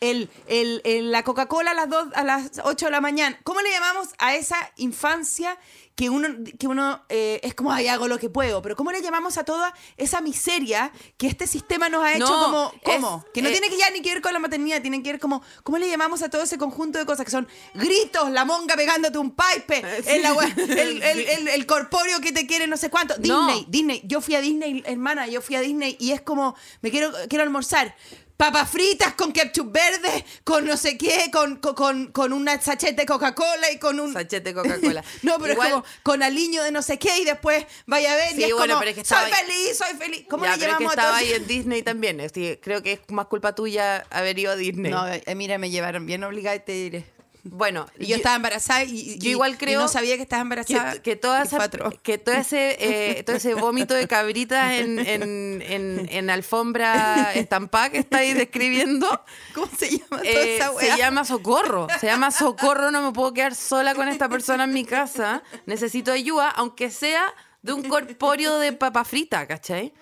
El, 0.00 0.28
el- 0.48 0.82
el- 0.84 1.12
la 1.12 1.22
Coca-Cola 1.22 1.70
a 1.70 1.74
las, 1.74 1.88
dos, 1.88 2.08
a 2.14 2.24
las 2.24 2.50
8 2.64 2.86
de 2.86 2.90
la 2.92 3.00
mañana. 3.00 3.38
¿Cómo 3.42 3.60
le 3.62 3.70
llamamos 3.70 4.08
a 4.18 4.34
esa 4.34 4.56
infancia 4.76 5.56
que 5.96 6.10
uno, 6.10 6.28
que 6.58 6.66
uno 6.66 7.04
eh, 7.08 7.38
es 7.44 7.54
como, 7.54 7.72
ay, 7.72 7.86
hago 7.86 8.08
lo 8.08 8.18
que 8.18 8.28
puedo? 8.28 8.60
Pero 8.62 8.74
¿cómo 8.74 8.90
le 8.90 9.00
llamamos 9.00 9.38
a 9.38 9.44
toda 9.44 9.72
esa 9.96 10.20
miseria 10.20 10.90
que 11.16 11.28
este 11.28 11.46
sistema 11.46 11.88
nos 11.88 12.02
ha 12.02 12.14
hecho 12.14 12.26
No, 12.26 12.44
como, 12.44 12.72
¿cómo? 12.82 13.22
es- 13.26 13.32
que 13.32 13.42
no 13.42 13.48
eh, 13.48 13.52
tiene 13.52 13.68
que 13.70 13.76
ya 13.78 13.90
ni 13.90 14.00
que 14.02 14.12
ver 14.12 14.20
con 14.20 14.32
la 14.32 14.40
maternidad, 14.40 14.82
tiene 14.82 15.02
que 15.04 15.12
ver 15.12 15.20
como, 15.20 15.42
¿cómo 15.62 15.78
le 15.78 15.88
llamamos 15.88 16.22
a 16.22 16.30
todo 16.30 16.42
ese 16.42 16.58
conjunto 16.58 16.98
de 16.98 17.06
cosas 17.06 17.24
que 17.24 17.30
son 17.30 17.46
gritos, 17.74 18.28
la 18.30 18.44
monga 18.44 18.74
pegándote 18.74 19.18
un 19.18 19.36
pipe, 19.36 19.84
el, 20.06 20.22
la 20.22 20.34
wea- 20.34 20.52
el, 20.56 21.02
el, 21.02 21.02
el- 21.28 21.48
el 21.48 21.66
corpóreo 21.66 22.20
que 22.20 22.32
te 22.32 22.46
quiere 22.46 22.66
no 22.66 22.76
sé 22.76 22.90
cuánto? 22.90 23.14
No. 23.18 23.46
Disney, 23.46 23.66
Disney, 23.68 24.02
yo 24.04 24.20
fui 24.20 24.34
a 24.34 24.40
Disney, 24.40 24.82
hermana, 24.86 25.28
yo 25.28 25.40
fui 25.42 25.54
a 25.54 25.60
Disney 25.60 25.96
y 26.00 26.10
es 26.10 26.20
como, 26.22 26.56
me 26.82 26.90
quiero, 26.90 27.12
quiero 27.28 27.44
almorzar. 27.44 27.94
Papas 28.36 28.68
fritas 28.68 29.14
con 29.14 29.32
ketchup 29.32 29.70
verde, 29.70 30.24
con 30.42 30.66
no 30.66 30.76
sé 30.76 30.98
qué, 30.98 31.30
con, 31.32 31.56
con, 31.56 32.08
con, 32.08 32.32
una 32.32 32.60
sachet 32.60 32.96
de 32.96 33.06
Coca-Cola 33.06 33.70
y 33.72 33.78
con 33.78 34.00
un... 34.00 34.12
Sachet 34.12 34.42
de 34.42 34.52
Coca-Cola. 34.52 35.04
no, 35.22 35.38
pero 35.38 35.52
Igual- 35.52 35.68
es 35.68 35.72
como 35.74 35.84
con 36.02 36.22
aliño 36.22 36.64
de 36.64 36.72
no 36.72 36.82
sé 36.82 36.98
qué 36.98 37.18
y 37.20 37.24
después 37.24 37.64
vaya 37.86 38.12
a 38.12 38.16
ver 38.16 38.32
y 38.32 38.36
Sí, 38.36 38.44
es 38.44 38.52
bueno, 38.54 38.74
como, 38.74 38.80
pero 38.80 38.90
es 38.90 38.96
que 38.96 39.04
soy 39.04 39.18
ahí- 39.18 39.32
feliz, 39.32 39.78
soy 39.78 39.96
feliz. 39.96 40.26
¿Cómo 40.28 40.44
ya, 40.44 40.52
le 40.52 40.58
pero 40.58 40.72
es 40.72 40.78
que 40.78 40.84
llamamos 40.84 40.98
a 40.98 41.00
estaba 41.00 41.16
ahí 41.18 41.32
en 41.32 41.46
Disney 41.46 41.82
también. 41.82 42.20
Creo 42.60 42.82
que 42.82 42.92
es 42.92 43.00
más 43.10 43.26
culpa 43.26 43.54
tuya 43.54 44.04
haber 44.10 44.36
ido 44.36 44.50
a 44.50 44.56
Disney. 44.56 44.90
No, 44.90 45.06
eh, 45.06 45.22
mira, 45.36 45.58
me 45.58 45.70
llevaron 45.70 46.04
bien 46.04 46.24
obligada 46.24 46.56
y 46.56 46.60
te 46.60 46.72
diré. 46.72 47.13
Bueno, 47.44 47.86
Y 47.98 48.06
yo, 48.06 48.16
estaba 48.16 48.36
embarazada 48.36 48.84
y, 48.84 49.18
yo 49.18 49.30
igual 49.30 49.52
y 49.54 49.56
creo 49.56 49.80
no 49.82 49.88
sabía 49.88 50.16
que 50.16 50.22
estaba 50.22 50.42
embarazada. 50.42 50.94
que, 50.94 51.02
que 51.02 51.16
toda 51.16 51.40
y 51.40 51.46
esa- 51.46 51.56
fue 51.56 51.64
atroz. 51.66 51.94
que 52.02 52.18
todo 52.18 52.34
ese 52.34 52.76
eh, 52.80 53.22
todo 53.22 53.36
ese 53.36 53.54
vómito 53.54 53.94
de 53.94 54.08
cabritas 54.08 54.72
en, 54.72 54.98
en, 54.98 55.62
en, 55.62 56.08
en 56.10 56.30
alfombra 56.30 57.32
estampada 57.34 57.90
que 57.90 57.98
estáis 57.98 58.34
describiendo 58.34 59.06
¿Cómo 59.54 59.68
se 59.78 59.90
llama 59.90 60.18
toda 60.18 60.22
eh, 60.24 60.56
esa 60.56 60.72
se 60.74 60.96
llama 60.96 61.24
socorro 61.24 61.86
se 62.00 62.06
llama 62.06 62.30
socorro 62.30 62.90
no 62.90 63.02
me 63.02 63.12
puedo 63.12 63.32
quedar 63.34 63.54
sola 63.54 63.94
con 63.94 64.08
esta 64.08 64.28
persona 64.28 64.64
en 64.64 64.72
mi 64.72 64.84
casa 64.84 65.42
necesito 65.66 66.12
ayuda 66.12 66.48
aunque 66.50 66.90
sea 66.90 67.24
de 67.62 67.72
un 67.74 67.82
corpóreo 67.88 68.58
de 68.58 68.72
papa 68.72 69.04
frita 69.04 69.46
¿cachai? 69.46 69.92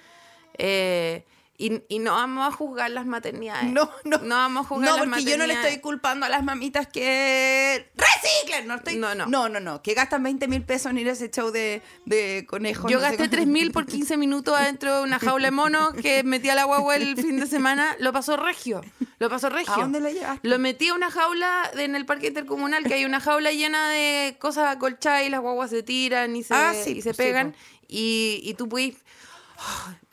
Eh, 0.59 1.24
y, 1.64 1.83
y 1.88 1.98
no 2.01 2.12
vamos 2.12 2.48
a 2.48 2.57
juzgar 2.57 2.90
las 2.90 3.07
maternidades 3.07 3.70
No, 3.70 3.88
no. 4.05 4.18
no 4.18 4.35
vamos 4.35 4.64
a 4.66 4.68
juzgar 4.68 4.90
No, 4.90 4.96
las 4.96 5.07
porque 5.07 5.25
yo 5.25 5.37
no 5.38 5.46
le 5.46 5.55
maternidades. 5.55 5.66
estoy 5.77 5.81
culpando 5.83 6.27
a 6.27 6.29
las 6.29 6.42
mamitas 6.42 6.87
que 6.88 7.90
reciclen. 7.96 8.66
No, 8.66 8.75
estoy... 8.77 8.96
No, 8.96 9.14
no. 9.14 9.27
no, 9.27 9.48
no, 9.48 9.61
no, 9.61 9.81
Que 9.83 9.94
gastan 9.94 10.22
20 10.22 10.48
mil 10.48 10.62
pesos 10.64 10.90
en 10.90 10.98
ir 10.98 11.09
a 11.09 11.12
ese 11.12 11.31
show 11.31 11.51
de, 11.51 11.83
de 12.07 12.46
conejos. 12.48 12.90
Yo 12.90 12.96
no 12.98 13.03
gasté 13.03 13.29
cuánto. 13.29 13.37
3.000 13.37 13.72
por 13.72 13.87
15 13.87 14.16
minutos 14.16 14.59
adentro 14.59 14.96
de 14.98 15.03
una 15.05 15.18
jaula 15.18 15.46
de 15.46 15.51
mono 15.53 15.92
que 15.92 16.22
metí 16.25 16.48
a 16.48 16.55
la 16.55 16.64
guagua 16.64 16.96
el 16.96 17.16
fin 17.16 17.38
de 17.38 17.46
semana. 17.46 17.96
Lo 18.01 18.12
pasó 18.12 18.37
regio. 18.37 18.81
Lo 19.18 19.31
pasó 19.31 19.48
regio. 19.48 19.72
¿A 19.75 19.79
dónde 19.79 20.01
lo 20.01 20.09
llevaste? 20.11 20.48
Lo 20.48 20.59
metí 20.59 20.88
a 20.88 20.94
una 20.94 21.11
jaula 21.11 21.70
de- 21.77 21.85
en 21.85 21.94
el 21.94 22.07
parque 22.07 22.29
intercomunal, 22.29 22.85
que 22.85 22.94
hay 22.94 23.05
una 23.05 23.20
jaula 23.20 23.53
llena 23.53 23.88
de 23.90 24.37
cosas 24.40 24.68
acolchadas 24.75 25.25
y 25.25 25.31
las 25.31 25.40
guaguas 25.40 25.70
se 25.70 25.83
tiran 25.83 26.35
y 26.35 26.42
se, 26.42 26.55
Ah, 26.55 26.72
sí, 26.75 26.92
y 26.98 27.03
se 27.03 27.12
sí, 27.12 27.16
pegan. 27.16 27.53
po. 27.53 27.59
y, 27.88 28.40
y 28.42 28.55
tú 28.55 28.68
puedes... 28.68 28.96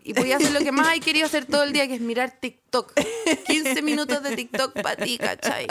Y 0.04 0.14
podías 0.14 0.42
hacer 0.42 0.54
lo 0.54 0.60
que 0.60 0.72
más 0.72 0.88
hay 0.88 1.00
querido 1.00 1.26
hacer 1.26 1.46
todo 1.46 1.64
el 1.64 1.74
día, 1.74 1.88
que 1.88 1.96
es 1.96 2.02
mirar 2.02 2.32
TikTok. 2.40 2.94
15 3.48 3.82
minutos 3.82 4.24
de 4.24 4.36
TikTok 4.36 4.82
para 4.82 4.96
ti, 4.96 5.18
¿cachai? 5.18 5.68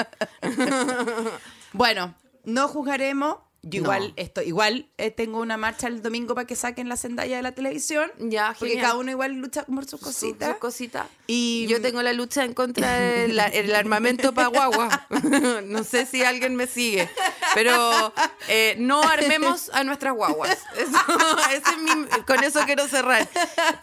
Bueno, 1.72 2.14
no 2.44 2.68
juzgaremos. 2.68 3.36
Yo 3.70 3.80
No. 3.82 3.84
igual, 3.86 4.12
esto, 4.16 4.40
igual 4.42 4.86
eh, 4.98 5.10
tengo 5.10 5.40
una 5.40 5.56
marcha 5.56 5.88
el 5.88 6.00
domingo 6.02 6.34
para 6.34 6.46
que 6.46 6.56
saquen 6.56 6.88
la 6.88 6.96
sendalla 6.96 7.36
de 7.36 7.42
la 7.42 7.52
televisión. 7.52 8.10
Ya, 8.18 8.54
Porque 8.58 8.74
genial. 8.74 8.86
cada 8.86 8.98
uno 8.98 9.10
igual 9.10 9.32
lucha 9.34 9.64
por 9.64 9.84
sus 9.86 10.00
cositas. 10.00 10.48
Sus 10.50 10.58
cositas. 10.58 11.06
Y- 11.26 11.66
yo 11.68 11.82
tengo 11.82 12.00
la 12.02 12.12
lucha 12.12 12.44
en 12.44 12.54
contra 12.54 12.94
del 12.98 13.38
el 13.38 13.74
armamento 13.74 14.32
para 14.32 14.48
guagua. 14.48 15.06
no 15.64 15.84
sé 15.84 16.06
si 16.06 16.22
alguien 16.24 16.54
me 16.56 16.66
sigue, 16.66 17.08
pero 17.54 18.12
eh, 18.48 18.76
no 18.78 19.02
armemos 19.02 19.70
a 19.74 19.84
nuestras 19.84 20.14
guaguas. 20.14 20.56
Eso- 20.76 21.18
ese 21.52 21.70
es 21.70 21.78
mi- 21.78 22.22
con 22.26 22.42
eso 22.44 22.60
quiero 22.64 22.88
cerrar. 22.88 23.28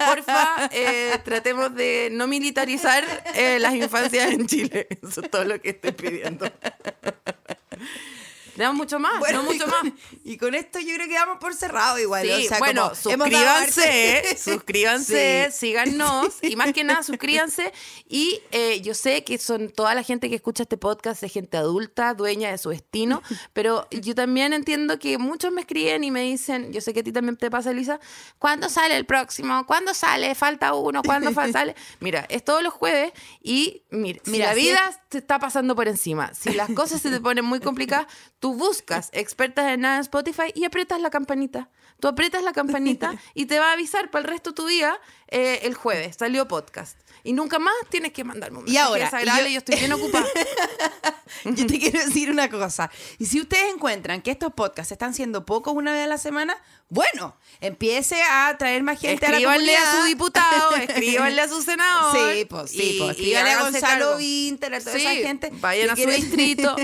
Porfa, 0.05 0.69
eh, 0.71 1.17
tratemos 1.23 1.75
de 1.75 2.09
no 2.11 2.27
militarizar 2.27 3.03
eh, 3.35 3.59
las 3.59 3.73
infancias 3.75 4.31
en 4.31 4.47
Chile. 4.47 4.87
Eso 5.03 5.21
es 5.21 5.29
todo 5.29 5.43
lo 5.43 5.61
que 5.61 5.69
estoy 5.71 5.91
pidiendo. 5.91 6.49
Tenemos 8.57 8.75
mucho 8.75 8.99
más, 8.99 9.19
Bueno, 9.19 9.43
no 9.43 9.51
y 9.51 9.53
mucho 9.57 9.69
con, 9.69 9.89
más. 9.89 9.99
y 10.23 10.37
con 10.37 10.55
esto 10.55 10.79
yo 10.79 10.93
creo 10.95 11.07
que 11.07 11.13
vamos 11.15 11.37
por 11.39 11.53
cerrado 11.53 11.99
igual. 11.99 12.25
Sí, 12.25 12.45
o 12.45 12.49
sea, 12.49 12.59
bueno, 12.59 12.91
como 13.03 13.25
suscríbanse, 13.25 14.37
suscríbanse, 14.43 15.49
Sí. 15.51 15.57
síganos 15.67 16.35
y 16.41 16.55
más 16.55 16.73
que 16.73 16.83
nada 16.83 17.03
suscríbanse. 17.03 17.73
Y 18.07 18.41
eh, 18.51 18.81
yo 18.81 18.93
sé 18.93 19.23
que 19.23 19.37
son 19.37 19.69
toda 19.69 19.93
la 19.95 20.03
gente 20.03 20.29
que 20.29 20.35
escucha 20.35 20.63
este 20.63 20.77
podcast 20.77 21.21
es 21.23 21.31
gente 21.33 21.57
adulta, 21.57 22.13
dueña 22.13 22.51
de 22.51 22.57
su 22.57 22.69
destino, 22.69 23.21
pero 23.53 23.87
yo 23.91 24.15
también 24.15 24.53
entiendo 24.53 24.99
que 24.99 25.17
muchos 25.17 25.51
me 25.51 25.61
escriben 25.61 26.03
y 26.03 26.11
me 26.11 26.21
dicen, 26.21 26.71
yo 26.71 26.81
sé 26.81 26.93
que 26.93 27.01
a 27.01 27.03
ti 27.03 27.11
también 27.11 27.37
te 27.37 27.49
pasa, 27.51 27.71
Elisa, 27.71 27.99
¿cuándo 28.39 28.69
sale 28.69 28.95
el 28.95 29.05
próximo? 29.05 29.65
¿Cuándo 29.65 29.93
sale? 29.93 30.33
Falta 30.35 30.73
uno, 30.73 31.01
¿cuándo 31.03 31.33
sale? 31.33 31.75
Mira, 31.99 32.25
es 32.29 32.43
todos 32.43 32.63
los 32.63 32.73
jueves 32.73 33.11
y 33.41 33.83
mira, 33.91 34.19
si 34.23 34.31
Mira, 34.31 34.45
la 34.47 34.53
vida 34.53 35.01
te 35.09 35.17
está 35.17 35.39
pasando 35.39 35.75
por 35.75 35.87
encima, 35.87 36.33
si 36.33 36.51
las 36.53 36.69
cosas 36.71 37.01
se 37.01 37.09
te 37.09 37.19
ponen 37.19 37.45
muy 37.45 37.59
complicadas, 37.59 38.07
tú 38.45 38.53
buscas 38.53 39.09
expertas 39.11 39.73
en 39.73 39.81
nada 39.81 39.95
en 39.95 40.01
Spotify 40.01 40.51
y 40.53 40.65
aprietas 40.65 41.01
la 41.01 41.09
campanita. 41.09 41.67
Tú 41.99 42.07
aprietas 42.07 42.43
la 42.43 42.53
campanita 42.53 43.15
y 43.33 43.47
te 43.47 43.57
va 43.57 43.71
a 43.71 43.73
avisar 43.73 44.11
para 44.11 44.21
el 44.21 44.29
resto 44.29 44.51
de 44.51 44.55
tu 44.55 44.67
día 44.67 44.99
eh, 45.27 45.59
el 45.63 45.73
jueves. 45.75 46.15
Salió 46.19 46.47
podcast. 46.47 46.97
Y 47.23 47.33
nunca 47.33 47.57
más 47.57 47.73
tienes 47.89 48.11
que 48.13 48.23
mandarme 48.23 48.59
un 48.59 48.63
Y 48.67 48.71
mensaje 48.71 48.87
ahora, 48.87 49.05
desagradable, 49.05 49.49
y 49.49 49.53
yo... 49.53 49.55
yo- 49.55 49.59
estoy 49.59 49.75
bien 49.79 49.91
ocupada. 49.93 50.25
Yo 51.43 51.65
te 51.67 51.79
quiero 51.79 51.99
decir 52.03 52.29
una 52.29 52.49
cosa. 52.49 52.89
Y 53.17 53.25
si 53.25 53.41
ustedes 53.41 53.73
encuentran 53.73 54.21
que 54.21 54.31
estos 54.31 54.53
podcasts 54.53 54.91
están 54.91 55.13
siendo 55.13 55.45
pocos 55.45 55.73
una 55.73 55.91
vez 55.91 56.03
a 56.03 56.07
la 56.07 56.17
semana, 56.17 56.55
bueno, 56.89 57.35
empiece 57.61 58.21
a 58.21 58.55
traer 58.57 58.83
más 58.83 58.99
gente 58.99 59.25
a 59.25 59.29
la 59.29 59.37
Escríbanle 59.37 59.75
a 59.75 59.79
comunidad. 59.81 60.01
su 60.01 60.07
diputado, 60.07 60.75
escríbanle 60.87 61.41
a 61.41 61.47
su 61.47 61.61
senador. 61.61 62.15
Sí, 62.35 62.45
pues 62.45 62.71
sí, 62.71 62.77
y- 62.95 62.99
pues 62.99 63.17
y 63.17 63.21
escríbale 63.21 63.51
a 63.51 63.59
Gonzalo 63.63 64.05
cargo. 64.05 64.17
Vinter, 64.17 64.73
a 64.75 64.79
toda 64.79 64.95
Sí, 64.95 65.01
esa 65.01 65.27
gente. 65.27 65.49
Vayan 65.53 65.89
a 65.89 65.95
su 65.95 66.09
distrito 66.09 66.75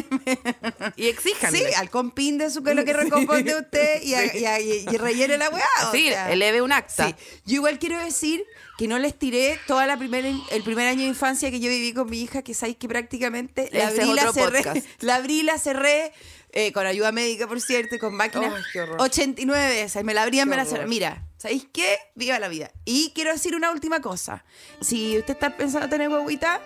y 0.95 1.07
exíjanle. 1.07 1.59
Sí, 1.59 1.73
al 1.75 1.89
compín 1.89 2.37
de 2.37 2.49
su 2.49 2.63
que 2.63 2.73
lo 2.73 2.83
que 2.83 2.93
responde 2.93 3.55
usted 3.55 4.01
y, 4.03 4.13
a- 4.15 4.35
y, 4.37 4.45
a- 4.45 4.59
y- 4.59 4.85
y 4.91 4.97
rellene 4.97 5.37
la 5.37 5.49
weá. 5.49 5.65
Sí, 5.91 6.09
sea. 6.09 6.31
eleve 6.31 6.61
un 6.61 6.71
acta. 6.71 7.07
Sí. 7.07 7.15
Yo 7.45 7.55
igual 7.57 7.79
quiero 7.79 7.99
decir 8.03 8.30
que 8.77 8.87
no 8.87 8.99
les 8.99 9.17
tiré 9.17 9.59
toda 9.67 9.85
la 9.87 9.97
primera, 9.97 10.27
el 10.51 10.63
primer 10.63 10.87
año 10.87 11.01
de 11.01 11.07
infancia 11.07 11.51
que 11.51 11.59
yo 11.59 11.69
viví 11.69 11.93
con 11.93 12.09
mi 12.09 12.21
hija, 12.21 12.41
que 12.41 12.53
sabéis 12.53 12.77
que 12.77 12.87
prácticamente 12.87 13.69
la 13.71 13.87
abrí, 13.87 14.13
la 14.13 14.33
cerré, 14.33 14.83
la 14.99 15.15
abrí, 15.15 15.43
la 15.43 15.57
cerré, 15.57 16.11
eh, 16.53 16.73
con 16.73 16.85
ayuda 16.85 17.11
médica, 17.11 17.47
por 17.47 17.61
cierto, 17.61 17.95
y 17.95 17.99
con 17.99 18.13
máquina, 18.13 18.53
Ay, 18.55 18.63
qué 18.73 18.81
horror. 18.81 18.97
89 18.99 19.67
veces. 19.67 20.03
Me 20.03 20.13
la 20.13 20.23
abrían, 20.23 20.49
me 20.49 20.57
la 20.57 20.65
cerré. 20.65 20.85
Mira, 20.85 21.23
¿sabéis 21.37 21.65
qué? 21.71 21.97
Viva 22.15 22.39
la 22.39 22.49
vida. 22.49 22.71
Y 22.83 23.11
quiero 23.15 23.31
decir 23.31 23.55
una 23.55 23.71
última 23.71 24.01
cosa. 24.01 24.43
Si 24.81 25.17
usted 25.17 25.33
está 25.33 25.55
pensando 25.55 25.87
tener 25.87 26.09
huevita... 26.09 26.61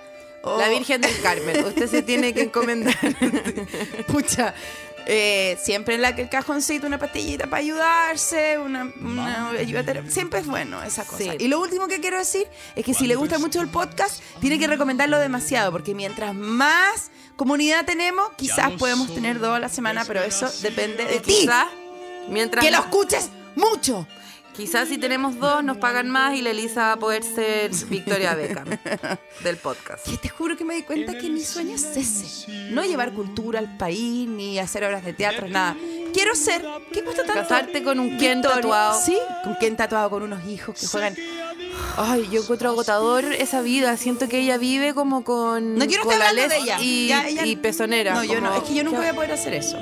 La 0.45 0.69
Virgen 0.69 1.01
del 1.01 1.21
Carmen. 1.21 1.65
Usted 1.65 1.87
se 1.87 2.03
tiene 2.03 2.31
que 2.31 2.43
encomendar. 2.43 2.95
Pucha, 4.07 4.53
eh, 5.07 5.57
siempre 5.61 5.95
en 5.95 6.01
la, 6.01 6.09
el 6.09 6.29
cajoncito 6.29 6.87
una 6.87 6.97
pastillita 6.97 7.47
para 7.47 7.61
ayudarse, 7.61 8.57
una, 8.57 8.91
una 9.01 9.49
ayuda 9.51 9.83
Siempre 10.09 10.39
es 10.39 10.47
bueno 10.47 10.81
esa 10.83 11.05
cosa. 11.05 11.23
Sí. 11.23 11.31
Y 11.39 11.47
lo 11.47 11.59
último 11.59 11.87
que 11.87 11.99
quiero 11.99 12.17
decir 12.17 12.47
es 12.75 12.83
que 12.83 12.93
si 12.93 13.07
le 13.07 13.15
gusta 13.15 13.39
mucho 13.39 13.61
el 13.61 13.67
podcast, 13.67 14.21
tiene 14.41 14.57
que 14.57 14.67
recomendarlo 14.67 15.19
demasiado, 15.19 15.71
porque 15.71 15.93
mientras 15.93 16.33
más 16.33 17.11
comunidad 17.35 17.85
tenemos, 17.85 18.31
quizás 18.37 18.71
no 18.71 18.77
podemos 18.77 19.13
tener 19.13 19.39
dos 19.39 19.55
a 19.55 19.59
la 19.59 19.69
semana, 19.69 20.03
pero 20.05 20.23
eso 20.23 20.49
depende 20.61 21.05
de 21.05 21.19
ti. 21.19 21.47
Mientras 22.29 22.65
Que 22.65 22.71
lo 22.71 22.79
escuches 22.79 23.29
mucho. 23.55 24.07
Quizás 24.55 24.87
si 24.87 24.97
tenemos 24.97 25.37
dos 25.37 25.63
nos 25.65 25.77
pagan 25.77 26.09
más 26.09 26.33
y 26.35 26.41
la 26.41 26.51
Elisa 26.51 26.81
va 26.87 26.91
a 26.93 26.99
poder 26.99 27.23
ser 27.23 27.71
Victoria 27.89 28.33
Beckham 28.35 28.65
del 29.43 29.57
podcast. 29.57 30.07
Que 30.07 30.17
te 30.17 30.29
juro 30.29 30.55
que 30.55 30.63
me 30.63 30.75
di 30.75 30.83
cuenta 30.83 31.17
que 31.17 31.29
mi 31.29 31.41
sueño 31.41 31.75
es 31.75 31.83
ese. 31.97 32.47
No 32.71 32.83
llevar 32.85 33.11
cultura 33.11 33.59
al 33.59 33.75
país, 33.75 34.27
ni 34.29 34.57
hacer 34.57 34.85
obras 34.85 35.03
de 35.03 35.11
teatro, 35.13 35.49
nada. 35.49 35.75
Quiero 36.13 36.33
ser, 36.35 36.63
¿qué 36.93 37.03
cuesta 37.03 37.25
tanto? 37.25 37.41
Casarte 37.41 37.83
con 37.83 37.99
un 37.99 38.11
Victoria. 38.17 38.41
tatuado. 38.41 39.01
Sí, 39.03 39.17
con 39.43 39.55
Ken 39.57 39.75
tatuado, 39.75 40.09
con 40.09 40.23
unos 40.23 40.45
hijos 40.47 40.79
que 40.79 40.87
juegan. 40.87 41.15
Ay, 41.97 42.29
yo 42.31 42.41
encuentro 42.41 42.69
agotador 42.69 43.25
esa 43.25 43.61
vida. 43.61 43.97
Siento 43.97 44.29
que 44.29 44.39
ella 44.39 44.57
vive 44.57 44.93
como 44.93 45.25
con 45.25 45.75
No 45.75 45.85
quiero 45.85 46.03
estar 46.03 46.21
hablando 46.29 46.55
de 46.55 46.61
ella. 46.61 46.77
y, 46.79 47.07
Ya, 47.09 47.27
ella- 47.27 47.45
y 47.45 47.57
pezonera. 47.57 48.13
No, 48.13 48.23
yo 48.23 48.39
no, 48.39 48.55
es 48.55 48.63
que 48.63 48.73
yo 48.73 48.83
nunca 48.85 48.99
voy 48.99 49.07
a 49.07 49.13
poder 49.13 49.33
hacer 49.33 49.53
eso. 49.53 49.77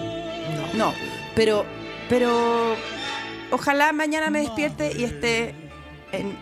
No, 0.74 0.92
pero, 1.36 1.64
pero 2.10 2.76
ojalá 3.54 3.92
mañana 3.94 4.30
me 4.30 4.40
despierte 4.40 4.92
y 4.98 5.04
esté 5.04 5.54
en, 6.12 6.38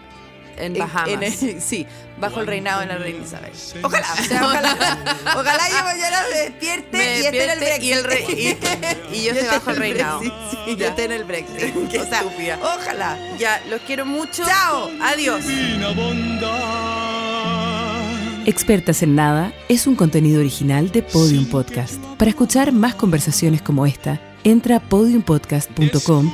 En 0.57 0.74
Bahamas. 0.78 1.07
en- 1.09 1.24
en- 1.24 1.62
sí, 1.62 1.86
bajo 2.20 2.39
el 2.41 2.47
reinado 2.47 2.82
de 2.82 2.88
la 2.88 2.97
reina 2.97 3.24
Isabel. 3.26 3.51
Ojalá, 3.84 4.07
o 4.20 4.24
sea, 4.24 4.45
ojalá, 4.45 4.97
ojalá 5.38 5.70
yo 5.70 5.84
mañana 5.84 6.24
me 6.32 6.38
despierte 6.39 6.97
Me 6.97 7.20
y 7.20 7.26
esté 7.26 7.43
en 7.43 7.49
el 7.51 7.59
Brexit. 7.59 7.84
y 7.84 7.91
el 7.93 8.03
re- 8.03 8.26
y- 9.12 9.18
y 9.18 9.24
yo 9.24 9.32
esté 9.32 9.41
esté 9.41 9.47
bajo 9.47 9.70
el 9.72 9.78
reinado. 9.78 10.20
Brexit, 10.20 10.38
Sí, 10.66 10.76
yo 10.78 10.88
esté 10.88 11.03
en 11.05 11.12
el 11.12 11.24
Brexit. 11.24 11.89
Qué 11.89 11.99
o 11.99 12.05
sea, 12.05 12.20
estúpida. 12.22 12.59
ojalá. 12.62 13.18
Ya, 13.39 13.62
los 13.70 13.82
quiero 13.82 14.05
mucho. 14.05 14.43
Chao. 14.45 14.89
Adiós. 15.01 15.43
Expertas 18.45 19.03
en 19.03 19.16
Nada 19.16 19.53
es 19.70 19.86
un 19.88 19.95
contenido 19.95 20.39
original 20.39 20.91
de 20.91 21.03
Podium 21.03 21.45
Podcast. 21.45 21.95
Para 22.18 22.30
escuchar 22.30 22.72
más 22.72 22.95
conversaciones 22.95 23.62
como 23.62 23.86
esta, 23.86 24.20
entra 24.43 24.78
a 24.78 24.80
podiumpodcast.com, 24.80 26.34